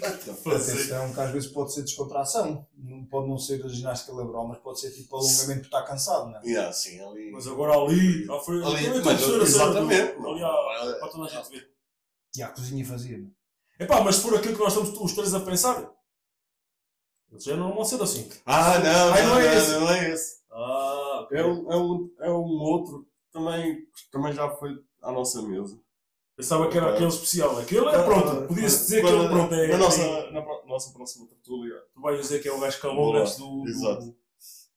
Atenção, 0.00 1.12
que 1.12 1.20
às 1.20 1.30
vezes 1.30 1.50
pode 1.50 1.72
ser 1.72 1.82
descontração. 1.82 2.66
Não 2.76 3.04
pode 3.06 3.28
não 3.28 3.38
ser 3.38 3.64
a 3.64 3.68
ginástica 3.68 4.12
laboral, 4.12 4.46
mas 4.48 4.58
pode 4.58 4.80
ser 4.80 4.90
tipo 4.90 5.16
alongamento 5.16 5.46
porque 5.62 5.66
está 5.76 5.82
cansado, 5.82 6.30
não 6.30 6.38
é? 6.38 6.44
Já, 6.44 6.72
sim, 6.72 7.00
ali. 7.00 7.30
Mas 7.32 7.46
agora 7.46 7.74
ali, 7.78 8.26
à 8.30 8.38
frente. 8.40 8.64
Ali, 8.66 8.84
também 8.86 9.02
mas, 9.04 9.20
cena 9.20 9.38
do- 9.38 9.42
exatamente. 9.44 10.12
Ali 10.18 10.42
à- 10.42 10.96
para 11.00 11.08
toda 11.08 11.24
a 11.24 11.28
gente 11.28 11.50
ver. 11.50 11.70
E 12.36 12.42
a 12.42 12.48
cozinha 12.48 12.84
fazia. 12.84 13.18
não 13.18 13.30
é? 13.78 13.84
Epá, 13.84 14.00
mas 14.02 14.16
se 14.16 14.22
for 14.22 14.34
aquilo 14.36 14.54
que 14.54 14.60
nós 14.62 14.72
estamos 14.74 14.98
os 14.98 15.12
três 15.12 15.34
a 15.34 15.40
pensar, 15.40 15.90
eles 17.30 17.44
já 17.44 17.56
não 17.56 17.74
vão 17.74 17.84
ser 17.84 18.00
assim. 18.02 18.28
Ah, 18.44 18.78
não, 18.78 19.12
Ai, 19.12 19.22
não, 19.22 19.28
não 19.30 19.38
é 19.40 19.44
não, 19.46 19.52
esse. 19.60 19.70
não 19.72 19.90
é 19.90 20.10
esse. 20.10 20.36
Ah, 20.50 21.26
É 21.32 21.44
um, 21.44 21.72
é 21.72 21.76
um, 21.76 22.10
é 22.20 22.30
um 22.30 22.60
outro 22.62 23.04
que 23.04 23.32
também, 23.32 23.76
que 23.76 24.10
também 24.10 24.32
já 24.32 24.50
foi 24.50 24.70
à 25.00 25.10
nossa 25.10 25.40
mesa. 25.42 25.78
Pensava 26.36 26.68
que 26.68 26.76
era 26.78 26.90
aquele 26.94 27.08
especial. 27.08 27.58
Aquele 27.58 27.86
é 27.88 28.02
pronto. 28.02 28.46
Podia-se 28.48 28.78
dizer 28.84 29.02
que 29.02 29.08
ele 29.08 29.28
pronto 29.28 29.54
é. 29.54 29.68
Na 29.68 29.78
nossa, 29.78 30.30
na 30.30 30.42
pro- 30.42 30.66
nossa 30.66 30.92
próxima 30.92 31.26
tertúlia. 31.26 31.74
Tu 31.94 32.00
vais 32.00 32.20
dizer 32.20 32.40
que 32.40 32.48
é 32.48 32.52
o 32.52 32.58
gajo 32.60 32.80
Boa, 32.94 33.20
antes 33.20 33.36
do. 33.36 33.62
do- 33.62 33.68
exato. 33.68 34.16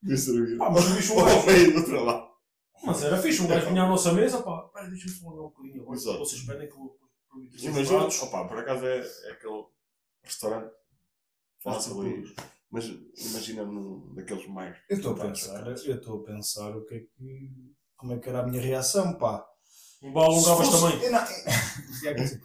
De 0.04 0.18
servir. 0.18 0.58
Pá, 0.58 0.70
mas 0.70 0.86
o 0.86 0.94
bicho 0.96 1.14
um 1.14 1.20
Ao 1.26 1.26
gajo. 1.46 1.74
do 1.74 1.86
trabalho. 1.86 2.26
Mas 2.84 3.04
era 3.04 3.18
fixe, 3.18 3.42
um 3.42 3.48
gajo 3.48 3.68
vinha 3.70 3.84
à 3.84 3.88
nossa 3.90 4.12
mesa, 4.14 4.44
pá, 4.44 4.64
pera, 4.74 4.88
deixa-me 4.90 5.28
olhar 5.28 5.42
um 5.42 5.44
bocadinho 5.46 5.82
agora. 5.82 5.98
Exato. 5.98 6.20
Vocês 6.20 6.42
pedem 6.44 6.68
que 6.68 6.74
eu 6.74 6.78
vou 6.80 7.00
prometer 7.30 7.64
Imagina, 7.66 7.98
pratos. 8.00 8.22
opa, 8.22 8.46
por 8.48 8.58
acaso 8.60 8.86
é, 8.86 9.00
é 9.00 9.32
aquele 9.32 9.64
restaurante 10.24 10.72
fácil 11.64 12.06
e, 12.08 12.36
mas 12.70 12.86
imagina 13.18 13.64
num 13.66 14.14
daqueles 14.14 14.46
mais. 14.48 14.78
Eu 14.90 14.98
estou 14.98 15.14
a 15.14 15.16
pensar, 15.16 15.66
eu 15.68 15.74
estou 15.74 16.22
a 16.22 16.24
pensar 16.26 16.76
o 16.78 16.86
que 16.86 16.96
é 16.96 17.00
que. 17.00 17.76
Como 17.96 18.14
é 18.14 18.20
que 18.20 18.30
era 18.30 18.42
a 18.42 18.46
minha 18.46 18.62
reação, 18.62 19.14
pá. 19.18 19.44
Bal 20.14 20.26
alongavas 20.26 20.68
Se 20.68 20.72
fosse- 20.74 20.94
também. 20.94 21.12
Não- 21.12 21.26
Já 22.04 22.14
quer 22.14 22.24
dizer, 22.24 22.42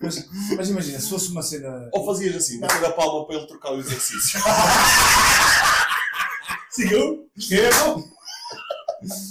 mas, 0.00 0.28
mas 0.56 0.68
imagina, 0.68 1.00
se 1.00 1.08
fosse 1.08 1.30
uma 1.30 1.42
cena. 1.42 1.88
Ou 1.92 2.06
fazias 2.06 2.36
assim, 2.36 2.60
bater 2.60 2.84
a 2.84 2.92
palma 2.92 3.26
para 3.26 3.36
ele 3.36 3.46
trocar 3.46 3.72
o 3.72 3.80
exercício. 3.80 4.38
Seguiu? 6.70 7.28
Esquerdo. 7.36 8.04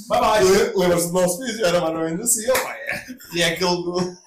Bye. 0.08 0.44
Le- 0.44 0.74
Lembras-te 0.76 1.08
do 1.08 1.14
nosso 1.14 1.38
vídeo? 1.40 1.66
Era 1.66 1.80
mais 1.80 1.96
ou 1.96 2.02
menos 2.04 2.26
assim, 2.26 2.50
opa, 2.50 2.74
é. 2.74 3.06
E 3.34 3.42
é 3.42 3.46
aquele 3.54 3.76
do. 3.76 3.96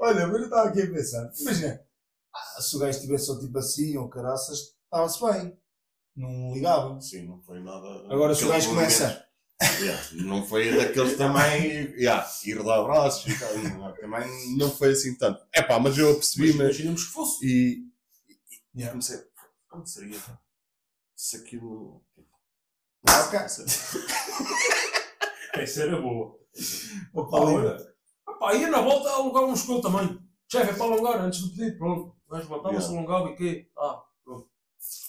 Olha, 0.00 0.26
mas 0.26 0.36
eu 0.40 0.44
estava 0.44 0.68
aqui 0.68 0.82
a 0.82 0.86
pensar. 0.90 1.30
Imagina, 1.40 1.80
ah, 2.34 2.62
se 2.62 2.76
o 2.76 2.78
gajo 2.78 2.96
estivesse 2.98 3.26
só 3.26 3.38
tipo 3.38 3.58
assim, 3.58 3.96
ou 3.96 4.08
caraças, 4.08 4.58
estava-se 4.84 5.20
bem. 5.20 5.58
Não 6.16 6.52
ligava. 6.54 7.00
Sim, 7.00 7.26
não 7.26 7.40
foi 7.42 7.60
nada. 7.60 7.86
Agora, 8.12 8.34
se 8.34 8.44
o 8.44 8.48
gajo 8.48 8.68
começa. 8.70 9.24
Yeah, 9.60 10.02
não 10.24 10.44
foi 10.46 10.70
daqueles 10.76 11.16
também. 11.16 11.92
Yeah, 11.96 12.28
ir 12.44 12.62
dar 12.62 12.80
abraços 12.80 13.26
e 13.26 13.38
tal. 13.38 13.58
não, 13.58 13.92
Também 13.94 14.56
não 14.56 14.70
foi 14.70 14.92
assim 14.92 15.16
tanto. 15.16 15.40
É 15.52 15.60
pá, 15.62 15.78
mas 15.80 15.98
eu 15.98 16.14
percebi, 16.14 16.48
Mas 16.52 16.56
imaginemos 16.66 17.04
que 17.04 17.12
fosse. 17.12 17.44
E. 17.46 17.88
E 18.74 18.80
Yeah. 18.80 18.92
comecei. 18.92 19.18
Como 19.68 19.84
seria? 19.86 20.18
Se 21.16 21.36
aquilo. 21.38 22.04
Ah, 23.08 23.24
ok. 23.26 23.48
Sei. 23.48 23.64
Essa 25.54 25.82
era 25.82 26.00
boa. 26.00 26.38
Opa, 27.12 27.38
olha. 27.40 27.76
Pá, 28.38 28.54
ia 28.54 28.68
na 28.68 28.80
volta 28.80 29.10
alongávamos 29.10 29.62
com 29.62 29.72
ele 29.74 29.82
também. 29.82 30.18
Chefe, 30.50 30.70
é 30.70 30.72
para 30.74 30.84
alongar 30.84 31.20
antes 31.20 31.40
do 31.40 31.50
pedido. 31.50 31.78
Pronto. 31.78 32.16
O 32.28 32.30
gajo 32.32 32.48
voltava-se, 32.48 32.88
alongava 32.88 33.30
e 33.30 33.36
quê? 33.36 33.70
Ah, 33.76 34.02
pronto. 34.24 34.48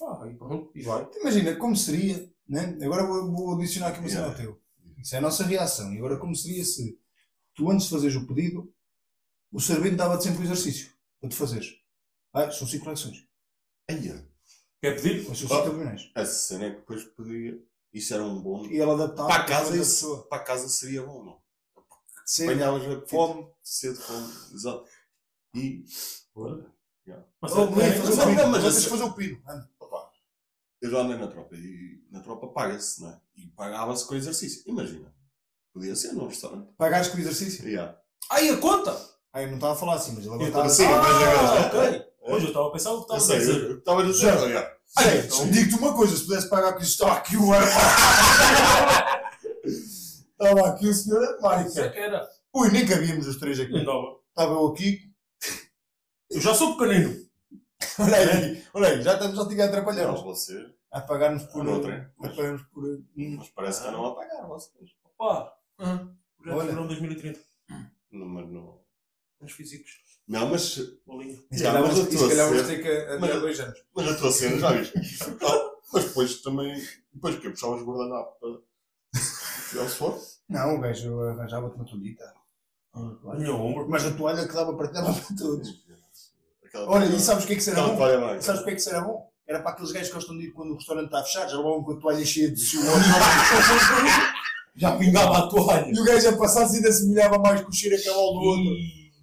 Ah, 0.01 0.27
e 0.27 0.33
pronto. 0.35 0.71
E 0.73 0.81
vai. 0.81 1.07
Imagina, 1.21 1.55
como 1.55 1.75
seria, 1.75 2.27
né? 2.49 2.77
agora 2.81 3.05
vou, 3.05 3.31
vou 3.31 3.55
adicionar 3.55 3.89
aqui 3.89 3.99
uma 3.99 4.09
cena 4.09 4.27
ao 4.27 4.35
teu. 4.35 4.61
Isso 4.97 5.15
é 5.15 5.17
a 5.19 5.21
nossa 5.21 5.43
reação. 5.45 5.93
E 5.93 5.97
agora, 5.97 6.17
como 6.17 6.35
seria 6.35 6.63
se 6.65 6.99
tu, 7.55 7.69
antes 7.69 7.85
de 7.85 7.91
fazeres 7.93 8.15
o 8.15 8.27
pedido, 8.27 8.73
o 9.51 9.59
servente 9.59 9.95
dava-te 9.95 10.23
sempre 10.25 10.41
o 10.41 10.43
exercício 10.43 10.91
para 11.21 11.29
tu 11.29 11.35
fazeres? 11.35 11.75
Ah, 12.33 12.51
são 12.51 12.67
5 12.67 12.83
flexões. 12.83 13.25
Aia, 13.89 14.27
Quer 14.81 14.95
pedir? 15.01 15.19
Ou 15.27 15.35
são. 15.35 15.47
5 15.47 15.53
abdominais. 15.53 16.11
a 16.15 16.25
cena 16.25 16.65
é 16.65 16.71
que 16.71 16.77
depois 16.77 17.03
podia. 17.05 17.59
Isso 17.93 18.13
era 18.13 18.23
um 18.23 18.41
bom. 18.41 18.65
E 18.67 18.77
ela 18.79 18.93
adaptava 18.93 19.27
Para 19.29 19.41
a 19.41 19.45
casa, 19.45 19.75
isso, 19.77 20.23
para 20.29 20.41
a 20.41 20.45
casa 20.45 20.69
seria 20.69 21.01
bom, 21.03 21.23
não? 21.23 21.39
Apanhavas 22.43 22.83
a 22.85 23.07
fome. 23.07 23.47
cedo, 23.63 23.99
fome, 23.99 24.31
exato. 24.53 24.85
E. 25.55 25.83
Olha. 26.35 26.65
Yeah. 27.07 27.27
Mas 27.41 27.51
Oh, 27.53 27.81
é- 27.81 27.87
é- 27.87 27.91
fazer 27.93 28.03
mas 28.03 28.13
o 28.13 28.15
não, 28.17 28.25
pino. 28.35 28.47
mas 28.49 28.63
Mas 28.63 29.69
eu 30.81 30.89
já 30.91 30.99
andei 30.99 31.17
na 31.17 31.27
tropa 31.27 31.55
e 31.55 32.01
na 32.11 32.21
tropa 32.21 32.47
paga-se, 32.47 33.01
não 33.01 33.09
é? 33.09 33.19
E 33.35 33.47
pagava-se 33.55 34.05
com 34.05 34.15
exercício. 34.15 34.63
Imagina. 34.65 35.13
Podia 35.73 35.95
ser 35.95 36.13
num 36.13 36.27
restaurante. 36.27 36.69
Pagares 36.77 37.07
com 37.09 37.17
o 37.17 37.19
exercício? 37.19 37.67
Yeah. 37.67 37.97
Ai, 38.31 38.49
a 38.49 38.57
conta! 38.57 38.91
Ah, 39.31 39.41
eu 39.43 39.47
não 39.47 39.55
estava 39.55 39.73
a 39.73 39.77
falar 39.77 39.95
assim, 39.95 40.13
mas 40.13 40.25
ele 40.25 40.33
agora 40.33 40.43
Eu 40.43 40.47
estava 40.47 40.65
assim. 40.67 40.85
mas 40.85 41.05
Ah, 41.05 41.65
agora- 41.67 41.89
ok. 41.89 42.09
Hoje 42.21 42.45
eu 42.45 42.47
estava 42.49 42.67
a 42.67 42.71
pensar 42.71 42.91
o 42.91 43.05
que 43.05 43.11
Eu 43.13 43.17
estava 43.17 43.17
a 43.17 43.25
sei, 43.25 43.39
dizer. 43.39 43.69
eu 43.69 43.77
estava 43.77 44.01
a 44.01 44.05
dizer. 44.05 44.19
Já. 44.39 44.45
yeah. 44.45 44.75
Então- 45.25 45.49
digo-te 45.51 45.75
uma 45.75 45.95
coisa, 45.95 46.15
se 46.17 46.25
pudesse 46.25 46.49
pagar 46.49 46.73
com 46.73 46.79
isto, 46.79 46.91
estava 46.91 47.13
aqui 47.13 47.37
o 47.37 47.53
ar. 47.53 47.61
Estava 49.63 50.67
aqui 50.69 50.87
o 50.87 50.93
senhor 50.93 51.21
Isso 51.23 51.33
é 51.37 51.41
Márica. 51.41 51.89
que 51.89 51.97
era. 51.99 52.27
Ui, 52.55 52.71
nem 52.71 52.85
cabíamos 52.87 53.27
os 53.27 53.37
três 53.37 53.59
aqui. 53.59 53.71
Não 53.71 53.85
dava. 53.85 54.17
Estava 54.29 54.53
eu 54.53 54.67
aqui. 54.67 54.99
Eu 56.31 56.41
já 56.41 56.53
sou 56.53 56.77
pequenino. 56.77 57.15
Olha 57.99 58.17
aí, 58.17 58.63
olha 58.73 58.87
aí, 58.89 59.01
já 59.01 59.13
estamos 59.13 59.39
a 59.39 59.47
te 59.47 59.61
atrapalhar. 59.61 60.07
Não, 60.07 60.23
você. 60.23 60.73
A 60.91 61.01
pagar-nos 61.01 61.43
por. 61.43 61.63
Não, 61.63 61.81
trem. 61.81 62.05
A 62.19 62.27
pagar-nos 62.29 62.63
por. 62.63 62.83
hum. 62.85 63.35
Mas 63.37 63.49
parece 63.49 63.83
que 63.83 63.91
não 63.91 64.05
a 64.05 64.15
pagar 64.15 64.47
vocês. 64.47 64.89
Pá. 65.17 65.53
Uhum. 65.79 66.15
Já 66.45 66.55
Olha. 66.55 66.67
verão 66.67 66.87
2030. 66.87 67.39
Não, 68.11 68.25
mas 68.25 68.49
não. 68.49 68.79
Os 69.41 69.51
físicos. 69.51 69.91
Não, 70.27 70.47
mas, 70.49 70.77
Bolinho. 71.05 71.43
E 71.51 71.57
se 71.57 71.63
calhar 71.63 71.81
mas 71.81 71.93
vamos- 71.97 72.11
se 72.13 72.67
ter 72.67 72.81
que 72.81 72.87
adiar 72.89 73.19
Mas- 73.19 73.41
dois 73.41 73.59
anos. 73.59 73.83
mas 73.95 74.07
a 74.11 74.17
tua 74.17 74.31
cena 74.31 74.59
já 74.59 74.71
viste. 74.73 74.95
Não, 75.41 75.71
mas 75.93 76.05
depois 76.05 76.41
também. 76.41 76.87
Depois 77.13 77.39
que 77.39 77.47
eu 77.47 77.51
puxava 77.51 77.75
os 77.75 77.83
guardanapos 77.83 78.33
para. 78.39 78.59
tirar 79.69 79.83
o 79.85 79.89
suor. 79.89 80.19
Não, 80.47 80.75
o 80.75 80.79
gajo 80.81 81.19
arranjava-te 81.21 81.75
uma 81.75 81.85
toalhita. 81.85 82.33
Minha 83.37 83.53
ombro. 83.53 83.87
Mas 83.89 84.05
a 84.05 84.15
toalha 84.15 84.47
que 84.47 84.53
dava 84.53 84.75
para 84.75 84.87
ti 84.87 84.93
dava 84.93 85.13
para 85.13 85.35
todos. 85.37 85.85
Aquela- 86.69 86.89
Olha, 86.89 87.05
e 87.05 87.19
sabes 87.19 87.43
o 87.43 87.47
que 87.47 87.53
é 87.53 87.55
que 87.55 87.61
será 87.63 87.85
Aquela 87.85 88.33
bom? 88.35 88.41
Sabes 88.41 88.61
o 88.61 88.63
que 88.63 88.69
é 88.71 88.75
que 88.75 88.79
será 88.81 89.01
bom? 89.01 89.29
Era 89.47 89.59
para 89.61 89.71
aqueles 89.71 89.91
gajos 89.91 90.09
que 90.09 90.13
gostam 90.13 90.37
de 90.37 90.45
ir 90.45 90.51
quando 90.51 90.71
o 90.71 90.75
restaurante 90.75 91.05
está 91.07 91.23
fechado, 91.23 91.49
já 91.49 91.57
levavam 91.57 91.83
com 91.83 91.91
a 91.93 91.99
toalha 91.99 92.23
cheia 92.25 92.51
de 92.51 92.59
suor. 92.59 92.83
Já 94.75 94.95
pingava 94.95 95.39
a 95.39 95.49
toalha. 95.49 95.91
e 95.93 95.99
o 95.99 96.05
gajo 96.05 96.29
a 96.29 96.37
passar 96.37 96.63
assim 96.63 96.77
ainda 96.77 96.91
se 96.91 97.05
molhava 97.07 97.37
mais 97.37 97.59
com 97.61 97.69
o 97.69 97.73
cheiro 97.73 97.97
a 97.97 98.01
cavalo 98.01 98.31
do 98.33 98.39
outro. 98.45 98.71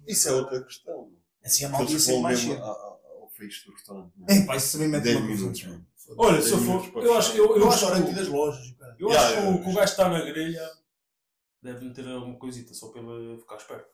Isso 0.07 0.29
é 0.29 0.31
outra 0.33 0.61
questão. 0.63 1.09
Assim 1.43 1.65
a 1.65 1.69
malta 1.69 1.91
ia 1.91 1.99
ser 1.99 2.19
mais 2.19 2.37
mesmo 2.43 2.53
cheio. 2.53 2.63
a- 2.63 2.69
a- 2.71 2.97
ao 3.21 3.29
fecho 3.29 3.65
do 3.65 3.73
restaurante. 3.73 4.11
é? 4.29 4.41
Pá, 4.41 4.55
isso 4.55 4.71
também 4.73 4.87
mete 4.89 5.03
10 5.03 5.17
uma 5.17 5.27
confusão. 5.27 5.69
mano. 5.71 5.85
Olha, 6.17 6.41
se 6.41 6.51
eu 6.51 6.57
for. 6.59 7.03
Eu 7.03 7.17
acho, 7.17 7.35
eu, 7.35 7.45
Eu 7.57 7.67
acho 7.69 7.69
restaurante 7.85 8.07
que, 8.09 8.13
das 8.15 8.27
lojas. 8.27 8.75
eu 8.99 9.09
acho 9.11 9.33
que 9.63 9.69
o 9.69 9.73
gajo 9.73 9.91
está 9.91 10.09
na 10.09 10.21
grelha 10.21 10.69
deve 11.63 11.85
meter 11.85 12.07
alguma 12.07 12.35
coisita 12.37 12.73
só 12.73 12.89
para 12.89 13.01
ele 13.01 13.37
ficar 13.39 13.55
esperto. 13.57 13.87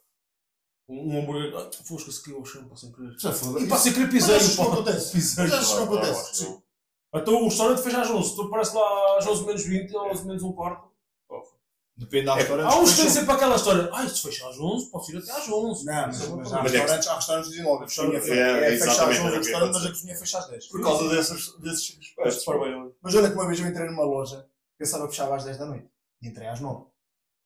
Um, 0.90 1.14
um 1.16 1.20
hambúrguer. 1.22 1.56
Ah, 1.56 1.70
fosca, 1.84 2.12
se 2.12 2.22
caiu 2.24 2.38
ao 2.38 2.46
chão 2.46 2.66
para 2.66 2.76
sem 2.78 2.92
querer. 2.92 3.18
Já 3.18 3.32
foda 3.32 3.60
E 3.60 3.68
para 3.68 3.78
sem 3.78 3.94
querer 3.94 4.06
Mas 4.06 4.14
pisei. 4.14 4.38
isso 4.38 4.62
não 4.64 4.74
acontece. 4.74 5.12
Pisei. 5.14 5.48
Mas 5.48 5.62
isso 5.64 5.76
não 5.78 5.84
acontece. 5.84 6.32
que 6.44 6.50
não. 6.50 6.64
Então 7.16 7.36
o 7.42 7.44
restaurante 7.46 7.82
fecha 7.84 8.02
às 8.02 8.10
11. 8.10 8.36
Tu 8.36 8.50
parece 8.50 8.76
lá 8.76 9.18
às 9.18 9.28
11 9.28 9.46
menos 9.46 9.64
20 9.66 9.96
ou 9.96 10.10
11 10.12 10.26
menos 10.28 10.44
um 10.44 10.52
quarto. 10.54 10.92
Depende 11.96 12.26
da 12.26 12.34
restaurante. 12.34 12.74
Há 12.74 12.80
uns 12.80 12.90
que 12.96 13.02
têm 13.02 13.10
sempre 13.12 13.32
aquela 13.34 13.56
história. 13.56 13.88
Ah, 13.94 14.04
isto 14.04 14.28
fecha 14.28 14.50
às 14.50 14.60
11, 14.60 14.90
posso 14.90 15.12
ir 15.12 15.18
até 15.20 15.32
às 15.32 15.48
11. 15.48 15.86
Não, 15.86 15.94
mas, 15.94 16.22
é 16.24 16.28
mas 16.28 16.28
uma 16.28 16.60
há 16.60 16.64
Mas 16.64 16.74
é 16.74 16.76
que- 16.76 16.78
restaurantes, 16.82 17.08
há 17.08 17.16
restaurantes 17.16 17.50
que 17.52 17.56
dizem 17.56 17.72
logo, 17.72 17.84
a 17.84 17.86
cozinha 17.86 18.18
É, 18.18 18.22
fecha 18.22 18.34
é 18.34 18.42
é 18.42 18.72
fecha 18.72 18.74
às 18.74 18.82
exatamente 18.98 19.20
11 19.20 19.28
o 19.28 19.32
que 19.32 19.38
restaurante, 19.38 19.74
mas 19.74 19.86
a 19.86 19.90
cozinha 19.90 20.18
fecha 20.18 20.38
às 20.40 20.48
10. 20.48 20.68
Por 20.70 20.82
causa 20.82 21.10
desses, 21.10 21.58
desses 21.60 21.98
Mas 22.18 22.28
aspectos. 22.36 22.48
olha. 22.48 22.92
Mas 23.00 23.16
olha 23.16 23.30
que 23.30 23.36
uma 23.36 23.46
vez 23.48 23.60
eu 23.60 23.68
entrei 23.68 23.86
numa 23.88 24.04
loja, 24.04 24.48
pensava 24.76 25.04
que 25.06 25.12
fechava 25.12 25.36
às 25.36 25.44
10 25.44 25.58
da 25.60 25.66
noite. 25.68 25.88
E 26.20 26.28
entrei 26.28 26.48
às 26.48 26.60
9. 26.60 26.86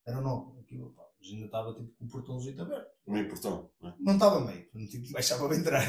Era 0.07 0.21
9. 0.21 0.59
Aquilo, 0.61 0.91
pá, 0.91 1.03
mas 1.19 1.29
ainda 1.29 1.45
estava 1.45 1.73
tipo 1.73 1.91
com 1.99 2.05
o 2.05 2.07
portãozinho 2.07 2.61
aberto. 2.61 2.87
Também 3.07 3.23
importante. 3.23 3.67
não 3.81 3.89
é? 3.89 3.93
Não 3.99 4.13
estava 4.13 4.39
meio, 4.41 4.67
não 4.73 4.85
tive 4.87 5.07
que 5.07 5.13
baixar 5.13 5.37
para 5.39 5.55
entrar. 5.55 5.83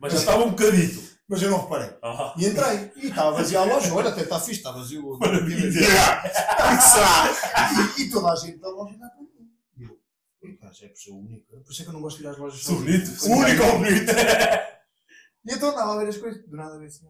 Mas 0.00 0.12
já 0.12 0.18
estava 0.18 0.44
um 0.44 0.50
bocadito. 0.50 1.16
Mas 1.28 1.42
eu 1.42 1.50
não 1.50 1.62
reparei. 1.62 1.90
Ah, 2.02 2.34
E 2.36 2.46
entrei. 2.46 2.92
E 2.96 3.06
estava 3.08 3.32
vazia 3.32 3.60
a 3.60 3.64
loja. 3.64 3.92
Olha, 3.94 4.10
até 4.10 4.22
está 4.22 4.38
fixe, 4.38 4.60
está 4.60 4.70
vazio. 4.72 5.04
o- 5.06 5.18
e, 7.98 8.02
e 8.02 8.10
toda 8.10 8.32
a 8.32 8.36
gente 8.36 8.58
da 8.58 8.68
loja 8.68 8.92
ainda 8.92 9.08
para 9.08 9.22
mim. 9.22 9.28
mas 10.62 10.82
é 10.82 10.88
por 10.88 10.96
ser 10.98 11.10
o 11.10 11.18
único. 11.18 11.46
Por 11.62 11.72
isso 11.72 11.82
é 11.82 11.84
que 11.84 11.88
eu 11.90 11.94
não 11.94 12.00
gosto 12.02 12.18
de 12.18 12.24
ir 12.24 12.28
às 12.28 12.38
lojas. 12.38 12.62
Sou 12.62 12.76
bonito. 12.76 13.10
O 13.26 13.30
único 13.32 13.62
ou 13.64 13.78
bonito. 13.78 14.12
E 15.44 15.52
então 15.54 15.70
andava 15.70 15.94
a 15.94 15.98
ver 15.98 16.08
as 16.08 16.16
coisas, 16.18 16.46
do 16.48 16.56
nada 16.56 16.74
a 16.74 16.78
ver 16.78 16.86
assim. 16.86 17.06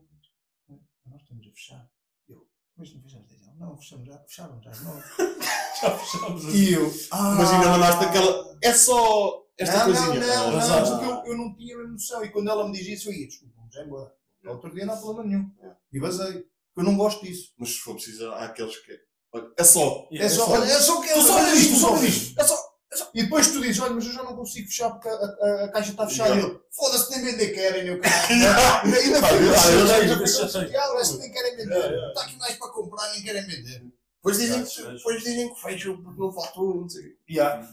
Nós 1.07 1.23
estamos 1.23 1.47
a 1.47 1.51
fechar. 1.51 1.87
Eu, 2.29 2.47
mas 2.77 2.93
não 2.95 3.03
fechamos 3.03 3.29
10 3.29 3.41
Não, 3.59 3.77
fechamos 3.79 4.07
já, 4.07 4.19
fecharam 4.21 4.63
já. 4.63 4.71
Não. 4.83 5.03
Já 5.79 5.91
fechamos 5.99 6.47
assim. 6.47 6.57
E 6.57 6.73
eu, 6.73 6.91
ah, 7.11 7.35
Mas 7.37 7.51
ainda 7.51 7.69
mandaste 7.69 8.03
aquela. 8.07 8.57
É 8.63 8.73
só 8.73 9.45
esta 9.59 9.79
não, 9.79 9.85
coisinha. 9.85 10.27
Não, 10.27 10.51
não, 10.53 10.69
não, 10.69 10.91
porque 10.99 11.05
eu, 11.29 11.33
eu 11.33 11.39
não 11.39 11.55
tinha 11.57 11.77
a 11.77 11.83
noção. 11.89 12.25
E 12.25 12.29
quando 12.31 12.51
ela 12.51 12.67
me 12.69 12.73
diz 12.73 12.87
isso, 12.87 13.09
eu 13.09 13.15
ia, 13.15 13.27
desculpa, 13.27 13.55
vamos 13.57 13.75
já 13.75 13.85
embora. 13.85 14.13
No 14.43 14.53
outro 14.53 14.73
dia 14.75 14.87
não 14.87 14.95
há 14.95 14.97
problema 14.97 15.25
nenhum. 15.29 15.51
É. 15.63 15.73
E 15.93 16.01
basei. 16.01 16.33
Porque 16.33 16.81
eu 16.81 16.85
não 16.85 16.97
gosto 16.97 17.25
disso. 17.25 17.53
Mas 17.59 17.71
se 17.71 17.79
for 17.79 17.95
preciso, 17.95 18.29
há 18.31 18.45
aqueles 18.45 18.77
que. 18.79 18.93
Olha, 19.33 19.51
É 19.57 19.65
só. 19.65 20.09
É 20.13 20.29
só, 20.29 20.51
olha, 20.51 20.65
é 20.65 20.79
só 20.81 21.01
que 21.01 21.09
Tu 21.13 21.23
só 21.23 21.55
isto, 21.55 21.77
só 21.77 22.05
isto. 22.05 22.41
É 22.41 22.45
só, 22.45 22.55
é. 22.55 22.67
E 23.15 23.23
depois 23.25 23.49
tu 23.49 23.61
dizes, 23.61 23.81
olha, 23.81 23.93
mas 23.95 24.07
eu 24.07 24.13
já 24.13 24.23
não 24.23 24.37
consigo 24.37 24.69
fechar 24.69 24.91
porque 24.91 25.09
a, 25.09 25.13
a- 25.13 25.65
a 25.65 25.69
caixa 25.73 25.91
está 25.91 26.07
fechada. 26.07 26.35
E 26.37 26.39
eu, 26.41 26.63
foda-se, 26.71 27.11
nem 27.11 27.25
vender 27.25 27.49
querem, 27.53 27.89
eu 27.89 28.01
caralho. 28.01 28.95
Ainda 28.95 30.15
fico 30.15 30.27
chateado, 30.29 31.19
nem 31.19 31.33
querem 31.33 31.57
vender. 31.57 32.09
Está 32.09 32.23
aqui 32.23 32.37
mais 32.39 32.57
para 32.57 32.69
comprar, 32.69 33.11
nem 33.13 33.23
querem 33.23 33.43
vender. 33.47 33.85
Depois 34.27 34.39
dizem, 34.39 34.65
Já, 34.67 34.83
já. 34.91 34.93
depois 34.97 35.23
dizem 35.23 35.55
que 35.55 35.61
fecham 35.61 36.03
porque 36.03 36.21
não 36.21 36.33
faltou, 36.33 36.75
não 36.81 36.89
sei. 36.89 37.17
Yeah. 37.31 37.69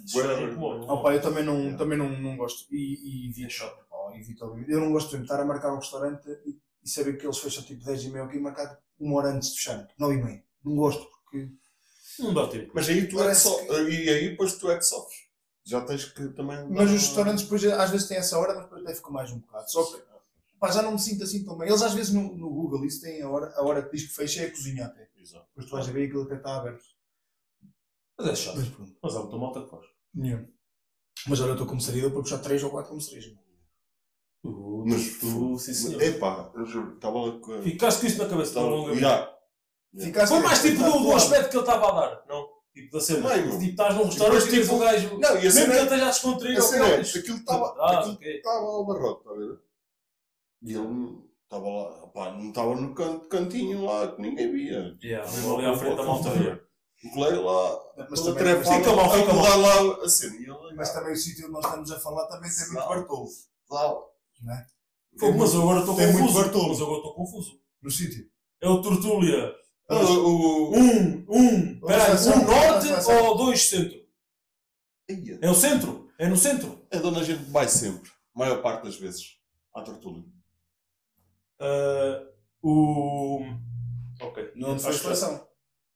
Oh, 0.87 1.01
pá, 1.01 1.13
eu 1.13 1.21
também 1.21 1.43
não, 1.43 1.57
Yeah. 1.57 1.77
também 1.77 1.97
não, 1.97 2.09
não 2.21 2.37
gosto. 2.37 2.67
E, 2.73 3.27
e 3.27 3.31
via 3.31 3.49
shop, 3.49 3.75
pá, 3.89 4.15
evito, 4.15 4.45
obviamente. 4.45 4.71
Eu 4.71 4.79
não 4.79 4.91
gosto 4.91 5.15
de 5.17 5.23
estar 5.23 5.39
a 5.39 5.45
marcar 5.45 5.73
um 5.73 5.77
restaurante 5.79 6.27
e, 6.45 6.57
e 6.83 6.89
saber 6.89 7.17
que 7.17 7.25
eles 7.25 7.37
fecham 7.39 7.63
tipo 7.63 7.83
10 7.83 8.03
e 8.03 8.09
meia, 8.09 8.25
ok, 8.25 8.39
marcado 8.39 8.77
uma 8.99 9.17
hora 9.17 9.29
antes 9.29 9.49
de 9.49 9.55
fechar, 9.57 9.87
9 9.97 10.13
e 10.15 10.23
meia. 10.23 10.43
Não 10.63 10.75
gosto, 10.75 11.05
porque 11.23 11.49
Não 12.19 12.33
dá 12.33 12.47
tempo. 12.47 12.71
Mas 12.73 12.87
aí 12.87 13.07
tu 13.07 13.21
é 13.23 13.29
que 13.29 13.35
só. 13.35 13.57
que- 13.65 13.73
E 13.89 14.09
aí 14.09 14.29
depois 14.29 14.53
tu 14.57 14.69
é 14.69 14.77
que 14.77 14.83
sofres. 14.85 15.19
Já 15.65 15.81
tens 15.81 16.05
que 16.05 16.27
também. 16.29 16.57
Mas 16.69 16.91
os 16.91 17.01
restaurantes 17.01 17.43
depois 17.45 17.63
às 17.65 17.89
vezes 17.89 18.07
têm 18.07 18.17
essa 18.17 18.37
hora, 18.37 18.53
mas 18.53 18.63
depois 18.65 18.83
até 18.83 18.93
ficam 18.95 19.11
mais 19.11 19.31
um 19.31 19.39
bocado. 19.39 19.71
Só 19.71 19.83
que 19.85 20.01
pá, 20.64 20.72
já 20.72 20.82
não 20.82 20.93
me 20.93 20.99
sinto 20.99 21.26
assim 21.26 21.43
tão 21.43 21.57
bem. 21.57 21.68
Eles 21.68 21.82
às 21.82 21.93
vezes 21.93 22.14
no, 22.14 22.38
no 22.38 22.49
Google 22.49 22.86
isso 22.86 23.01
têm 23.01 23.22
a 23.22 23.30
hora, 23.30 23.53
a 23.53 23.64
hora 23.64 23.84
que 23.84 23.97
diz 23.97 24.07
que 24.07 24.16
fecha 24.16 24.43
é 24.43 24.45
a 24.45 24.51
cozinha 24.51 24.86
até. 24.86 25.09
Exato. 25.18 25.45
Depois 25.49 25.66
tu 25.66 25.72
vais 25.76 25.89
a 25.89 25.91
ver 25.91 26.05
aquilo 26.07 26.26
que 26.26 26.34
está 26.36 26.55
aberto. 26.55 26.86
Mas 28.18 28.28
é 28.28 28.36
chato. 28.36 28.55
Mas 28.59 28.70
pronto. 28.70 28.97
Mas 29.03 29.16
há 29.16 29.20
muita 29.20 29.38
malta 29.38 29.61
que 29.61 29.70
faz. 29.70 29.86
Yeah. 30.16 30.47
Mas 31.28 31.41
olha, 31.41 31.49
eu 31.49 31.53
estou 31.53 31.68
como 31.68 31.82
saída 31.82 32.09
para 32.09 32.22
puxar 32.22 32.38
3 32.38 32.64
ou 32.64 32.70
4 32.70 32.89
como. 32.89 33.01
Tu, 34.41 34.86
Mas 34.88 35.18
tu, 35.20 35.59
sim 35.59 35.74
senhor. 35.74 36.01
Epá, 36.01 36.49
eu 36.55 36.66
juro, 36.66 36.95
estava 36.95 37.39
com. 37.39 37.61
Ficaste 37.61 37.99
com 37.99 38.07
isso 38.07 38.24
na 38.24 38.30
cabeça 38.30 38.53
tão 38.53 38.70
longa. 38.70 38.95
Já. 38.95 39.38
Ficaste 39.99 40.32
Foi 40.32 40.41
mais 40.41 40.61
tipo 40.61 40.82
do, 40.82 40.99
do 40.99 41.11
aspecto 41.14 41.49
que 41.49 41.57
ele 41.57 41.64
estava 41.64 41.89
a 41.89 41.91
dar. 41.91 42.26
Não. 42.28 42.47
Tipo 42.74 42.91
da 42.93 43.01
cena. 43.01 43.36
Não, 43.36 43.59
tipo, 43.59 43.64
estás 43.64 43.95
num 43.95 44.05
restaurante 44.05 44.47
e 44.47 44.61
tipo, 44.61 44.76
um 44.76 44.80
gajo. 44.80 45.20
Não, 45.20 45.36
e 45.36 45.39
a 45.39 45.41
Mesmo 45.41 45.41
que 45.43 45.51
cena 45.51 45.74
ele 45.74 45.80
é. 45.80 45.84
esteja 45.84 46.05
a 46.05 46.09
descontrair 46.09 46.57
A 46.57 46.61
cena 46.61 46.88
é. 46.88 47.01
Aquilo 47.01 47.38
estava. 47.38 47.76
Ah, 47.80 47.99
Aquilo 47.99 48.18
estava 48.24 48.66
ao 48.66 48.86
barrote, 48.86 49.20
está 49.20 49.32
a 49.32 49.36
ver? 49.36 49.72
E 50.64 50.74
ele 50.74 51.18
estava 51.43 51.68
lá. 51.68 52.07
Pá, 52.07 52.32
não 52.32 52.49
estava 52.49 52.76
no 52.76 52.93
canto, 52.95 53.28
cantinho 53.28 53.84
lá 53.86 54.11
que 54.16 54.22
ninguém 54.22 54.51
via. 54.51 54.97
Yeah, 55.03 55.30
mesmo 55.32 55.57
ali 55.57 55.66
à 55.66 55.76
frente 55.78 55.95
da 55.97 56.03
malta 56.03 56.30
via. 56.32 56.64
O 57.05 57.09
colega 57.11 57.41
lá. 57.41 57.80
Mas 58.09 58.22
também- 58.22 58.36
trefada, 58.43 58.78
Fica 58.78 59.01
a 59.01 59.09
fica 59.09 59.34
mudar 59.34 59.55
lá 59.57 60.03
a 60.05 60.09
cena. 60.09 60.36
E 60.36 60.43
ele. 60.43 60.76
Mas 60.76 60.93
também 60.93 61.14
o 61.14 61.18
sítio 61.18 61.43
onde 61.45 61.53
nós 61.53 61.66
estamos 61.66 61.91
a 61.91 61.99
falar 61.99 62.28
também 62.28 62.49
tem 62.49 62.66
muito 62.72 62.88
bartolo. 62.88 63.28
Lá. 63.70 63.93
Não 64.41 64.53
é? 64.53 64.66
Pô, 65.20 65.32
mas 65.34 65.53
agora 65.55 65.80
estou 65.82 65.95
Tem 65.95 66.07
muito 66.07 66.20
confuso. 66.28 66.39
Bartolo. 66.41 66.70
Mas 66.70 66.82
agora 66.82 66.97
estou 66.97 67.14
confuso. 67.16 67.59
No 67.82 67.91
sítio. 67.91 68.26
É 68.61 68.70
o 68.70 68.82
Tortúlia. 68.82 69.53
O, 69.89 69.95
o, 69.95 70.76
Um, 70.76 71.26
um. 71.30 71.80
Peraí, 71.82 72.11
um 72.16 72.45
norte 72.45 73.11
ou 73.11 73.38
dois 73.38 73.68
centro? 73.70 73.99
É 75.41 75.49
o 75.49 75.53
centro? 75.53 76.09
É 76.18 76.28
no 76.30 76.38
centro? 76.38 76.82
É 76.89 76.97
de 76.99 77.05
onde 77.05 77.20
a 77.20 77.24
gente 77.24 77.43
vai 77.51 77.68
sempre. 77.68 78.09
Maior 78.34 78.61
parte 78.61 78.86
das 78.86 78.95
vezes. 78.95 79.38
À 79.76 79.82
Tortulha. 79.82 80.24
Ah, 81.64 82.24
o. 82.61 83.39
Ok. 84.22 84.51
Não 84.55 84.76
que- 84.76 84.93
seleção. 84.93 85.47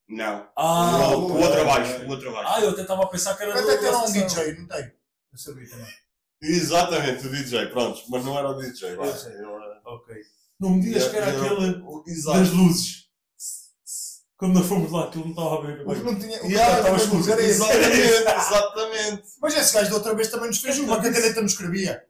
Não. 0.09 0.47
Ah, 0.55 1.09
o, 1.15 1.31
o 1.33 1.41
outro 1.41 1.61
abaixo. 1.61 2.05
O 2.05 2.09
outro 2.09 2.29
abaixo. 2.29 2.53
ah, 2.53 2.61
eu 2.61 2.69
até 2.69 2.81
estava 2.83 3.03
a 3.03 3.07
pensar 3.07 3.35
que 3.35 3.43
era 3.43 3.53
Até 3.59 3.75
do- 3.75 3.79
tem 3.81 3.91
lá 3.91 4.03
um. 4.03 4.11
DJ, 4.11 4.53
não 4.57 4.67
tem? 4.67 4.91
Eu 5.33 5.37
sabia 5.37 5.69
também. 5.69 5.93
Exatamente, 6.41 7.27
o 7.27 7.31
DJ, 7.31 7.67
pronto. 7.67 8.01
Mas 8.09 8.23
não 8.23 8.37
era 8.37 8.49
o 8.49 8.53
DJ. 8.53 8.95
Eu 8.95 9.13
sei. 9.15 9.33
Era- 9.33 9.81
Ok. 9.85 10.15
Não 10.59 10.69
me 10.71 10.81
digas 10.81 11.07
que 11.09 11.17
era 11.17 11.29
ele- 11.29 11.45
aquele 11.45 11.81
o- 11.83 12.03
das 12.33 12.49
luzes. 12.51 13.07
Quando 14.37 14.53
nós 14.59 14.67
fomos 14.67 14.91
lá, 14.91 15.05
aquilo 15.05 15.23
não 15.25 15.31
estava 15.31 15.55
a 15.57 15.61
ver. 15.61 15.81
O 15.87 15.95
que 15.95 16.03
não 16.03 16.19
tinha. 16.19 16.43
O 16.43 16.45
Yeah, 16.47 16.77
estava 16.77 16.91
mas- 16.93 17.03
escuro 17.03 17.31
era. 17.31 17.41
Exatamente, 17.41 17.89
exatamente. 18.37 19.23
Mas 19.41 19.55
esse 19.55 19.73
gajo 19.73 19.89
da 19.89 19.95
outra 19.95 20.15
vez 20.15 20.27
também 20.29 20.47
nos 20.47 20.59
fez 20.59 20.77
uma, 20.79 21.01
que 21.01 21.07
a 21.07 21.13
caneta 21.13 21.39
não 21.41 21.47
escrevia. 21.47 22.03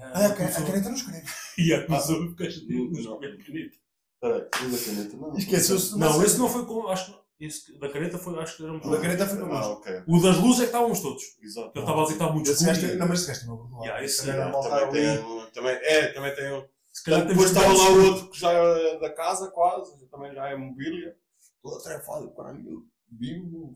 Ah, 0.00 0.26
a 0.26 0.32
ca- 0.32 0.44
a 0.44 0.52
caneta. 0.52 0.88
não 0.88 0.94
escreve. 0.96 1.26
E 1.58 1.72
acusou 1.74 2.22
o 2.22 2.34
caixa 2.36 2.60
de 2.60 2.74
Não. 2.74 2.84
luz 2.84 3.06
com 3.06 3.14
a 3.14 3.20
caneta. 3.20 3.76
Espera 4.14 4.48
aí, 4.54 4.66
o 4.66 4.70
da 4.70 4.78
caneta 4.78 5.16
não. 5.16 5.36
Esqueceu-se 5.36 5.98
Não, 5.98 6.22
esse 6.24 6.38
não 6.38 6.48
foi 6.48 6.64
com. 6.66 6.86
Acho 6.88 7.12
que. 7.12 7.22
Esse 7.44 7.76
da 7.78 7.88
caneta 7.88 8.18
foi. 8.18 8.38
Acho 8.38 8.56
que 8.56 8.62
éramos 8.62 8.86
O 8.86 8.90
da 8.90 9.00
caneta 9.00 9.26
foi 9.26 9.38
Ah, 9.38 9.40
connosco. 9.40 9.72
ok. 9.72 10.02
O 10.06 10.22
das 10.22 10.36
luzes 10.38 10.58
é 10.60 10.62
que 10.62 10.66
estávamos 10.66 11.00
todos. 11.00 11.22
Exato. 11.42 11.72
Ele 11.74 11.80
estava 11.80 11.98
a 12.00 12.02
dizer 12.04 12.06
que 12.06 12.12
estava 12.12 12.32
muito 12.32 12.50
Esse 12.50 12.64
gajo 12.64 12.80
tem- 12.80 12.84
escuro. 12.90 12.98
Não, 13.00 13.08
mas 13.08 13.18
esse 13.20 13.28
gajo 13.28 13.46
borbolada. 13.56 13.84
Yeah, 13.86 14.04
esse 14.04 14.18
Também 14.20 14.34
era 14.40 14.50
mal 14.52 14.62
Também 14.62 14.78
ali. 14.84 14.92
tem, 14.92 15.18
um- 15.24 15.50
também, 15.50 15.72
é, 15.82 16.06
também 16.12 16.34
tem 16.36 16.52
um. 16.52 16.64
Se 16.92 17.04
calhar 17.04 17.26
Depois 17.26 17.48
estava 17.48 17.72
lá 17.72 17.86
que- 17.86 17.92
o 17.92 18.04
outro 18.06 18.30
que 18.30 18.38
já 18.38 18.52
é 18.52 18.98
da 19.00 19.10
casa, 19.10 19.50
quase, 19.50 20.06
também 20.08 20.32
já 20.34 20.48
é 20.50 20.56
mobília. 20.56 21.16
Toda 21.62 21.76
atrefada, 21.78 22.28
caralho. 22.36 22.70
Eu 22.70 22.82
vi 23.10 23.38
o- 23.40 23.74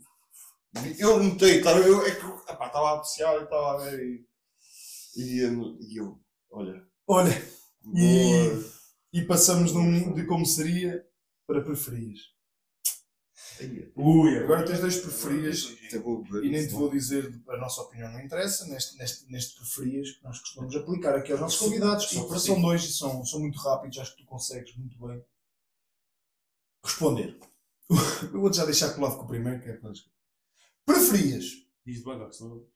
vi- 0.81 1.01
Eu 1.01 1.23
notei, 1.23 1.61
tá, 1.63 1.73
eu, 1.73 2.07
é 2.07 2.11
que 2.15 2.25
eu 2.25 2.37
estava 2.37 2.91
a 2.91 2.93
apreciar 2.95 3.41
e 3.41 3.45
estava 3.45 3.73
a 3.75 3.77
ver 3.79 4.01
e. 4.01 4.27
E, 5.17 5.41
eu- 5.41 5.77
e 5.81 5.97
eu, 6.01 6.21
olha. 6.53 6.85
Olha, 7.09 7.33
E- 7.95 8.77
e 9.13 9.23
passamos 9.25 9.73
de, 9.73 9.79
um, 9.79 10.13
de 10.13 10.27
como 10.27 10.45
seria 10.45 11.07
para 11.47 11.63
preferias. 11.63 12.21
Aí, 13.61 13.91
Ui, 13.97 14.39
Agora 14.39 14.65
tens 14.67 14.81
dois 14.81 14.99
preferias 14.99 15.65
e 16.45 16.51
nem 16.51 16.67
te 16.67 16.75
vou 16.75 16.91
dizer 16.91 17.43
a 17.49 17.57
nossa 17.57 17.81
opinião, 17.83 18.13
não 18.13 18.21
interessa, 18.21 18.67
neste, 18.67 18.99
neste, 18.99 19.31
neste 19.31 19.57
preferias 19.57 20.11
que 20.11 20.25
nós 20.25 20.39
costumamos 20.41 20.77
aplicar 20.77 21.15
aqui 21.15 21.33
aos 21.33 21.41
nossos 21.41 21.59
convidados. 21.59 22.13
E 22.13 22.27
para 22.29 22.39
são 22.39 22.61
dois 22.61 22.85
e 22.85 22.93
são, 22.93 23.25
são 23.25 23.41
muito 23.41 23.59
rápidos, 23.59 23.99
acho 23.99 24.15
que 24.17 24.23
tu 24.23 24.29
consegues 24.29 24.77
muito 24.77 24.99
bem 24.99 25.25
responder. 26.85 27.39
Eu 28.33 28.41
vou-te 28.41 28.57
já 28.57 28.65
deixar 28.65 28.93
colado 28.95 29.17
com 29.17 29.25
o 29.25 29.29
primeiro, 29.29 29.63
que 29.63 29.71
é 29.71 29.75
para 29.75 29.93
Preferias 30.85 31.45
Diz 31.85 31.99
devagar, 31.99 32.33
senão. 32.33 32.67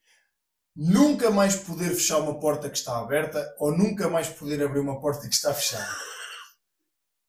Nunca 0.83 1.31
mais 1.31 1.57
poder 1.57 1.91
fechar 1.91 2.19
uma 2.19 2.41
porta 2.41 2.71
que 2.71 2.77
está 2.79 2.99
aberta 2.99 3.55
ou 3.59 3.71
nunca 3.77 4.09
mais 4.09 4.29
poder 4.31 4.63
abrir 4.65 4.81
uma 4.81 4.99
porta 5.01 5.29
que 5.29 5.35
está 5.35 5.53
fechada? 5.53 5.85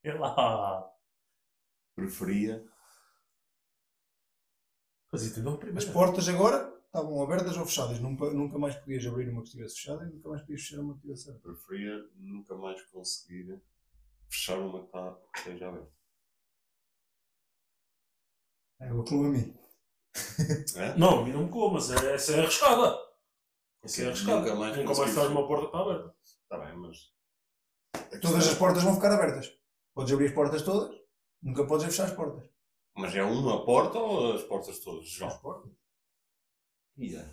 É 0.04 0.14
lá. 0.16 0.92
Preferia. 1.96 2.66
Mas 5.12 5.28
entendeu 5.28 5.52
As 5.54 5.60
primeiro. 5.60 5.94
portas 5.94 6.28
agora 6.28 6.74
estavam 6.88 7.22
abertas 7.22 7.56
ou 7.56 7.68
fechadas. 7.68 8.00
Nunca, 8.00 8.32
nunca 8.32 8.58
mais 8.58 8.74
podias 8.78 9.06
abrir 9.06 9.30
uma 9.30 9.42
que 9.44 9.50
estivesse 9.50 9.76
fechada 9.76 10.04
e 10.06 10.10
nunca 10.10 10.30
mais 10.30 10.42
podias 10.42 10.62
fechar 10.62 10.80
uma 10.82 10.94
que 10.94 11.00
estivesse 11.02 11.30
aberta. 11.30 11.48
Preferia 11.50 12.04
nunca 12.16 12.56
mais 12.56 12.82
conseguir 12.90 13.62
fechar 14.28 14.58
uma 14.58 14.80
que 14.80 14.86
está- 14.86 15.16
que 15.34 15.40
esteja 15.40 15.68
aberta. 15.70 15.92
É 18.80 18.92
o 18.92 19.04
que 19.04 19.14
a 19.14 19.18
mim. 19.20 19.56
É? 20.78 20.98
Não, 20.98 21.20
a 21.20 21.24
mim 21.26 21.32
não 21.32 21.44
me 21.46 21.52
coa, 21.52 21.74
mas 21.74 21.92
é- 21.92 22.16
essa 22.16 22.32
é 22.34 22.40
arriscada. 22.40 22.98
Essa 23.84 24.04
é 24.04 24.08
arriscada. 24.08 24.40
Nunca 24.42 24.56
mais 24.56 24.78
Nunca 24.78 24.94
mais 24.96 25.10
fechar. 25.14 25.28
uma 25.28 25.48
porta 25.48 25.66
está 25.66 25.80
aberta. 25.80 26.16
Está 26.24 26.58
bem, 26.60 26.78
mas. 26.78 26.98
a 27.96 28.20
Todas 28.20 28.48
as 28.48 28.56
portas 28.56 28.84
vão 28.84 28.96
ficar 28.96 29.12
abertas. 29.14 29.52
Podes 29.94 30.14
abrir 30.14 30.28
as 30.28 30.34
portas 30.34 30.62
todas, 30.62 30.96
nunca 31.42 31.66
podes 31.66 31.86
fechar 31.88 32.06
as 32.06 32.14
portas. 32.14 32.50
Mas 32.96 33.16
é 33.16 33.24
uma 33.24 33.66
porta 33.66 33.98
ou 33.98 34.34
as 34.36 34.44
portas 34.44 34.80
todas? 34.80 35.06
As 35.06 35.12
Já. 35.12 35.30
portas. 35.38 35.72
Yeah. 36.98 37.30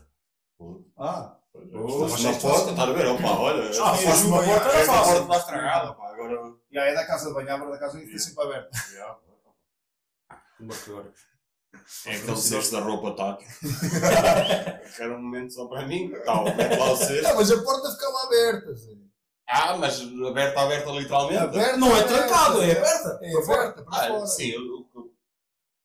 Pô, 0.57 0.85
Ah, 0.97 1.39
é. 1.55 1.59
Oh, 1.77 1.89
Se 1.89 1.99
mas 1.99 2.11
fosse 2.13 2.25
uma 2.27 2.33
isto 2.33 2.43
porta, 2.49 2.71
estás 2.71 2.89
a 2.89 2.93
ver? 2.93 3.07
Opa, 3.07 3.39
olha. 3.39 3.69
Ah, 3.85 3.95
fosse 3.95 4.27
uma 4.27 4.43
porta 4.45 4.69
era 4.69 4.79
esta 4.81 4.93
fácil. 4.93 5.13
porta 5.13 5.23
está 5.23 5.37
estragada, 5.39 5.95
pá. 5.95 6.13
Agora. 6.13 6.55
e 6.71 6.79
aí 6.79 6.89
é 6.91 6.95
da 6.95 7.07
casa 7.07 7.29
de 7.29 7.35
banho, 7.35 7.53
abre 7.55 7.71
da 7.71 7.79
casa 7.79 7.99
e 8.01 8.07
fica 8.07 8.17
Yeah. 8.17 8.25
sempre 8.29 8.45
aberta. 8.45 8.79
Yeah. 8.93 9.19
Mas 10.61 10.83
que. 10.85 10.91
É 12.07 12.17
aquele 12.17 12.37
cesto 12.37 12.73
da 12.73 12.81
roupa 12.81 13.13
tátil. 13.15 13.47
que 14.97 15.03
era 15.03 15.17
um 15.17 15.23
momento 15.23 15.53
só 15.53 15.67
para 15.67 15.87
mim. 15.87 16.13
Tal, 16.25 16.45
mete 16.45 16.77
lá 16.79 16.93
o 16.93 16.97
cesto. 16.97 17.27
Ah, 17.29 17.35
mas 17.35 17.51
a 17.51 17.63
porta 17.63 17.91
ficava 17.93 18.23
aberta. 18.27 18.75
Ah, 19.49 19.77
mas 19.77 20.01
aberta, 20.27 20.61
aberta 20.61 20.91
literalmente. 20.91 21.39
Aberta, 21.39 21.77
Não 21.77 21.97
é 21.97 22.03
trancado, 22.03 22.63
é 22.63 22.73
aberta. 22.73 23.19
É 23.23 23.33
Para 23.33 23.43
fora. 23.43 23.63
aberta, 23.63 23.83
para 23.85 23.99
Ah, 24.05 24.09
fora. 24.09 24.27
sim, 24.27 24.49
eu- 24.51 24.63
o 24.95 25.11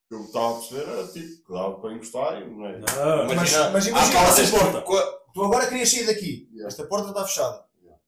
que 0.10 0.16
eu 0.16 0.26
estava 0.26 0.52
a 0.52 0.60
perceber 0.60 0.90
era 0.92 1.08
tipo, 1.08 1.46
que 1.48 1.54
dava 1.54 1.80
para 1.80 1.94
encostar 1.94 2.42
e 2.42 2.46
não 2.50 2.66
é? 2.68 2.80
Não, 2.80 2.86
Mas- 3.26 3.32
Imagina, 3.32 3.70
mas 3.72 3.86
há 3.86 3.90
imagina 3.90 4.20
portas 4.20 4.40
essa 4.40 4.60
porta. 4.60 5.14
Tu 5.34 5.44
agora 5.44 5.68
querias 5.68 5.90
sair 5.92 6.06
daqui. 6.06 6.48
Yeah. 6.52 6.68
Esta 6.68 6.86
porta 6.86 7.10
está 7.10 7.26
fechada. 7.26 7.66
Yeah. 7.82 8.00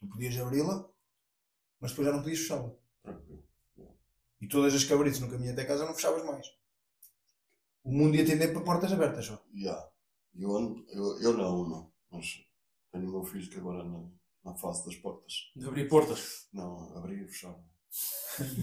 Tu 0.00 0.08
podias 0.08 0.38
abri-la, 0.38 0.84
mas 1.80 1.90
depois 1.92 2.06
já 2.08 2.12
não 2.12 2.20
podias 2.22 2.40
fechá-la. 2.40 2.70
Tranquilo. 3.02 3.42
E 4.40 4.48
todas 4.48 4.74
as 4.74 4.84
cabritas 4.84 5.20
no 5.20 5.30
caminho 5.30 5.52
até 5.52 5.64
casa 5.64 5.86
não 5.86 5.94
fechavas 5.94 6.24
mais. 6.24 6.46
O 7.86 7.92
mundo 7.92 8.16
ia 8.16 8.26
tender 8.26 8.52
para 8.52 8.64
portas 8.64 8.92
abertas 8.92 9.26
só. 9.26 9.40
Yeah. 9.54 9.88
Eu, 10.34 10.50
eu, 10.88 11.20
eu 11.20 11.32
não, 11.36 11.68
não. 11.68 11.92
Mas 12.10 12.44
tenho 12.90 13.08
o 13.08 13.12
meu 13.12 13.22
filho 13.22 13.48
que 13.48 13.58
agora 13.58 13.84
na, 13.84 14.10
na 14.44 14.56
fase 14.56 14.84
das 14.84 14.96
portas. 14.96 15.32
De 15.54 15.64
abrir 15.64 15.88
portas. 15.88 16.48
Não, 16.52 16.96
abrir 16.96 17.22
e 17.22 17.28
fechar. 17.28 17.56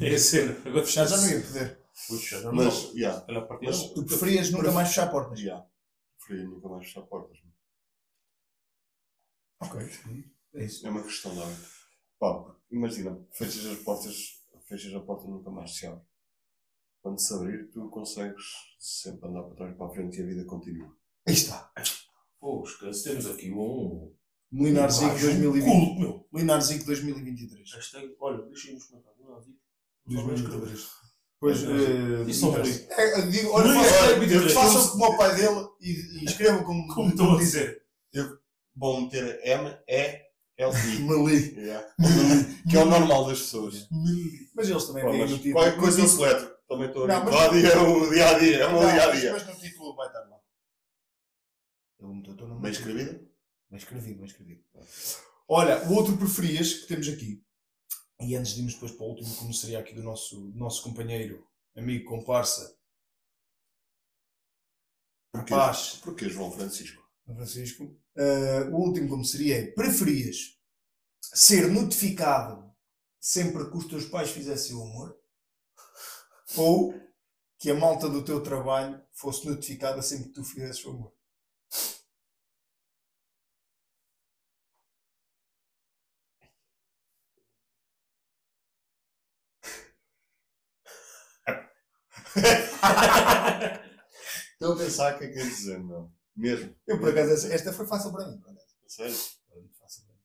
É 0.01 0.13
a 0.13 0.19
cena. 0.19 0.51
Agora 0.67 0.85
Fechar 0.85 1.07
já 1.07 1.17
não 1.17 1.29
ia 1.29 1.41
poder. 1.41 1.79
Puxa, 2.07 2.41
já 2.41 2.51
não. 2.51 2.53
Mas, 2.53 2.91
a 3.03 3.41
partir 3.41 3.65
mas 3.65 3.79
não. 3.79 3.93
Tu 3.93 4.05
preferias 4.05 4.51
nunca 4.51 4.71
mais 4.71 4.89
fechar 4.89 5.09
portas. 5.09 5.39
já. 5.39 5.65
Preferia 6.19 6.49
nunca 6.49 6.67
mais 6.67 6.85
fechar 6.85 7.01
portas. 7.03 7.37
Ok. 9.61 9.81
É 10.53 10.65
isso. 10.65 10.85
É 10.85 10.89
uma 10.89 11.01
questão 11.01 11.33
de 11.33 11.41
hábito. 11.41 11.69
Pá, 12.19 12.55
imagina, 12.69 13.25
fechas 13.31 13.65
as 13.65 13.77
portas, 13.79 14.15
fechas 14.67 14.93
a 14.93 14.99
porta 14.99 15.25
e 15.25 15.31
nunca 15.31 15.49
mais 15.49 15.75
se 15.75 15.87
abre. 15.87 16.05
Quando 17.03 17.19
se 17.19 17.33
abrir, 17.33 17.69
tu 17.69 17.89
consegues 17.89 18.43
sempre 18.79 19.27
andar 19.27 19.43
para 19.43 19.55
trás 19.55 19.73
e 19.73 19.77
para 19.77 19.87
a 19.87 19.89
frente 19.89 20.19
e 20.19 20.23
a 20.23 20.25
vida 20.25 20.45
continua. 20.45 20.87
Aí 21.27 21.33
está. 21.33 21.69
Pô, 22.39 22.63
esquece, 22.63 23.03
temos 23.03 23.25
aqui 23.27 23.51
um. 23.51 24.11
Melinarzinho 24.49 25.11
um 25.11 25.19
2020. 25.19 25.63
culto, 25.65 25.99
meu. 25.99 26.27
Melinarzinho 26.31 26.85
2023. 26.85 27.71
Hashtag, 27.73 28.15
olha, 28.21 28.41
deixem 28.43 28.73
nos 28.75 28.85
comentários. 28.85 29.19
Vai 29.25 30.15
2023. 30.15 30.79
escrever. 30.79 31.03
Pois, 31.41 31.61
É, 31.63 31.67
eh, 31.67 32.23
Isso 32.29 32.45
não. 32.51 32.55
É, 32.57 33.19
eu 33.19 33.31
digo, 33.31 33.49
olha, 33.51 33.67
é 33.69 33.73
façam- 33.73 33.81
hashtag 33.99 34.19
23. 34.21 34.53
façam 34.53 34.87
como 34.91 35.05
o 35.05 35.17
pai 35.17 35.35
dele 35.35 35.67
e, 35.81 35.89
e 36.21 36.23
escrevam 36.25 36.63
como, 36.63 36.87
Como 36.95 37.09
estou 37.09 37.31
a 37.33 37.37
dizer. 37.37 37.83
Vão 38.75 39.01
meter 39.01 39.41
M, 39.45 39.77
E, 39.89 40.21
L, 40.57 40.71
I. 40.73 40.99
Meli. 41.01 41.53
Yeah. 41.59 41.85
que 42.69 42.77
é 42.77 42.81
o 42.81 42.85
normal 42.85 43.27
das 43.27 43.39
pessoas. 43.41 43.87
Mas 44.55 44.69
eles 44.69 44.85
também 44.85 45.03
têm 45.05 45.19
mas 45.19 45.31
no 45.31 45.37
título. 45.37 45.53
qualquer 45.55 45.77
coisa 45.77 45.99
eu 46.01 46.07
seleto. 46.07 46.52
Também 46.67 46.87
estou 46.87 47.07
Não, 47.07 47.23
mas- 47.23 47.35
habituado 47.35 47.57
e 47.57 47.65
é 47.65 47.77
o 47.77 48.09
dia 48.09 48.29
a 48.29 48.39
dia. 48.39 48.57
É 48.57 48.67
o 48.67 48.79
dia 48.79 49.03
a 49.03 49.11
dia. 49.11 49.31
Mas 49.33 49.47
no 49.47 49.55
título 49.59 49.95
vai 49.95 50.07
estar 50.07 50.19
lá. 50.21 50.39
Meteu 51.99 52.35
teu 52.35 52.47
nome. 52.47 52.61
Bem 52.61 52.71
escrevido? 52.71 53.11
Bem 53.69 53.77
escrevido, 53.77 54.17
bem 54.17 54.25
escrevido. 54.25 54.63
Olha, 55.47 55.87
o 55.89 55.93
outro 55.95 56.17
preferias 56.17 56.73
que 56.73 56.87
temos 56.87 57.07
aqui, 57.07 57.43
e 58.21 58.35
antes 58.35 58.53
de 58.53 58.59
irmos 58.59 58.73
depois 58.75 58.91
para 58.91 59.05
o 59.05 59.09
último, 59.09 59.35
como 59.35 59.53
seria 59.53 59.79
aqui 59.79 59.93
do 59.93 60.03
nosso, 60.03 60.51
do 60.51 60.57
nosso 60.57 60.83
companheiro, 60.83 61.47
amigo, 61.75 62.09
comparsa, 62.09 62.77
Porquê? 65.31 65.53
rapaz, 65.53 65.95
Porquê 66.03 66.29
João 66.29 66.51
Francisco? 66.51 67.01
Francisco, 67.25 67.97
eh, 68.15 68.63
o 68.69 68.75
último 68.75 69.09
como 69.09 69.23
seria 69.23 69.57
é, 69.59 69.71
preferias 69.71 70.59
ser 71.21 71.71
notificado 71.71 72.71
sempre 73.19 73.69
que 73.71 73.77
os 73.77 73.85
teus 73.87 74.05
pais 74.05 74.29
fizessem 74.31 74.75
o 74.75 74.83
amor, 74.83 75.17
ou 76.57 76.93
que 77.59 77.71
a 77.71 77.75
malta 77.75 78.09
do 78.09 78.23
teu 78.23 78.41
trabalho 78.43 79.01
fosse 79.11 79.47
notificada 79.47 80.01
sempre 80.01 80.29
que 80.29 80.33
tu 80.33 80.43
fizesses 80.43 80.83
o 80.85 80.91
amor? 80.91 81.13
Estou 94.53 94.73
a 94.73 94.77
pensar 94.77 95.15
o 95.15 95.19
que 95.19 95.25
é 95.25 95.27
que 95.27 95.37
ia 95.37 95.45
dizer, 95.45 95.79
meu. 95.83 96.11
Mesmo. 96.35 96.75
Eu, 96.87 96.99
por 96.99 97.09
acaso, 97.09 97.47
esta 97.51 97.71
foi 97.71 97.85
fácil 97.85 98.11
para 98.11 98.27
mim. 98.27 98.41
Sério? 98.87 99.15
Foi 99.15 99.67
fácil 99.79 100.05
para 100.05 100.15
mim. 100.15 100.21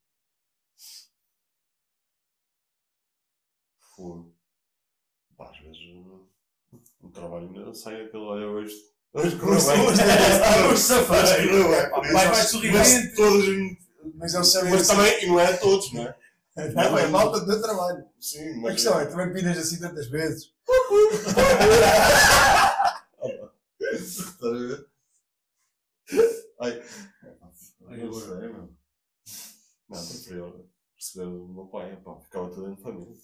Fogo. 3.94 4.34
Pá, 5.36 5.50
às 5.50 5.58
vezes 5.58 5.78
uh, 5.94 6.28
no 7.08 7.12
trabalho 7.12 7.50
ainda 7.54 7.74
sai 7.74 8.02
aquele 8.04 8.22
olha 8.22 8.46
hoje. 8.46 8.74
Hoje 9.14 9.36
correu 9.40 9.60
bem. 9.66 9.80
Hoje- 9.86 10.02
Mas- 10.68 12.12
vai- 12.12 12.28
mas 12.28 12.48
sorridente. 12.48 13.14
todos. 13.16 13.46
Mas 14.14 14.34
eles 14.34 14.46
sabem 14.48 14.70
Mas 14.70 14.82
assim. 14.82 14.96
também, 14.96 15.24
e 15.24 15.26
não 15.26 15.40
é 15.40 15.46
a 15.46 15.56
todos, 15.56 15.92
não 15.92 16.02
é? 16.04 16.14
Não, 16.74 16.98
é 16.98 17.06
malta 17.06 17.38
do 17.38 17.46
teu 17.46 17.62
trabalho. 17.62 18.04
Sim, 18.20 18.50
A 18.50 18.56
mas. 18.62 18.74
questão 18.74 18.98
é, 18.98 19.06
também 19.06 19.32
pinas 19.32 19.56
assim 19.58 19.78
tantas 19.78 20.08
vezes. 20.08 20.52
Estás 23.80 24.42
a 24.42 24.58
ver? 24.58 24.86
Ai. 26.60 26.82
Ai, 27.88 27.96
Não 27.98 28.08
agora. 28.08 28.26
sei, 28.40 28.48
meu. 28.48 28.68
Não, 29.88 30.06
preferia 30.06 30.52
receber 30.96 31.26
o 31.26 31.48
meu 31.48 31.66
pai, 31.66 31.96
pá, 32.04 32.16
ficava 32.20 32.48
tudo 32.50 32.62
dentro 32.62 32.76
de 32.76 32.82
família. 32.82 33.16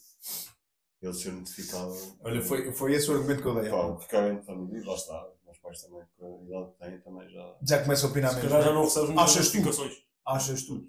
Ele 1.05 1.13
ser 1.13 1.33
notificado. 1.33 1.95
Olha, 2.25 2.41
foi, 2.41 2.73
foi 2.73 2.95
esse 2.95 3.11
o 3.11 3.15
argumento 3.15 3.43
que 3.43 3.49
eu 3.49 3.61
dei. 3.61 3.71
Pá, 3.71 3.97
ficava 4.01 4.25
dentro 4.29 4.41
de 4.41 4.47
família 4.47 4.79
e 4.81 4.85
lá 4.87 4.95
está. 4.95 5.27
Os 5.27 5.45
meus 5.45 5.59
pais 5.59 5.83
também, 5.83 6.03
com 6.19 6.41
a 6.41 6.47
idade 6.49 6.73
que 6.73 6.79
têm, 6.79 7.01
também 7.01 7.29
já. 7.29 7.55
Já 7.63 7.83
começam 7.83 8.09
a 8.09 8.11
opinar 8.11 8.35
mesmo. 8.35 8.49
calhar 8.49 8.65
já 8.65 8.73
não 8.73 8.85
recebes 8.85 9.09
muitas 9.11 9.25
Achas 9.31 9.49
tu? 9.51 9.57
notificações. 9.59 9.93
Achas 10.27 10.63
tu? 10.63 10.85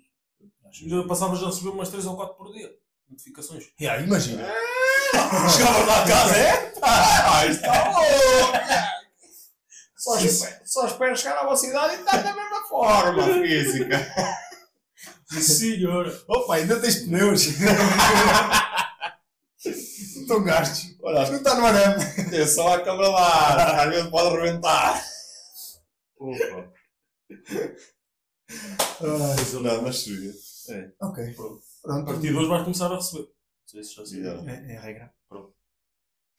Já 0.72 1.04
passavas 1.08 1.44
a 1.44 1.48
receber 1.48 1.70
umas 1.70 1.90
3 1.90 2.06
ou 2.06 2.16
4 2.16 2.36
por 2.36 2.54
dia. 2.54 2.72
Notificações. 3.10 3.66
Yeah, 3.80 4.02
imagina. 4.04 4.44
Chegava 5.54 5.86
lá 5.86 6.04
a 6.04 6.08
casa, 6.08 6.38
é? 6.38 6.74
Ah, 6.88 7.46
está 7.48 7.90
louco! 7.92 8.54
Só, 9.98 10.18
Só 10.64 10.86
espero 10.88 11.16
chegar 11.18 11.40
à 11.40 11.46
vossa 11.46 11.66
idade 11.66 11.96
e 11.96 12.00
estar 12.00 12.22
da 12.22 12.34
mesma 12.36 12.62
forma 12.70 13.24
física. 13.42 14.08
Sim, 15.28 15.42
senhora. 15.42 16.22
Opa, 16.28 16.56
ainda 16.56 16.80
tens 16.80 17.04
pneus. 17.04 17.48
Estão 20.26 20.44
gastos. 20.44 20.96
Olha, 21.04 21.30
não 21.30 21.38
está 21.38 21.56
no 21.56 21.66
arame. 21.66 22.04
atenção 22.04 22.68
à 22.74 22.82
câmara 22.82 23.10
lá, 23.10 23.84
às 23.84 23.90
vezes 23.90 24.10
pode 24.10 24.36
rebentar. 24.36 25.06
Opa. 26.18 26.72
Ai, 28.50 29.62
Não, 29.62 29.82
mas 29.84 30.00
seria. 30.04 30.34
ok. 31.02 31.34
Pronto. 31.34 31.62
A 31.84 31.88
Pronto. 31.88 32.06
partir 32.06 32.30
de 32.30 32.36
hoje 32.36 32.48
vais 32.50 32.64
começar 32.64 32.92
a 32.92 32.96
receber. 32.96 33.24
Não 33.24 33.68
sei 33.68 33.84
se 33.84 33.96
já 33.96 34.06
sei. 34.06 34.24
É, 34.28 34.74
é 34.74 34.78
a 34.78 34.82
regra. 34.82 35.14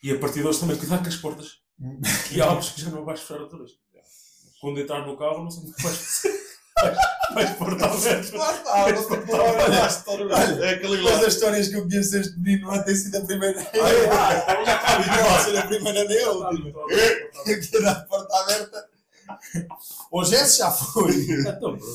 E 0.03 0.13
a 0.13 0.19
partir 0.19 0.41
de 0.41 0.47
hoje 0.47 0.61
também 0.61 0.77
cuidado 0.77 1.03
com 1.03 1.09
as 1.09 1.17
portas. 1.17 1.61
Que 2.29 2.41
abres 2.41 2.71
que 2.71 2.81
já 2.81 2.91
não 2.91 3.05
vais 3.05 3.21
fechar 3.21 3.41
outra 3.41 3.59
vez. 3.59 3.73
Quando 4.61 4.81
entrar 4.81 5.07
no 5.07 5.17
carro, 5.17 5.45
não 5.45 5.51
sei 5.51 5.63
o 5.69 5.73
que 5.75 5.83
vais 5.83 5.97
fazer. 5.97 6.36
Vais, 7.33 7.57
Olha, 10.07 10.25
olha, 10.37 10.65
é 10.65 10.71
aquele 10.75 11.03
Mas 11.03 11.25
as 11.25 11.35
histórias 11.35 11.69
que 11.69 11.77
eu 11.77 11.83
conheço 11.89 12.11
deste 12.13 12.39
menino 12.39 12.71
não 12.71 12.83
tem 12.85 12.95
sido 12.95 13.17
a 13.17 13.21
primeira. 13.23 13.61
Ah, 13.61 14.65
já 14.65 14.77
está 14.77 15.17
Não 15.17 15.31
vai 15.31 15.45
ser 15.45 15.57
a 15.59 15.67
primeira 15.67 16.05
nem 16.05 16.23
a 16.23 16.31
última. 16.31 16.73
tá, 16.73 16.81
tá. 17.45 17.51
Aqui 17.53 17.79
na 17.81 17.95
porta 17.95 18.37
aberta. 18.41 18.89
Hoje 20.11 20.35
esse 20.35 20.59
já 20.59 20.71
foi. 20.71 21.13
Então 21.41 21.77
pronto. 21.79 21.87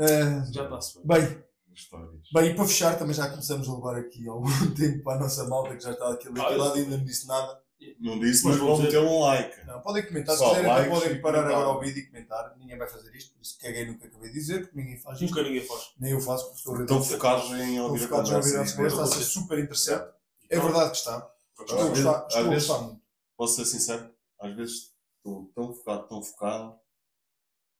Ah, 0.00 0.44
Já 0.50 0.64
está-se 0.64 0.98
bem. 1.04 1.20
bem, 1.20 1.44
Histórias. 1.74 2.10
bem, 2.32 2.46
e 2.50 2.54
para 2.54 2.64
fechar, 2.66 2.98
também 2.98 3.14
já 3.14 3.28
começamos 3.28 3.68
a 3.68 3.74
levar 3.74 3.96
aqui 3.96 4.26
algum 4.26 4.50
tempo 4.74 5.04
para 5.04 5.16
a 5.18 5.20
nossa 5.20 5.46
malta 5.46 5.76
que 5.76 5.82
já 5.84 5.90
está 5.92 6.10
aqui 6.10 6.32
daquele 6.32 6.56
lado 6.58 6.78
e 6.78 6.82
ainda 6.84 6.96
não 6.96 7.04
disse 7.04 7.26
nada. 7.26 7.59
Não 7.98 8.18
disse, 8.18 8.44
Mas 8.44 8.52
mas 8.56 8.58
vou 8.58 8.76
vou 8.76 8.84
meter 8.84 8.98
um 8.98 9.20
like. 9.20 9.64
Não, 9.66 9.80
podem 9.80 10.06
comentar, 10.06 10.34
se 10.34 10.38
Só 10.40 10.50
quiserem, 10.50 10.68
likes 10.70 10.90
podem 10.98 11.20
parar 11.22 11.38
comentar. 11.42 11.62
agora 11.62 11.76
o 11.78 11.80
vídeo 11.80 11.98
e 12.00 12.06
comentar. 12.06 12.56
Ninguém 12.58 12.76
vai 12.78 12.88
fazer 12.88 13.14
isto, 13.16 13.32
por 13.34 13.40
isso 13.42 13.58
caguei 13.58 13.86
no 13.86 13.98
que 13.98 14.06
acabei 14.06 14.28
de 14.28 14.34
dizer, 14.34 14.60
porque 14.62 14.76
ninguém 14.78 14.98
faz 14.98 15.20
isto. 15.20 15.34
Nunca 15.34 15.48
ninguém 15.48 15.66
faz. 15.66 15.90
Nem 15.98 16.12
eu 16.12 16.20
faço, 16.20 16.44
porque 16.44 16.58
estou 16.58 16.74
a 16.74 16.76
ver. 16.78 16.82
Estão 16.84 17.02
focados 17.02 17.50
em 17.52 17.70
Estão 17.70 17.84
ouvir 17.86 18.04
a 18.04 18.08
focados 18.08 18.30
a 18.32 18.36
ouvir 18.36 18.48
a 18.48 18.52
conversa. 18.52 18.76
conversa, 18.76 19.02
está 19.02 19.14
a 19.14 19.18
ser 19.18 19.24
super 19.24 19.58
interessante. 19.58 20.12
É 20.50 20.60
verdade 20.60 20.90
que 20.90 20.96
está. 20.98 21.30
Estou 21.58 21.78
a 21.78 21.82
Às 21.82 21.88
gostar, 21.88 21.90
vezes- 21.90 21.98
estou 21.98 22.12
a 22.12 22.26
às 22.42 22.48
vezes- 22.48 22.68
gostar 22.68 22.84
muito. 22.86 23.02
Posso 23.36 23.54
ser 23.56 23.64
sincero? 23.64 24.10
Às 24.40 24.56
vezes 24.56 24.74
estou 25.16 25.50
tão 25.54 25.72
focado, 25.74 26.08
tão 26.08 26.22
focado, 26.22 26.74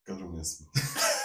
que 0.04 0.12
adormeço. 0.12 0.66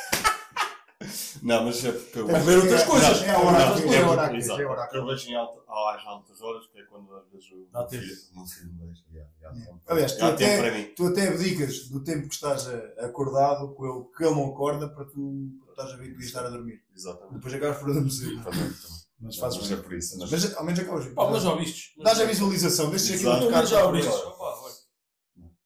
Não, 1.41 1.63
mas 1.65 1.83
é 1.85 1.91
porque 1.91 2.19
eu. 2.19 2.29
É 2.29 2.39
ver 2.39 2.57
outras 2.59 2.83
coisas. 2.83 3.21
É 3.23 3.31
a 3.31 3.39
hora, 3.39 3.51
Não, 3.51 3.57
é 3.91 3.95
é 3.95 4.01
a 4.03 4.09
hora, 4.09 4.27
porque- 4.29 4.95
é 4.95 4.97
eu 4.99 5.05
vejo 5.05 5.29
em 5.29 5.35
alta, 5.35 5.59
às 5.67 6.05
altas 6.05 6.41
horas, 6.41 6.67
que 6.67 6.79
é 6.79 6.83
quando 6.83 7.13
às 7.15 7.27
vezes 7.29 7.51
o 7.51 7.55
meu 7.73 7.87
filho, 7.87 8.15
o 8.33 8.37
meu 8.37 8.45
filho 8.47 8.73
me 8.73 8.85
deixa. 8.87 9.03
já, 9.13 9.25
já 9.41 9.49
há 9.49 9.53
tempo. 9.53 9.81
Aliás, 9.87 10.11
tu 10.13 10.25
até- 10.25 10.37
tempo 10.47 10.61
para 10.61 10.71
mim. 10.77 10.83
Tu 10.95 11.05
até 11.07 11.27
abdicas 11.27 11.89
do 11.89 12.03
tempo 12.03 12.27
que 12.27 12.33
estás 12.35 12.67
acordado 12.99 13.73
com 13.73 13.85
ele, 13.85 14.05
que 14.17 14.23
ele 14.23 14.35
não 14.35 14.47
acorda 14.51 14.89
para 14.89 15.05
tu 15.05 15.49
estás 15.69 15.91
a 15.91 15.95
ver 15.97 16.15
que 16.15 16.23
estar 16.23 16.45
a 16.45 16.49
dormir. 16.49 16.81
Exatamente. 16.95 17.33
Depois 17.35 17.53
acabas 17.53 17.77
por 17.77 17.89
adormecer. 17.89 18.43
Também. 18.43 18.73
Mas 19.17 19.35
Não, 19.37 19.41
fazes 19.43 19.59
mas 19.61 19.71
é 19.71 19.75
por 19.77 19.93
isso. 19.93 20.17
Mas, 20.19 20.29
Mas 20.31 20.55
ao 20.55 20.63
menos 20.65 20.79
acabas. 20.79 21.07
Pá, 21.13 21.29
mas 21.29 21.43
já 21.43 21.51
ouviste. 21.51 21.93
Dás 22.03 22.19
a 22.19 22.25
visualização, 22.25 22.89
deixa 22.89 23.15
aquilo 23.15 23.39
tocar. 23.39 23.65
Já 23.65 23.85
ouviste. 23.85 24.11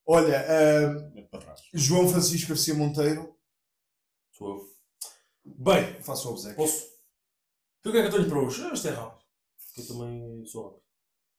Olha. 0.06 0.40
Ah, 0.40 0.54
é. 1.16 1.28
João 1.74 2.08
Francisco 2.10 2.50
Garcia 2.50 2.74
Monteiro, 2.74 3.36
Sou 4.32 4.50
eu. 4.58 4.69
Bem, 5.62 6.01
faço 6.01 6.30
o 6.30 6.32
obsequio. 6.32 6.55
posso. 6.55 6.88
Então 7.80 7.91
o 7.91 7.91
que 7.91 7.97
é 7.97 8.01
que 8.01 8.07
eu 8.07 8.12
tenho 8.12 8.30
para 8.30 8.39
hoje? 8.39 8.64
Ah, 8.64 8.74
Isto 8.74 8.88
é 8.88 8.91
rápido. 8.91 9.26
Porque 9.68 9.82
eu 9.82 9.88
também 9.88 10.45
sou 10.45 10.64
rápido. 10.64 10.84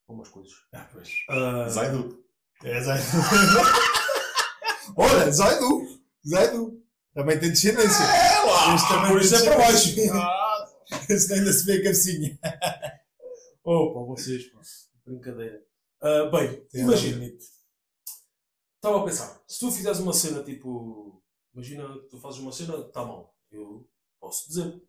Com 0.07 0.15
umas 0.15 0.29
coisas. 0.29 0.53
Ah, 0.75 0.89
pois. 0.93 1.09
Ah, 1.31 1.69
Zaidu. 1.71 2.23
É 2.63 2.81
Zaidu. 2.83 3.05
Olha, 4.97 5.31
Zaidu. 5.31 6.01
Zaidu. 6.27 6.85
Também 7.15 7.41
tem 7.41 7.49
descendência. 7.51 8.03
É 8.05 8.43
lá! 8.45 8.75
Este 8.75 8.89
também 8.89 9.11
por 9.11 9.21
isso 9.23 9.35
é 9.37 9.45
para. 9.45 10.21
Ah, 10.23 10.69
Esse 11.09 11.33
ainda 11.33 11.53
se 11.53 11.65
vê 11.65 11.73
a 11.75 11.83
cabecinha. 11.85 12.39
Para 13.63 14.03
vocês, 14.07 14.47
pá. 14.51 14.61
Brincadeira. 15.07 15.65
Ah, 16.03 16.25
bem, 16.31 16.61
Tem 16.67 16.83
imagina. 16.83 17.25
Estava 18.77 19.01
a 19.01 19.05
pensar. 19.05 19.41
Se 19.47 19.61
tu 19.61 19.71
fizeres 19.73 19.99
uma 19.99 20.13
cena 20.13 20.43
tipo. 20.43 21.23
imagina, 21.55 21.89
tu 22.11 22.19
fazes 22.19 22.41
uma 22.41 22.53
cena, 22.53 22.77
está 22.79 23.03
mal. 23.05 23.35
Eu 23.51 23.89
posso 24.21 24.49
dizer. 24.49 24.83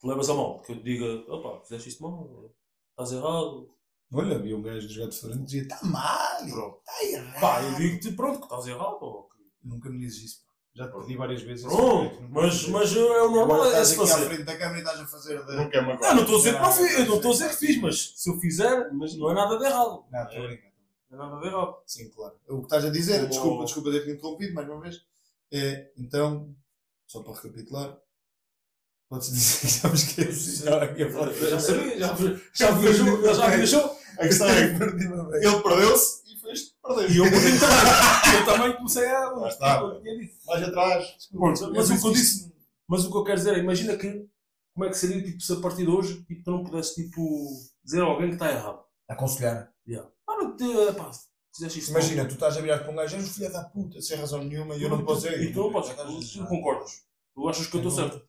Tu 0.00 0.06
levas 0.06 0.28
a 0.28 0.34
mal, 0.34 0.60
que 0.62 0.72
eu 0.72 0.76
te 0.76 0.82
diga, 0.82 1.06
opa, 1.32 1.62
fizeste 1.62 1.88
isto 1.90 2.02
mal, 2.02 2.52
estás 2.90 3.12
errado. 3.12 3.70
Olha, 4.12 4.36
havia 4.36 4.56
um 4.56 4.62
gajo 4.62 4.86
de 4.86 4.94
jogar 4.94 5.08
diferente 5.10 5.38
que 5.38 5.44
dizia: 5.44 5.62
está 5.62 5.80
mal, 5.84 6.44
está 6.44 7.04
errado. 7.04 7.40
Pá, 7.40 7.62
eu 7.62 7.74
digo-te, 7.76 8.12
pronto, 8.12 8.38
que 8.38 8.44
estás 8.44 8.66
errado. 8.66 8.98
ou 9.00 9.24
que- 9.28 9.36
Nunca 9.64 9.90
me 9.90 9.98
dizes 9.98 10.22
isso. 10.24 10.40
pá. 10.44 10.46
Já 10.74 10.88
te 10.88 10.98
pedi 11.00 11.16
várias 11.16 11.42
vezes. 11.42 11.64
Pronto, 11.64 12.20
nunca 12.20 12.28
mas, 12.40 12.68
mas 12.68 12.94
é 12.94 13.00
o 13.22 13.30
normal 13.30 13.62
Agora 13.62 13.68
é 13.78 13.82
estás 13.82 13.88
se 13.88 13.94
aqui 13.94 14.02
à 14.02 14.06
fazer. 14.14 14.26
frente 14.26 14.42
da 14.44 14.56
câmera 14.58 14.76
e 14.76 14.82
estás 14.82 15.00
a 15.00 15.06
fazer 15.06 15.44
de. 15.46 15.56
Não 15.56 15.70
quer 15.70 15.86
magoar. 15.86 16.10
Eu 16.10 16.14
não 16.16 16.22
estou 16.22 16.34
a 16.36 16.38
dizer 16.38 16.54
que 16.54 16.60
não 16.62 16.72
fiz, 16.72 16.92
eu 16.98 17.06
não 17.06 17.16
estou 17.16 17.30
a 17.30 17.34
dizer 17.34 17.48
que 17.48 17.56
fiz, 17.56 17.80
mas 17.80 18.12
se 18.16 18.30
eu 18.30 18.38
fizer, 18.38 18.92
Mas 18.92 19.16
não 19.16 19.30
é 19.30 19.34
nada 19.34 19.58
de 19.58 19.64
errado. 19.64 20.04
Não, 20.12 20.22
estou 20.24 20.44
a 20.44 20.46
brincar. 20.46 20.72
Não 21.10 21.18
é 21.24 21.28
nada 21.30 21.40
de 21.40 21.46
errado. 21.48 21.76
Sim, 21.86 22.10
claro. 22.10 22.34
O 22.48 22.58
que 22.58 22.64
estás 22.64 22.84
a 22.84 22.90
dizer, 22.90 23.26
desculpa, 23.26 23.64
desculpa 23.64 23.90
ter-te 23.90 24.10
interrompido 24.10 24.52
mais 24.54 24.68
uma 24.68 24.80
vez. 24.80 25.00
É, 25.50 25.92
então, 25.96 26.54
só 27.08 27.22
para 27.22 27.34
recapitular, 27.34 27.98
podes 29.08 29.30
dizer 29.32 29.60
que 29.60 29.68
já 29.68 29.88
me 29.88 29.94
esqueci. 29.94 30.64
Já. 30.64 30.94
Já 31.50 31.60
sabia, 31.60 31.98
já, 31.98 32.16
já 32.54 32.70
ele 32.82 33.34
já 33.34 33.48
viajou. 33.48 33.96
A 34.18 34.22
questão 34.26 34.48
é 34.48 34.78
que 34.78 34.82
ele 35.46 35.62
perdeu-se 35.62 36.22
e 36.26 36.40
fez 36.40 36.74
perder. 36.82 37.10
E 37.10 37.16
eu 37.18 37.24
perdi 37.24 37.58
também. 37.58 37.76
Eu 38.36 38.44
também 38.44 38.76
comecei 38.76 39.06
a. 39.06 39.30
Lá 39.30 39.48
está. 39.48 39.82
Mais 40.46 40.62
atrás. 40.62 41.16
Pronto, 41.32 41.72
mas 41.72 41.90
o 41.90 42.00
que 42.00 42.06
eu 42.06 42.12
disse, 42.12 42.52
mas 42.88 43.04
o 43.04 43.10
que 43.10 43.16
eu 43.16 43.24
quero 43.24 43.38
dizer 43.38 43.54
é, 43.54 43.58
imagina 43.58 43.96
que, 43.96 44.26
como 44.74 44.84
é 44.84 44.88
que 44.88 44.96
seria, 44.96 45.22
tipo, 45.22 45.40
se 45.40 45.52
a 45.52 45.56
partir 45.56 45.84
de 45.84 45.90
hoje, 45.90 46.22
tipo, 46.24 46.42
tu 46.44 46.50
não 46.50 46.64
pudesse, 46.64 46.94
tipo, 46.94 47.48
dizer 47.84 48.02
a 48.02 48.04
alguém 48.04 48.28
que 48.28 48.34
está 48.34 48.50
errado. 48.50 48.80
Aconselhar. 49.08 49.70
Ah, 50.28 50.36
não 50.36 50.56
te, 50.56 50.64
pá, 50.96 51.10
fizeste 51.54 51.78
isto 51.78 51.90
Imagina, 51.90 52.24
tu 52.26 52.34
estás 52.34 52.56
a 52.56 52.60
virar 52.60 52.78
para 52.80 52.92
um 52.92 52.96
gajo, 52.96 53.16
és 53.16 53.24
um 53.24 53.28
filho 53.28 53.52
da 53.52 53.64
puta, 53.64 54.00
sem 54.02 54.18
razão 54.18 54.42
nenhuma, 54.44 54.74
e 54.76 54.82
eu 54.82 54.90
não 54.90 55.04
posso 55.04 55.22
dizer. 55.22 55.40
E 55.42 55.52
tu 55.52 55.60
não 55.60 55.72
podes, 55.72 56.32
tu 56.32 56.46
concordas. 56.46 57.02
Tu 57.34 57.48
achas 57.48 57.66
que 57.66 57.76
eu 57.76 57.80
estou 57.80 57.92
certo. 57.92 58.25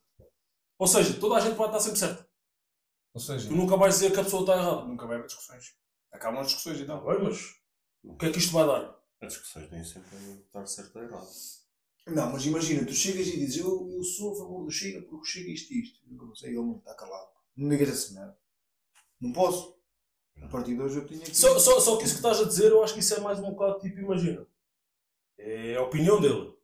Ou 0.79 0.87
seja, 0.87 1.19
toda 1.19 1.35
a 1.35 1.39
gente 1.39 1.55
pode 1.55 1.69
estar 1.69 1.79
sempre 1.79 1.99
certo. 1.99 2.25
Ou 3.13 3.19
seja, 3.21 3.47
Tu 3.49 3.55
nunca 3.55 3.75
vais 3.77 3.95
dizer 3.95 4.11
que 4.13 4.19
a 4.19 4.23
pessoa 4.23 4.41
está 4.41 4.53
errada. 4.57 4.85
nunca 4.85 5.07
vai 5.07 5.15
haver 5.17 5.25
discussões. 5.27 5.75
Acabam 6.11 6.39
as 6.41 6.47
discussões 6.47 6.79
então. 6.79 7.03
bem, 7.05 7.23
mas 7.23 7.55
o 8.03 8.15
que 8.15 8.25
é 8.27 8.31
que 8.31 8.37
isto 8.39 8.53
vai 8.53 8.65
dar? 8.67 8.95
As 9.21 9.33
discussões 9.33 9.71
nem 9.71 9.83
sempre 9.83 10.15
estar 10.45 10.65
certo 10.67 10.95
ou 10.97 11.03
errado. 11.03 11.27
Não, 12.07 12.31
mas 12.31 12.45
imagina, 12.45 12.85
tu 12.85 12.93
chegas 12.93 13.27
e 13.27 13.37
dizes 13.37 13.57
eu, 13.57 13.89
eu 13.91 14.03
sou 14.03 14.33
a 14.33 14.37
favor 14.37 14.63
do 14.63 14.71
Chega 14.71 15.01
porque 15.01 15.15
o 15.15 15.23
Chega 15.25 15.49
isto 15.49 15.73
e 15.73 15.81
isto. 15.81 15.99
Eu 16.09 16.25
não 16.27 16.35
sei, 16.35 16.49
ele 16.51 16.59
não 16.59 16.77
está 16.77 16.93
calado. 16.93 17.27
Não 17.55 17.67
digas 17.69 17.89
assim 17.89 18.13
nada. 18.13 18.37
Não 19.19 19.33
posso. 19.33 19.75
A 20.41 20.47
partir 20.47 20.75
de 20.75 20.81
hoje 20.81 20.97
eu 20.99 21.05
tinha 21.07 21.19
que. 21.25 21.35
Só, 21.35 21.57
só, 21.57 21.79
só 21.79 21.97
que 21.97 22.03
isso 22.03 22.13
que 22.13 22.19
estás 22.19 22.39
a 22.39 22.45
dizer, 22.45 22.71
eu 22.71 22.83
acho 22.83 22.93
que 22.93 22.99
isso 22.99 23.13
é 23.15 23.19
mais 23.19 23.39
um 23.39 23.49
bocado 23.51 23.79
tipo, 23.79 23.99
imagina. 23.99 24.47
É 25.37 25.75
a 25.75 25.81
opinião 25.81 26.21
dele. 26.21 26.55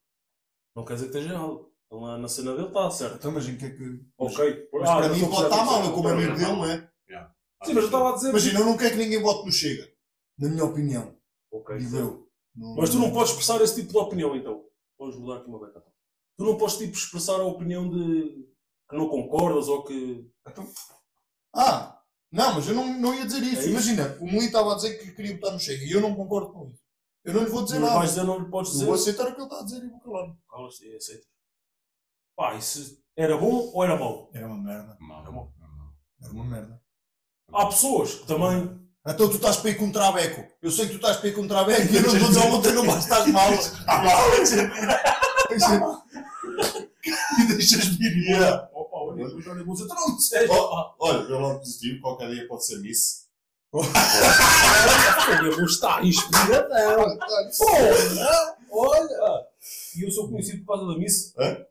Não 0.75 0.85
quer 0.85 0.93
dizer 0.93 1.09
que 1.09 1.17
esteja 1.17 1.33
errado. 1.33 1.72
Na- 2.01 2.17
na 2.17 2.27
cena 2.27 2.53
dele 2.55 2.67
está 2.67 2.89
certo. 2.89 3.15
Então, 3.17 3.31
mas 3.31 3.47
em 3.47 3.55
que 3.57 3.65
é 3.65 3.69
que. 3.69 4.01
Ok. 4.17 4.67
Mas 4.73 4.89
Ah, 4.89 4.95
para 4.97 5.07
eu 5.07 5.15
mim 5.15 5.29
pode 5.29 5.43
estar 5.43 5.65
mal, 5.65 5.83
eu 5.85 5.93
como 5.93 6.07
amigo 6.09 6.33
dele, 6.35 6.51
não 6.51 6.65
é? 6.65 6.89
Sim, 7.65 7.73
mas 7.75 7.83
eu 7.83 7.85
estava 7.85 8.09
a 8.09 8.15
dizer. 8.15 8.29
Imagina, 8.29 8.59
eu 8.59 8.65
não 8.65 8.75
quero 8.77 8.91
que 8.91 8.97
ninguém 8.97 9.21
vote 9.21 9.45
no 9.45 9.51
Chega. 9.51 9.87
Na 10.37 10.49
minha 10.49 10.65
opinião. 10.65 11.15
Ok. 11.51 11.77
Digo 11.77 11.95
eu. 11.95 12.27
Não- 12.55 12.75
Mas 12.75 12.89
tu 12.89 12.99
não 12.99 13.11
podes 13.11 13.29
expressar 13.31 13.61
esse 13.61 13.75
tipo 13.75 13.91
de 13.93 13.97
opinião, 13.97 14.35
então. 14.35 14.65
Vamos 14.99 15.15
mudar 15.17 15.37
aqui 15.39 15.47
uma 15.49 15.59
beca. 15.59 15.79
então. 15.79 15.93
Tu 16.37 16.43
não 16.43 16.57
podes 16.57 16.77
tipo, 16.77 16.93
expressar 16.97 17.39
a 17.39 17.43
opinião 17.45 17.89
de 17.89 18.45
que 18.89 18.95
não 18.97 19.07
concordas 19.07 19.67
ou 19.69 19.83
que. 19.85 20.29
Ah! 21.55 21.99
Não, 22.31 22.55
mas 22.55 22.67
eu 22.67 22.73
não, 22.73 22.99
não 22.99 23.13
ia 23.13 23.25
dizer 23.25 23.43
isso. 23.43 23.55
É 23.57 23.59
isso? 23.59 23.69
Imagina, 23.69 24.17
o 24.19 24.25
Muli 24.25 24.47
estava 24.47 24.71
a 24.73 24.75
dizer 24.75 24.97
que 24.97 25.11
queria 25.11 25.35
votar 25.35 25.53
no 25.53 25.59
Chega 25.59 25.83
e 25.85 25.91
eu 25.91 26.01
não 26.01 26.15
concordo 26.15 26.51
com 26.51 26.67
isso. 26.69 26.81
Eu 27.23 27.33
não 27.35 27.43
lhe 27.43 27.49
vou 27.49 27.63
dizer 27.63 27.79
não 27.79 27.87
nada. 27.87 27.99
vais 27.99 28.09
dizer, 28.09 28.23
não 28.25 28.39
lhe 28.39 28.49
podes 28.49 28.71
Eu 28.71 28.73
dizer. 28.73 28.85
vou 28.87 28.95
aceitar 28.95 29.23
o 29.27 29.35
que 29.35 29.39
ele 29.39 29.43
está 29.43 29.59
a 29.59 29.63
dizer 29.63 29.83
e 29.85 29.89
vou 29.89 29.99
calar. 30.01 30.35
Calas-te 30.49 30.85
e 30.87 30.95
aceitas. 30.95 31.27
Pá, 32.35 32.55
isso 32.55 32.97
era 33.15 33.37
bom 33.37 33.71
ou 33.73 33.83
era 33.83 33.95
mau? 33.97 34.29
Era 34.33 34.47
uma 34.47 34.57
merda. 34.57 34.97
Não, 34.99 35.51
Era 36.21 36.31
uma 36.31 36.43
merda. 36.45 36.81
Há 37.51 37.65
pessoas 37.67 38.15
que 38.15 38.27
também. 38.27 38.81
Então 39.05 39.29
tu 39.29 39.35
estás 39.35 39.57
para 39.57 39.69
ir 39.69 39.75
com 39.75 39.85
um 39.85 39.91
trabeco. 39.91 40.43
Eu 40.61 40.71
sei 40.71 40.85
que 40.85 40.93
tu 40.93 40.95
estás 40.95 41.17
para 41.17 41.27
ir 41.29 41.33
com 41.33 41.41
um 41.41 41.47
trabeco 41.47 41.93
e 41.93 41.95
eu 41.97 42.01
não 42.01 42.09
vou 42.19 42.29
dizer 42.29 42.41
ao 42.41 42.51
outro 42.51 42.73
não 42.73 42.85
vais 42.85 43.03
estar 43.03 43.27
mal. 43.27 43.51
Está 43.53 44.01
mal. 45.79 46.03
E 47.05 47.47
deixas 47.47 47.85
vir 47.97 48.15
embora. 48.29 48.69
Opa, 48.73 48.97
olha, 48.97 49.25
dizer, 49.25 49.43
tu 49.43 49.93
não 49.93 50.09
me 50.09 50.15
disseste. 50.15 50.47
Olha, 50.49 51.17
eu 51.29 51.41
não 51.41 51.59
positivo, 51.59 51.99
qualquer 51.99 52.29
dia 52.31 52.47
pode 52.47 52.65
ser 52.65 52.79
Miss. 52.79 53.27
Olha, 53.73 53.87
eu 55.43 55.51
vou 55.55 55.65
estar 55.65 56.01
inspiradão. 56.05 57.17
Olha! 58.71 59.45
E 59.97 60.05
eu 60.05 60.11
sou 60.11 60.29
conhecido 60.29 60.63
por 60.63 60.75
causa 60.77 60.93
da 60.93 60.97
missa. 60.97 61.33
Hã? 61.37 61.65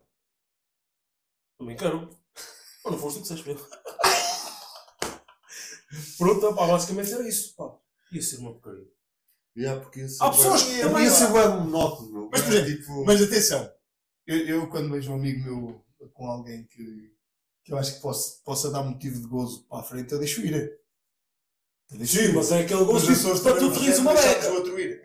Também 1.63 1.77
quero. 1.77 2.09
Não 2.85 2.99
foste 2.99 3.19
tu 3.19 3.23
que 3.23 3.29
sabes. 3.29 3.45
Pronto, 6.19 6.55
pá, 6.55 6.67
basicamente 6.67 7.13
era 7.13 7.29
isso. 7.29 7.55
Pá. 7.55 7.73
Ia 8.11 8.21
ser 8.23 8.39
uma 8.39 8.53
porcaria. 8.55 8.87
Yeah, 9.57 9.81
porque 9.81 10.09
ser 10.09 10.25
Há 10.25 10.31
pessoas 10.31 10.63
bué- 10.63 10.75
que 10.75 10.81
também- 10.81 11.05
ia 11.05 11.11
ser 11.11 11.27
bem 11.33 11.49
monótono, 11.49 12.11
meu. 12.13 12.29
Mas, 12.33 12.41
por 12.43 12.53
exemplo, 12.53 12.77
tipo, 12.77 13.05
Mas 13.05 13.23
atenção, 13.23 13.73
eu, 14.27 14.39
eu 14.47 14.67
quando 14.71 14.91
vejo 14.91 15.13
um 15.13 15.15
amigo 15.15 15.45
meu 15.45 15.85
com 16.15 16.27
alguém 16.27 16.65
que, 16.65 17.15
que 17.65 17.73
eu 17.73 17.79
acho 17.79 17.95
que 17.97 18.01
posso, 18.01 18.43
possa 18.43 18.71
dar 18.71 18.83
motivo 18.83 19.21
de 19.21 19.27
gozo 19.29 19.65
para 19.69 19.81
a 19.81 19.85
frente, 19.85 20.11
eu 20.13 20.19
deixo 20.19 20.41
ir. 20.41 20.55
Eu 21.91 21.99
deixo 21.99 22.17
Sim, 22.17 22.25
ir. 22.25 22.35
mas 22.35 22.51
é 22.51 22.61
aquele 22.63 22.85
gosto 22.85 23.11
as 23.11 23.19
pessoas 23.19 23.41
para 23.41 23.57
tu 23.59 23.71
te 23.73 23.79
rires 23.79 23.99
uma 23.99 24.15
beca. 24.15 24.51
o 24.51 24.55
outro 24.55 24.81
ir. 24.81 25.03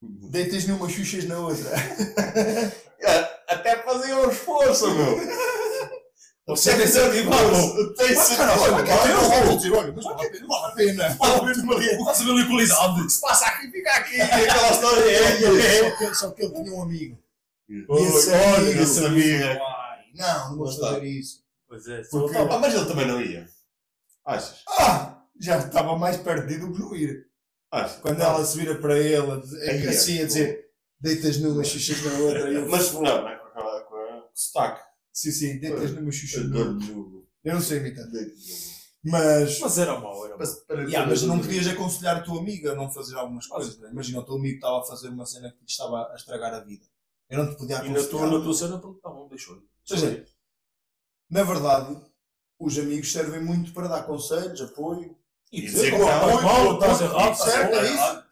Deitas 0.00 0.66
numa 0.66 0.88
xuxas 0.88 1.24
na 1.24 1.38
outra. 1.38 1.70
até 3.48 3.76
fazia 3.82 4.16
um 4.16 4.30
esforço, 4.30 4.90
meu. 4.94 5.18
Você 6.46 6.70
tem 6.70 6.80
que 6.80 6.86
ser 6.88 7.00
animado. 7.02 7.94
Tem 7.94 8.14
Mas, 8.14 8.26
ser 8.26 8.36
caralho, 8.38 8.62
olha, 8.62 8.76
animado. 8.76 9.34
eu 9.34 9.44
vou 9.46 9.56
dizer, 9.58 9.72
olha, 9.72 9.92
mas 9.92 10.04
vale 10.04 10.26
a 10.26 10.30
pena, 10.30 10.46
vale 10.48 10.64
a 10.66 10.70
pena. 10.74 11.16
Vale 11.18 11.34
a 11.34 11.40
pena. 11.40 11.78
Estás 12.00 12.20
a 12.20 12.24
ver 12.24 12.30
ali 12.30 12.42
a 12.42 12.46
qualidade? 12.46 13.00
O 13.00 13.04
que 13.06 13.12
se 13.12 13.20
passa 13.20 13.44
aqui, 13.46 13.70
fica 13.70 13.90
aqui. 13.92 14.20
Aquela 14.20 14.70
história 14.70 15.10
é. 15.10 16.14
Só 16.14 16.30
que, 16.30 16.42
ele 16.44 16.52
tinha 16.54 16.72
um 16.74 16.82
amigo. 16.82 17.18
Olha, 17.88 18.82
esse 18.82 19.04
amigo. 19.04 19.44
é- 19.44 19.60
Não, 20.14 20.50
não 20.50 20.56
vou 20.56 20.72
fazer 20.72 21.04
isso. 21.04 21.42
Pois 21.68 21.86
é, 21.86 22.00
Ah, 22.50 22.58
mas 22.58 22.74
ele 22.74 22.86
também 22.86 23.06
não 23.06 23.20
ia. 23.20 23.46
Achas? 24.24 24.62
Ah, 24.66 25.18
já 25.38 25.58
estava 25.58 25.98
mais 25.98 26.16
perdido 26.16 26.66
do 26.68 26.72
que 26.72 26.80
não 26.80 26.96
ir. 26.96 27.26
Quando 28.00 28.22
ela 28.22 28.42
se 28.42 28.56
vira 28.56 28.74
para 28.76 28.98
ele, 28.98 29.42
é, 29.60 29.88
assim 29.90 30.22
a 30.22 30.24
dizer, 30.26 30.66
deitas 30.98 31.36
numa 31.38 31.62
xuxas 31.62 32.02
na 32.02 32.18
outra. 32.20 32.50
e 32.50 32.58
Mas 32.66 32.90
não, 32.94 33.02
não 33.02 33.28
é 33.28 33.36
com 33.36 33.46
aquela 33.48 33.80
com 33.82 33.94
a 33.96 34.22
sotaque. 34.38 34.82
Sim, 35.12 35.32
sim, 35.32 35.58
deitas 35.58 35.90
numa 35.92 36.02
na 36.02 36.06
outra. 36.06 36.48
Dor-lhe 36.48 37.24
Eu 37.44 37.54
não 37.54 37.60
sei 37.60 37.78
imitar. 37.78 38.06
Mas, 39.04 39.58
Mas 39.60 39.78
era 39.78 39.98
mau, 39.98 40.20
era 40.24 40.30
mau. 40.30 40.38
Mas, 40.38 40.54
para- 40.64 40.82
yeah, 40.82 41.08
mas 41.08 41.22
não 41.22 41.38
podias 41.38 41.66
aconselhar 41.66 42.16
a 42.16 42.22
tua 42.22 42.40
amiga 42.40 42.72
a 42.72 42.74
não 42.74 42.90
fazer 42.90 43.16
algumas 43.16 43.46
coisas. 43.46 43.78
né? 43.78 43.90
Imagina, 43.90 44.20
o 44.20 44.24
teu 44.24 44.34
amigo 44.36 44.56
estava 44.56 44.80
a 44.80 44.84
fazer 44.84 45.08
uma 45.08 45.24
cena 45.26 45.50
que 45.50 45.58
lhe 45.58 45.64
estava 45.68 46.10
a 46.12 46.14
estragar 46.14 46.52
a 46.54 46.60
vida. 46.60 46.84
Eu 47.30 47.44
não 47.44 47.50
te 47.52 47.56
podia 47.58 47.76
E 47.76 47.88
na 47.90 47.94
tua, 47.94 48.00
aconselhar. 48.02 48.30
na 48.30 48.40
tua 48.44 48.54
cena, 48.54 48.78
pronto, 48.78 49.00
tá 49.00 49.10
bom, 49.10 49.28
deixou. 49.28 49.54
Ou 49.56 49.62
seja, 49.86 50.24
na 51.30 51.42
verdade, 51.42 52.00
os 52.58 52.78
amigos 52.78 53.10
servem 53.12 53.42
muito 53.44 53.72
para 53.72 53.88
dar 53.88 54.02
conselhos, 54.04 54.60
apoio. 54.60 55.16
E 55.52 55.60
E 55.60 55.62
dizer 55.62 55.90
que 55.90 55.96
estás 55.96 56.26
não, 56.34 56.42
mal, 56.42 56.74
estás 56.74 57.00
errado, 57.00 57.34
certo, 57.36 57.74
é 57.74 57.84
isso. 57.90 58.24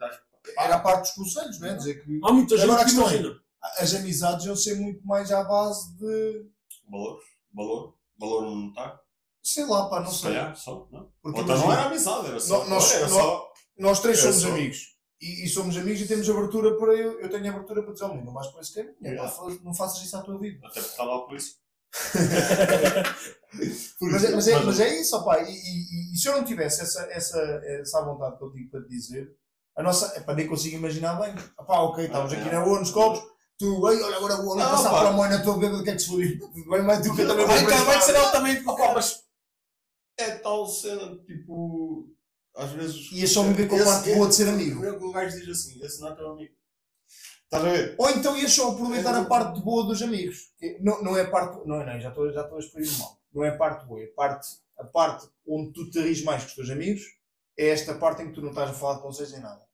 Era 0.58 0.76
a 0.76 0.80
parte 0.80 1.02
dos 1.02 1.12
conselhos, 1.12 1.58
não 1.60 1.68
é? 1.68 1.74
Dizer 1.74 2.04
que 2.04 2.20
Há 2.22 2.32
muita 2.32 2.56
gente 2.56 2.74
que 2.76 2.90
é- 2.90 2.94
imagina. 2.94 3.40
As 3.78 3.94
amizades 3.94 4.46
iam 4.46 4.56
ser 4.56 4.74
muito 4.76 5.06
mais 5.06 5.30
à 5.32 5.42
base 5.44 5.96
de. 5.96 6.46
Valor? 6.90 7.20
Valor? 7.54 7.94
Valor 8.18 8.42
não 8.42 8.68
está? 8.68 9.00
Sei 9.42 9.64
lá, 9.66 9.88
pá, 9.88 10.00
não 10.00 10.10
Se 10.10 10.22
sei. 10.22 10.32
calhar, 10.32 10.56
só, 10.56 10.88
não? 10.90 11.10
Porque 11.22 11.40
então 11.40 11.56
não 11.58 11.72
era 11.72 11.84
amizade, 11.86 12.26
era 12.26 12.40
só. 12.40 12.58
nó- 12.64 12.70
nós- 12.70 12.94
era 12.94 13.08
só. 13.08 13.52
nós 13.78 14.00
três 14.00 14.18
É 14.18 14.22
somos 14.22 14.36
só. 14.40 14.48
amigos. 14.48 14.96
E, 15.20 15.44
e 15.44 15.48
somos 15.48 15.76
amigos 15.76 16.00
e 16.02 16.06
temos 16.08 16.28
abertura 16.28 16.76
para 16.76 16.94
eu. 16.94 17.20
Eu 17.20 17.30
tenho 17.30 17.48
abertura 17.50 17.82
para 17.82 17.92
dizer 17.92 18.04
ao 18.04 18.16
não 18.16 18.32
vais 18.34 18.48
por 18.48 18.60
esse 18.60 18.74
caminho. 18.74 18.94
Yeah. 19.02 19.32
Não 19.62 19.72
faças 19.74 20.02
isso 20.04 20.16
à 20.16 20.22
tua 20.22 20.38
vida. 20.38 20.58
Até 20.66 20.74
porque 20.80 20.90
está 20.90 21.04
lá 21.04 21.16
a 21.16 21.20
polícia. 21.20 21.54
Por 23.98 24.10
Mas 24.12 24.22
isso, 24.22 24.26
é, 24.26 24.34
mas 24.34 24.48
é, 24.48 24.60
mas 24.60 24.80
é 24.80 25.00
isso, 25.00 25.16
opá. 25.16 25.40
E, 25.42 25.50
e- 25.50 26.14
e 26.14 26.18
se 26.18 26.28
eu 26.28 26.32
não 26.36 26.44
tivesse 26.44 26.82
essa, 26.82 27.02
essa, 27.10 27.40
essa 27.64 28.02
vontade 28.04 28.36
que 28.36 28.44
eu 28.44 28.52
tive 28.52 28.68
para 28.68 28.82
te 28.82 28.88
dizer, 28.88 29.30
a 29.76 29.82
nossa. 29.82 30.14
Epá, 30.18 30.34
nem 30.34 30.46
consigo 30.46 30.76
imaginar 30.76 31.14
bem. 31.20 31.34
Opá, 31.58 31.80
ok, 31.80 32.04
estamos 32.06 32.32
Ah, 32.32 32.36
aqui 32.36 32.48
é. 32.48 32.52
na 32.52 32.62
rua, 32.64 32.78
nos 32.80 32.90
copos. 32.90 33.22
Tu, 33.58 33.64
ei, 33.90 34.02
olha, 34.02 34.16
agora 34.16 34.36
vou 34.36 34.52
ali 34.52 34.62
passar 34.62 34.90
pá. 34.90 34.98
pela 34.98 35.12
moina, 35.12 35.36
estou 35.36 35.54
a 35.54 35.58
ver 35.58 35.72
o 35.72 35.82
que 35.82 35.90
é 35.90 35.94
que 35.94 35.98
se 36.02 36.10
bem, 36.14 36.82
mas 36.82 37.06
tu 37.06 37.14
que 37.14 37.22
eu 37.22 37.28
também 37.28 37.46
vou 37.46 37.54
Vai, 37.54 37.64
para 37.64 37.70
cara, 37.70 37.80
esse 37.80 37.84
vai 37.86 38.00
ser 38.02 38.16
altamente. 38.16 38.68
Opa, 38.68 38.92
mas 38.94 39.24
é 40.18 40.30
tal 40.38 40.66
cena, 40.66 41.16
tipo. 41.24 42.08
Às 42.54 42.70
vezes. 42.72 43.12
E 43.12 43.24
é 43.24 43.26
só 43.26 43.42
me 43.42 43.54
ver 43.54 43.68
com 43.68 43.76
a 43.76 43.78
Esse- 43.78 43.86
parte 43.90 44.14
boa 44.14 44.28
de 44.28 44.34
ser 44.34 44.48
amigo. 44.48 44.84
É 44.84 44.92
o 44.92 45.02
o 45.08 45.12
gajo 45.12 45.38
diz 45.38 45.48
assim: 45.48 45.82
esse 45.84 46.00
não 46.00 46.08
é 46.08 46.14
teu 46.14 46.30
amigo. 46.30 46.54
Estás 47.44 47.64
a 47.64 47.68
ver? 47.68 47.94
Ou 47.98 48.10
então 48.10 48.36
ias 48.36 48.52
só 48.52 48.72
aproveitar 48.72 49.14
a 49.14 49.24
parte 49.24 49.60
boa 49.62 49.84
dos 49.84 50.02
amigos. 50.02 50.50
Não, 50.80 51.02
não 51.02 51.16
é 51.16 51.22
a 51.22 51.30
parte. 51.30 51.56
Não, 51.66 51.84
não, 51.84 52.00
já 52.00 52.08
estou, 52.08 52.30
já 52.32 52.42
estou 52.42 52.56
a 52.56 52.60
exprimir 52.60 52.98
mal. 52.98 53.18
Não 53.32 53.44
é 53.44 53.50
a 53.50 53.56
parte 53.56 53.86
boa. 53.86 54.00
É 54.00 54.04
a 54.06 54.14
parte, 54.14 54.46
a 54.78 54.84
parte 54.84 55.28
onde 55.46 55.72
tu 55.72 55.88
te 55.90 55.98
rires 56.00 56.22
mais 56.24 56.42
com 56.42 56.48
os 56.48 56.54
teus 56.54 56.70
amigos 56.70 57.02
é 57.58 57.68
esta 57.68 57.94
parte 57.94 58.22
em 58.22 58.28
que 58.28 58.34
tu 58.34 58.42
não 58.42 58.50
estás 58.50 58.70
a 58.70 58.74
falar 58.74 58.96
de 58.96 59.02
conselhos 59.02 59.32
em 59.32 59.40
nada. 59.40 59.65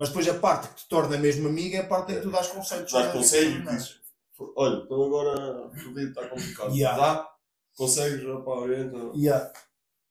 Mas 0.00 0.08
depois 0.08 0.26
a 0.28 0.34
parte 0.34 0.68
que 0.70 0.74
te 0.76 0.88
torna 0.88 1.18
mesmo 1.18 1.46
amigo 1.48 1.76
é 1.76 1.80
a 1.80 1.86
parte 1.86 2.12
em 2.12 2.14
que 2.16 2.22
tu 2.22 2.30
dás 2.30 2.46
conselhos. 2.48 2.90
Dás 2.90 3.06
é? 3.06 3.12
conselho 3.12 3.62
e 3.62 3.68
é? 3.68 3.70
dizes: 3.72 4.00
olha, 4.56 4.76
então 4.82 5.02
agora 5.04 5.70
fodido, 5.76 6.08
está 6.08 6.26
complicado. 6.26 6.74
Yeah. 6.74 6.96
Dá? 6.98 7.30
Consegues? 7.76 8.24
Opá, 8.24 8.50
orienta. 8.52 8.96
Yeah. 9.14 9.52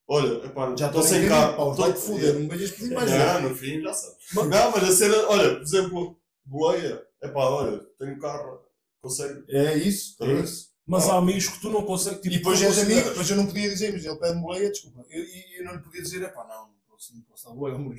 Olha, 0.07 0.45
epá, 0.45 0.67
Já 0.75 0.87
estou 0.87 1.01
estou 1.01 1.03
sem 1.03 1.27
carro. 1.27 1.73
Vai-te 1.73 1.99
foder, 1.99 2.39
não 2.39 2.47
vejas 2.47 2.71
pedir 2.71 2.93
mais 2.93 3.09
nada. 3.09 3.41
Não, 3.41 3.49
no 3.49 3.55
fim 3.55 3.81
já 3.81 3.93
sabes. 3.93 4.25
Não, 4.33 4.71
mas 4.71 4.83
a 4.83 4.91
cena, 4.91 5.17
olha, 5.27 5.55
por 5.55 5.61
exemplo, 5.63 6.19
boleia. 6.45 7.03
Epá, 7.21 7.39
olha, 7.49 7.79
tenho 7.97 8.17
carro, 8.19 8.61
consegue. 9.01 9.43
É 9.49 9.75
isso, 9.75 10.17
Tá 10.17 10.25
é 10.25 10.33
bem? 10.35 10.43
isso. 10.43 10.69
Mas 10.85 11.07
Ah. 11.07 11.13
há 11.13 11.17
amigos 11.17 11.47
que 11.47 11.61
tu 11.61 11.69
não 11.69 11.83
consegues. 11.83 12.21
Tipo, 12.21 12.33
E 12.33 12.37
depois 12.37 12.61
és 12.61 12.79
amigo, 12.79 13.09
depois 13.09 13.29
eu 13.29 13.37
não 13.37 13.45
podia 13.47 13.69
dizer, 13.69 13.91
mas 13.93 14.05
ele 14.05 14.15
pede 14.17 14.39
boleia, 14.39 14.69
desculpa. 14.71 15.03
Eu- 15.09 15.23
E 15.23 15.59
eu, 15.59 15.65
não 15.65 15.73
lhe 15.73 15.79
podia 15.83 16.01
dizer, 16.01 16.21
é 16.23 16.27
pá, 16.29 16.43
não, 16.47 16.67
não 16.67 16.75
posso, 16.89 17.13
não 17.15 17.21
posso 17.23 17.47
dar 17.49 17.55
boleia, 17.55 17.77
não 17.77 17.93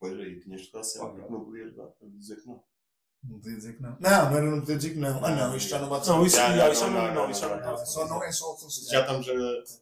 Pois 0.00 0.18
aí, 0.18 0.40
tinhas 0.40 0.62
de 0.62 0.72
dar 0.72 0.82
sempre, 0.82 1.18
porque 1.20 1.32
não 1.32 1.44
podias 1.44 1.76
dar, 1.76 1.88
dizer 2.18 2.36
que 2.40 2.46
não. 2.48 2.62
Não 3.22 3.38
podia 3.38 3.56
dizer 3.56 3.76
que 3.76 3.82
não. 3.82 3.90
Não, 4.00 4.30
não 4.30 4.36
era 4.38 4.50
não 4.50 4.60
podia 4.60 4.76
dizer 4.78 4.90
que 4.94 4.98
não. 4.98 5.22
Ah 5.24 5.30
não, 5.30 5.54
isto 5.56 5.68
já 5.68 5.78
não 5.78 5.88
bate 5.90 6.08
Não, 6.08 6.24
isso, 6.24 6.36
Já, 6.36 6.56
já, 6.56 6.70
isso 6.70 6.80
já 6.80 6.86
não, 6.86 6.94
não, 6.94 7.02
não, 7.06 7.14
não, 7.14 7.22
não, 7.24 7.30
isso 7.30 7.40
já 7.42 7.48
não, 7.48 7.56
não. 7.56 7.62
não. 7.64 7.78
Não, 7.78 7.86
só 7.86 8.08
não 8.08 8.24
é 8.24 8.32
só 8.32 8.52
aconselhar. 8.54 8.90
Já 8.90 9.00
estamos, 9.02 9.28
a, 9.28 9.32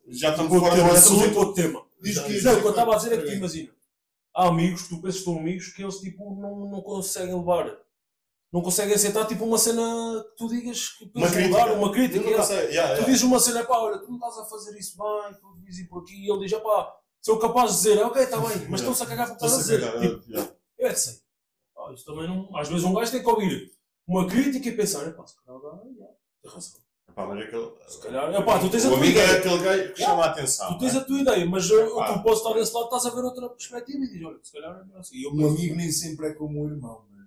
já 0.08 0.30
estamos 0.30 0.52
Outro 0.52 0.68
fora 0.68 0.74
tema, 0.76 0.88
do 0.88 0.94
estamos 0.96 1.22
assunto. 1.22 1.38
outro 1.38 1.54
tema. 1.54 1.86
Diz 2.02 2.18
que 2.18 2.42
Não, 2.42 2.52
o 2.54 2.60
que 2.60 2.66
eu 2.66 2.70
estava 2.70 2.92
a 2.92 2.96
dizer 2.96 3.12
é 3.12 3.22
que, 3.22 3.34
imagina, 3.34 3.72
há 4.34 4.48
amigos 4.48 4.82
que 4.82 4.88
tu 4.88 5.00
pensas 5.00 5.18
que 5.18 5.24
são 5.24 5.38
amigos 5.38 5.68
que 5.68 5.82
eles 5.82 6.00
tipo, 6.00 6.34
não, 6.34 6.68
não 6.68 6.80
conseguem 6.82 7.34
levar, 7.36 7.78
não 8.52 8.60
conseguem 8.60 8.94
aceitar 8.94 9.24
tipo 9.26 9.44
uma 9.44 9.58
cena 9.58 9.82
que 10.30 10.36
tu 10.36 10.48
digas 10.48 10.88
que 10.88 11.08
Uma 11.14 11.30
crítica. 11.30 11.56
levar, 11.58 11.72
uma 11.78 11.92
crítica. 11.92 12.24
Não 12.24 12.30
yeah. 12.30 12.54
yeah, 12.62 12.96
Tu 12.96 13.04
dizes 13.04 13.22
uma 13.22 13.38
cena, 13.38 13.62
pá, 13.64 13.78
olha, 13.78 13.98
tu 13.98 14.08
não 14.08 14.16
estás 14.16 14.38
a 14.38 14.44
fazer 14.46 14.76
isso 14.76 14.96
bem, 14.98 15.34
tu 15.40 15.80
ir 15.80 15.84
por 15.86 16.02
aqui, 16.02 16.24
e 16.26 16.28
ele 16.28 16.44
diz, 16.44 16.58
pá, 16.58 16.92
sou 17.20 17.38
capaz 17.38 17.70
de 17.72 17.76
dizer, 17.78 18.02
ok, 18.02 18.22
está 18.22 18.38
bem, 18.38 18.68
mas 18.68 18.80
estão-se 18.80 19.02
a 19.02 19.06
cagar 19.06 19.26
para 19.26 19.34
o 19.36 19.38
que 19.38 19.44
estás 19.46 19.54
a 19.54 19.58
dizer. 19.58 20.00
Tipo, 20.00 20.30
yeah. 20.30 20.52
é 20.78 20.88
assim. 20.88 21.20
Pá, 21.74 21.92
isto 21.92 22.12
também 22.12 22.28
não. 22.28 22.56
Às 22.56 22.68
vezes 22.68 22.84
um 22.84 22.94
gajo 22.94 23.10
tem 23.12 23.22
que 23.22 23.28
ouvir 23.28 23.72
uma 24.06 24.26
crítica 24.26 24.68
e 24.68 24.76
pensar, 24.76 25.06
é 25.06 25.10
pá, 25.10 25.26
se 25.26 25.34
calhar 25.36 25.58
o 25.58 25.62
gajo, 25.62 25.82
tem 26.42 26.50
razão. 26.52 26.80
Epá, 27.08 27.26
mas 27.26 27.44
aquele, 27.46 27.72
Se 27.88 28.02
calhar, 28.02 28.32
é 28.34 28.42
pá, 28.42 28.58
tu 28.60 28.70
tens 28.70 28.84
a 28.84 28.88
o 28.88 28.90
tua 28.92 28.98
amigo 29.00 29.18
é 29.18 29.38
aquele 29.38 29.58
gajo 29.58 29.92
que 29.94 30.02
chama 30.02 30.24
a 30.24 30.30
atenção. 30.30 30.72
Tu 30.74 30.78
tens 30.78 30.94
não 30.94 31.00
a 31.00 31.04
tua 31.04 31.20
ideia, 31.20 31.46
mas 31.46 31.70
eu, 31.70 32.00
Ah. 32.00 32.12
tu 32.12 32.22
podes 32.22 32.38
estar 32.38 32.54
desse 32.54 32.72
lado, 32.74 32.84
estás 32.84 33.06
a 33.06 33.10
ver 33.10 33.24
outra 33.24 33.48
perspectiva 33.48 33.98
e 34.04 34.08
dizes, 34.08 34.24
olha, 34.24 34.38
se 34.42 34.52
calhar 34.52 34.78
é 34.78 34.84
melhor 34.84 35.00
assim. 35.00 35.16
E 35.16 35.22
eu 35.24 35.32
Um 35.34 35.48
amigo 35.48 35.74
nem 35.74 35.90
sempre 35.90 36.26
é 36.28 36.34
como 36.34 36.62
um 36.62 36.68
irmão, 36.68 37.06
mas 37.10 37.26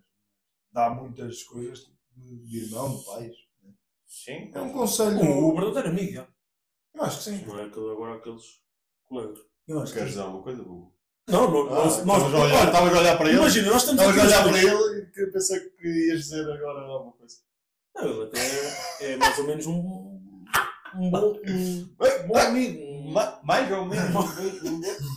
dá 0.72 0.90
muitas 0.92 1.44
coisas 1.44 1.80
tipo, 1.80 1.98
de 2.16 2.58
irmão, 2.66 2.96
de 2.96 3.06
pais. 3.06 3.36
é? 3.66 3.70
Sim. 4.08 4.52
É 4.54 4.62
um 4.62 4.72
conselho. 4.72 5.20
o, 5.20 5.50
o 5.50 5.56
verdadeiro 5.56 5.90
amigo, 5.90 6.14
já. 6.14 6.28
Eu 6.94 7.04
acho 7.04 7.18
que 7.18 7.24
sim. 7.24 7.46
não 7.46 7.60
é 7.60 7.66
aquele, 7.66 7.92
agora 7.92 8.16
aqueles 8.16 8.44
colegas. 9.06 9.40
Eu 9.68 9.80
acho 9.82 9.94
que 9.94 10.00
Queres 10.00 10.14
sim. 10.14 10.18
dizer 10.18 10.26
alguma 10.28 10.44
coisa, 10.44 10.62
Hugo? 10.62 10.92
Não, 11.30 11.50
não, 11.52 11.68
Ah, 11.70 11.86
nós, 11.86 12.06
nós, 12.06 12.24
a 12.24 12.38
olhar- 12.40 12.66
estavas 12.66 12.94
a 12.94 13.00
olhar 13.00 13.18
para 13.18 13.30
ele? 13.30 13.38
imagina, 13.38 13.70
nós 13.72 13.84
estamos 13.84 14.02
Estavas 14.02 14.22
a 14.24 14.28
olhar 14.28 14.44
para 14.50 14.58
ele 14.58 15.00
e 15.02 15.06
que 15.12 15.26
pensei 15.28 15.60
que 15.60 15.88
ias 15.88 16.20
dizer 16.20 16.52
agora 16.52 16.82
alguma 16.82 17.14
coisa. 17.14 17.36
Não, 17.96 18.04
ele 18.06 18.24
até 18.24 19.06
é 19.14 19.16
mais 19.18 19.38
ou 19.40 19.46
menos 19.48 19.66
um, 19.68 19.74
um 20.96 21.10
bom, 21.12 21.40
um, 21.48 21.90
bom 22.28 22.38
amigo. 22.38 22.92
Ma- 23.12 23.40
Mais 23.44 23.72
ou 23.72 23.86
menos. 23.86 24.10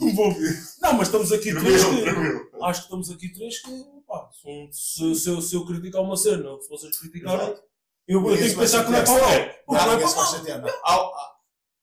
um 0.03 0.15
bom 0.15 0.31
amigo. 0.31 0.55
Não, 0.83 0.93
mas 0.95 1.09
estamos 1.09 1.33
aqui 1.33 1.55
três 1.55 1.85
que, 1.85 2.05
acho 2.63 2.81
que 2.81 2.87
estamos 2.87 3.11
aqui 3.11 3.29
três 3.33 3.61
que, 3.61 3.85
pá, 4.07 4.29
se, 4.33 5.15
se, 5.15 5.43
se, 5.43 5.55
eu- 5.57 5.65
criticar 5.67 6.03
uma 6.03 6.17
cena, 6.17 6.61
se 6.61 6.69
vocês 6.69 6.97
criticarem, 6.99 7.55
eu, 8.07 8.21
eu 8.29 8.37
tenho 8.37 8.51
que 8.51 8.57
pensar 8.57 8.85
que 8.85 8.91
não 8.91 8.99
é 8.99 9.03
para. 9.05 9.15
Porque 9.67 9.81
Não, 9.85 9.87
não 9.87 9.93
é 9.95 9.99
para 9.99 10.09
se 10.09 10.37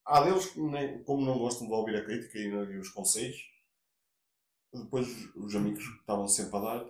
Há, 0.04 0.22
deles 0.22 0.46
que, 0.46 0.60
nem, 0.60 1.02
como 1.04 1.24
não 1.24 1.38
gostam 1.38 1.66
de 1.66 1.72
ouvir 1.72 1.96
a 1.96 2.04
crítica 2.04 2.38
e, 2.38 2.48
e 2.48 2.78
os 2.78 2.90
conselhos, 2.90 3.36
depois 4.72 5.08
os 5.36 5.54
amigos 5.54 5.86
que 5.86 6.00
estavam 6.00 6.26
sempre 6.26 6.56
a 6.56 6.60
dar. 6.60 6.86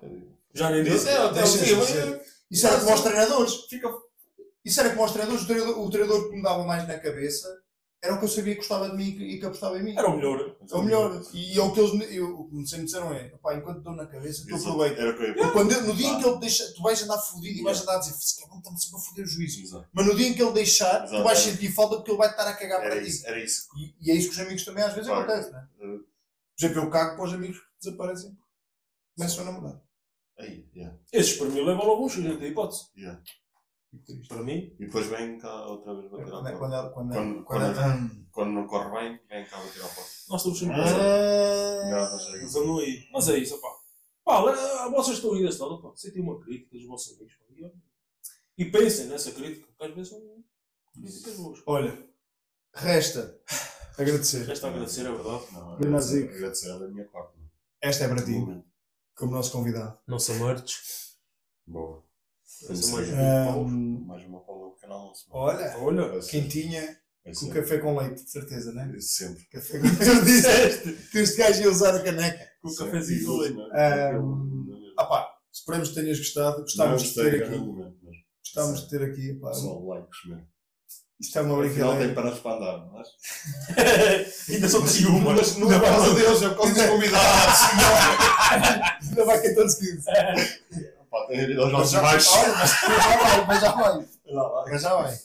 Já 0.55 0.71
nem 0.71 0.85
disse. 0.85 1.09
É, 1.09 1.17
até 1.17 1.43
Deixa 1.43 1.65
dia, 1.65 1.77
mas. 1.77 2.43
Isso 2.51 2.67
era 2.67 2.79
como 2.79 2.91
aos 2.91 3.01
treinadores. 3.01 3.55
Fica. 3.69 3.93
Isso 4.65 4.81
era 4.81 4.91
como 4.91 5.03
aos 5.03 5.13
treinadores. 5.13 5.45
O 5.45 5.47
treinador, 5.47 5.81
o 5.81 5.91
treinador 5.91 6.31
que 6.31 6.37
me 6.37 6.43
dava 6.43 6.65
mais 6.65 6.87
na 6.87 6.99
cabeça 6.99 7.62
era 8.03 8.15
o 8.15 8.19
que 8.19 8.25
eu 8.25 8.29
sabia 8.29 8.53
que 8.55 8.59
gostava 8.59 8.91
de 8.91 8.97
mim 8.97 9.05
e 9.09 9.13
que- 9.17 9.25
e 9.25 9.39
que 9.39 9.47
apostava 9.47 9.79
em 9.79 9.83
mim. 9.85 9.95
Era 9.97 10.09
o 10.09 10.17
melhor. 10.17 10.57
É 10.71 10.75
o 10.75 10.83
melhor. 10.83 11.23
E 11.33 11.59
é 11.59 11.63
o 11.63 11.73
que 11.73 11.81
eles 11.81 11.93
me, 11.95 12.17
eu, 12.17 12.41
o 12.41 12.49
que 12.49 12.55
me 12.57 12.67
sempre 12.69 12.87
disseram 12.87 13.13
é: 13.15 13.29
pá, 13.43 13.55
enquanto 13.55 13.79
estou 13.79 13.95
na 13.95 14.07
cabeça, 14.07 14.45
tu 14.47 14.55
aproveita. 14.57 15.01
Era 15.01 15.11
o 15.13 15.17
que 15.17 15.41
eu 15.41 15.53
Quando, 15.53 15.81
no 15.83 15.95
dia 15.95 16.09
em 16.09 16.19
que 16.21 16.27
ele 16.29 16.39
deixa, 16.39 16.73
tu 16.75 16.83
vais 16.83 17.01
andar 17.03 17.19
fodido 17.19 17.61
e 17.61 17.63
vais 17.63 17.81
andar 17.81 17.97
a 17.97 17.99
dizer: 18.01 18.11
"Esse 18.13 18.41
cabrão 18.41 18.59
está-me 18.59 18.81
sempre 18.81 18.97
a 18.97 19.01
foder 19.03 19.25
o 19.25 19.29
juízo. 19.29 19.63
Exato. 19.63 19.89
Mas 19.93 20.07
no 20.07 20.15
dia 20.17 20.29
em 20.29 20.35
que 20.35 20.43
ele 20.43 20.53
deixar, 20.53 20.99
tu 21.01 21.05
Exato. 21.11 21.23
vais 21.25 21.39
sentir 21.39 21.73
falta 21.73 21.97
porque 21.97 22.11
ele 22.11 22.19
vai 22.19 22.29
estar 22.31 22.47
a 22.49 22.55
cagar 22.55 22.81
Era 22.81 22.91
para 22.97 23.03
ti. 23.05 23.09
isso, 23.09 23.27
era 23.27 23.39
isso. 23.43 23.67
E, 23.79 23.95
e 24.01 24.11
é 24.11 24.15
isso 24.15 24.29
que 24.29 24.35
os 24.35 24.41
amigos 24.41 24.65
também 24.65 24.83
às 24.85 24.93
vezes 24.95 25.09
Claro. 25.09 25.23
acontece, 25.25 25.53
né? 25.53 25.69
Uh, 25.79 25.99
Por 26.59 26.67
exemplo, 26.67 26.83
eu 26.83 26.91
cago 26.91 27.17
para 27.17 27.25
os 27.25 27.33
amigos 27.35 27.59
que 27.59 27.65
desaparecem. 27.85 28.37
Começam 29.17 29.43
a 29.47 29.53
namorar. 29.53 29.83
Aí, 30.39 30.67
yeah, 30.75 30.97
Esses 31.13 31.37
para 31.37 31.47
mim 31.49 31.61
levam 31.61 31.87
logo 31.87 32.05
um 32.07 32.09
chute, 32.09 32.27
não 32.27 32.37
tem 32.39 32.49
hipótese. 32.51 32.87
yeah. 32.97 33.23
Triste. 34.07 34.29
Para 34.29 34.43
mim, 34.43 34.75
E 34.81 34.87
depois 34.87 35.07
vem 35.07 35.39
cá 35.39 35.67
outra 35.67 35.95
vez 35.95 36.11
bater 36.11 36.27
à 36.27 36.31
Quando, 36.31 36.47
é- 36.49 36.53
porta. 36.53 36.59
quando, 36.59 36.75
é- 36.75 36.91
quando, 36.93 37.13
é- 37.13 37.15
Quando- 37.17 37.45
quando, 37.45 37.75
quando-. 37.75 38.27
Quando 38.33 38.51
não 38.53 38.67
corre 38.67 38.91
bem, 38.91 39.21
vem 39.29 39.45
cá 39.47 39.59
bater 39.59 39.83
à 39.83 39.89
porta. 39.89 40.11
nós 40.31 40.41
estamos 40.41 40.59
sempre 40.59 40.75
Ah. 40.81 41.89
Graças 41.89 42.57
a 42.57 42.61
Mas 43.13 43.29
é 43.29 43.39
isso, 43.39 43.61
pá. 43.61 43.69
Pá, 44.25 44.41
le- 44.45 44.91
vocês 44.97 45.17
estão 45.19 45.35
aí 45.35 45.43
desse 45.43 45.61
lado, 45.61 45.83
pá. 45.83 45.93
Sentem 45.95 46.23
uma 46.23 46.41
crítica 46.41 46.75
dos 46.77 46.87
vossos 46.87 47.15
amigos, 47.17 47.35
pá. 47.35 47.45
E, 48.59 48.65
E 48.65 48.71
pensem 48.71 49.07
nessa 49.07 49.31
crítica, 49.33 49.67
porque 49.67 49.85
às 49.85 49.95
vezes 49.95 50.09
são 50.11 50.45
críticas 50.95 51.37
boas. 51.37 51.63
Olha, 51.67 52.09
resta 52.75 53.39
agradecer. 53.99 54.45
Resta 54.47 54.69
agradecer, 54.69 55.01
é 55.07 55.11
verdade. 55.13 55.53
Não, 55.53 55.73
agradecer, 55.75 56.29
agradecer 56.31 56.71
a 56.71 56.79
da 56.79 56.89
minha 56.89 57.05
parte. 57.09 57.37
não. 57.39 57.49
Esta 57.81 58.05
é 58.05 58.09
para 58.09 58.25
ti, 58.25 58.33
como 59.17 59.33
nosso 59.33 59.53
convidado. 59.53 59.99
Nossa 60.07 60.33
merch. 60.35 60.77
Boa. 61.67 62.05
Mais 62.69 64.25
uma 64.27 64.41
para 64.41 64.55
o 64.55 64.71
pequeno 64.73 64.93
almoço. 64.95 65.27
olha, 65.31 65.77
Olha, 65.79 66.21
quentinha 66.21 66.81
vai 67.25 67.35
com 67.35 67.49
café 67.51 67.79
com 67.79 67.97
leite, 67.97 68.25
de 68.25 68.31
certeza, 68.31 68.73
né? 68.73 68.93
Sempre. 68.99 69.45
Café 69.53 69.79
com 69.79 69.89
Tu 69.89 70.25
disseste 70.25 70.93
que 71.11 71.19
este 71.19 71.37
gajo 71.39 71.63
ia 71.63 71.71
usar 71.71 71.95
a 71.97 72.03
caneca. 72.03 72.49
com 72.61 72.69
o 72.69 72.77
cafezinho 72.77 73.27
com 73.27 73.37
leite. 73.39 73.59
Ah 74.99 75.05
pá, 75.07 75.29
esperemos 75.53 75.89
que 75.91 75.95
tenhas 75.97 76.19
gostado. 76.19 76.57
Não 76.59 76.63
Gostávamos 76.65 77.03
de 77.03 77.15
ter 77.15 77.43
aqui. 77.43 77.59
Gostávamos 78.45 78.81
de 78.83 78.89
ter 78.91 79.03
aqui. 79.03 79.35
Pá. 79.35 79.53
só 79.55 79.79
likes 79.79 80.19
mesmo. 80.27 80.53
Isto 81.21 81.39
é 81.39 81.43
uma 81.43 81.65
Afinal 81.65 81.91
tem 81.97 82.09
brincadeira. 82.09 82.15
panas 82.15 82.39
para 82.41 82.57
andar, 82.57 82.91
mas... 82.93 83.09
Ainda 84.51 84.69
só 84.69 84.81
tenho 84.85 85.11
uma. 85.11 85.35
Mas 85.35 85.57
não 85.57 85.73
é 85.73 85.79
por 85.79 85.87
causa 85.87 86.15
deles, 86.15 86.43
é 86.43 86.49
por 86.49 86.57
causa 86.57 86.75
dos 86.75 86.87
convidados. 86.91 87.61
Ainda 89.09 89.25
vai 89.25 89.41
14 89.41 89.79
15. 89.79 90.05
Pá, 91.13 91.27
tem 91.27 91.43
ido 91.43 91.63
aos 91.63 91.93
baixos. 91.93 92.33
mas 92.33 92.81
já 93.01 93.17
vai, 93.17 93.47
mas 93.47 93.61
já 93.61 93.73
vai. 93.73 94.09
Mas 94.71 94.83
já 94.83 94.95
vai. 94.95 95.19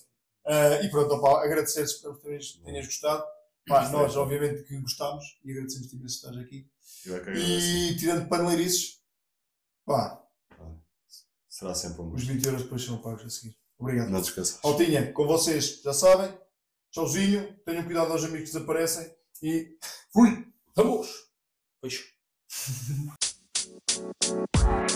Ah, 0.45 0.81
e 0.83 0.89
pronto, 0.89 1.13
opá, 1.13 1.45
agradecer 1.45 1.83
espero 1.83 2.17
que 2.17 2.23
tenhas, 2.23 2.51
tenhas 2.63 2.85
gostado. 2.85 3.23
Pá, 3.65 3.87
nós, 3.89 4.15
obviamente, 4.17 4.63
que 4.63 4.77
gostámos 4.81 5.23
e 5.45 5.51
agradecemos-te 5.51 5.95
imenso 5.95 6.21
que 6.21 6.27
estás 6.27 6.45
aqui. 6.45 6.69
Eu 7.05 7.15
é 7.15 7.19
que. 7.21 7.31
E 7.31 7.97
tirando 7.97 8.27
paneleirices, 8.27 8.99
pá, 9.85 10.21
Será 11.49 11.73
sempre 11.73 12.01
um 12.01 12.07
os 12.07 12.11
gosto. 12.11 12.27
20 12.27 12.45
euros 12.45 12.63
depois 12.63 12.83
são 12.83 13.01
pagos 13.01 13.25
a 13.25 13.29
seguir. 13.29 13.57
Obrigado. 13.79 14.09
Não 14.09 14.19
esqueças. 14.19 14.59
Altinha, 14.63 15.11
com 15.11 15.25
vocês, 15.25 15.81
já 15.81 15.93
sabem. 15.93 16.37
Tchauzinho, 16.91 17.57
tenham 17.65 17.83
cuidado 17.83 18.11
aos 18.11 18.23
amigos 18.23 18.49
que 18.49 18.53
desaparecem 18.53 19.11
e 19.41 19.77
fui! 20.13 20.47
Vamos! 20.75 21.07
Beijo. 21.81 22.05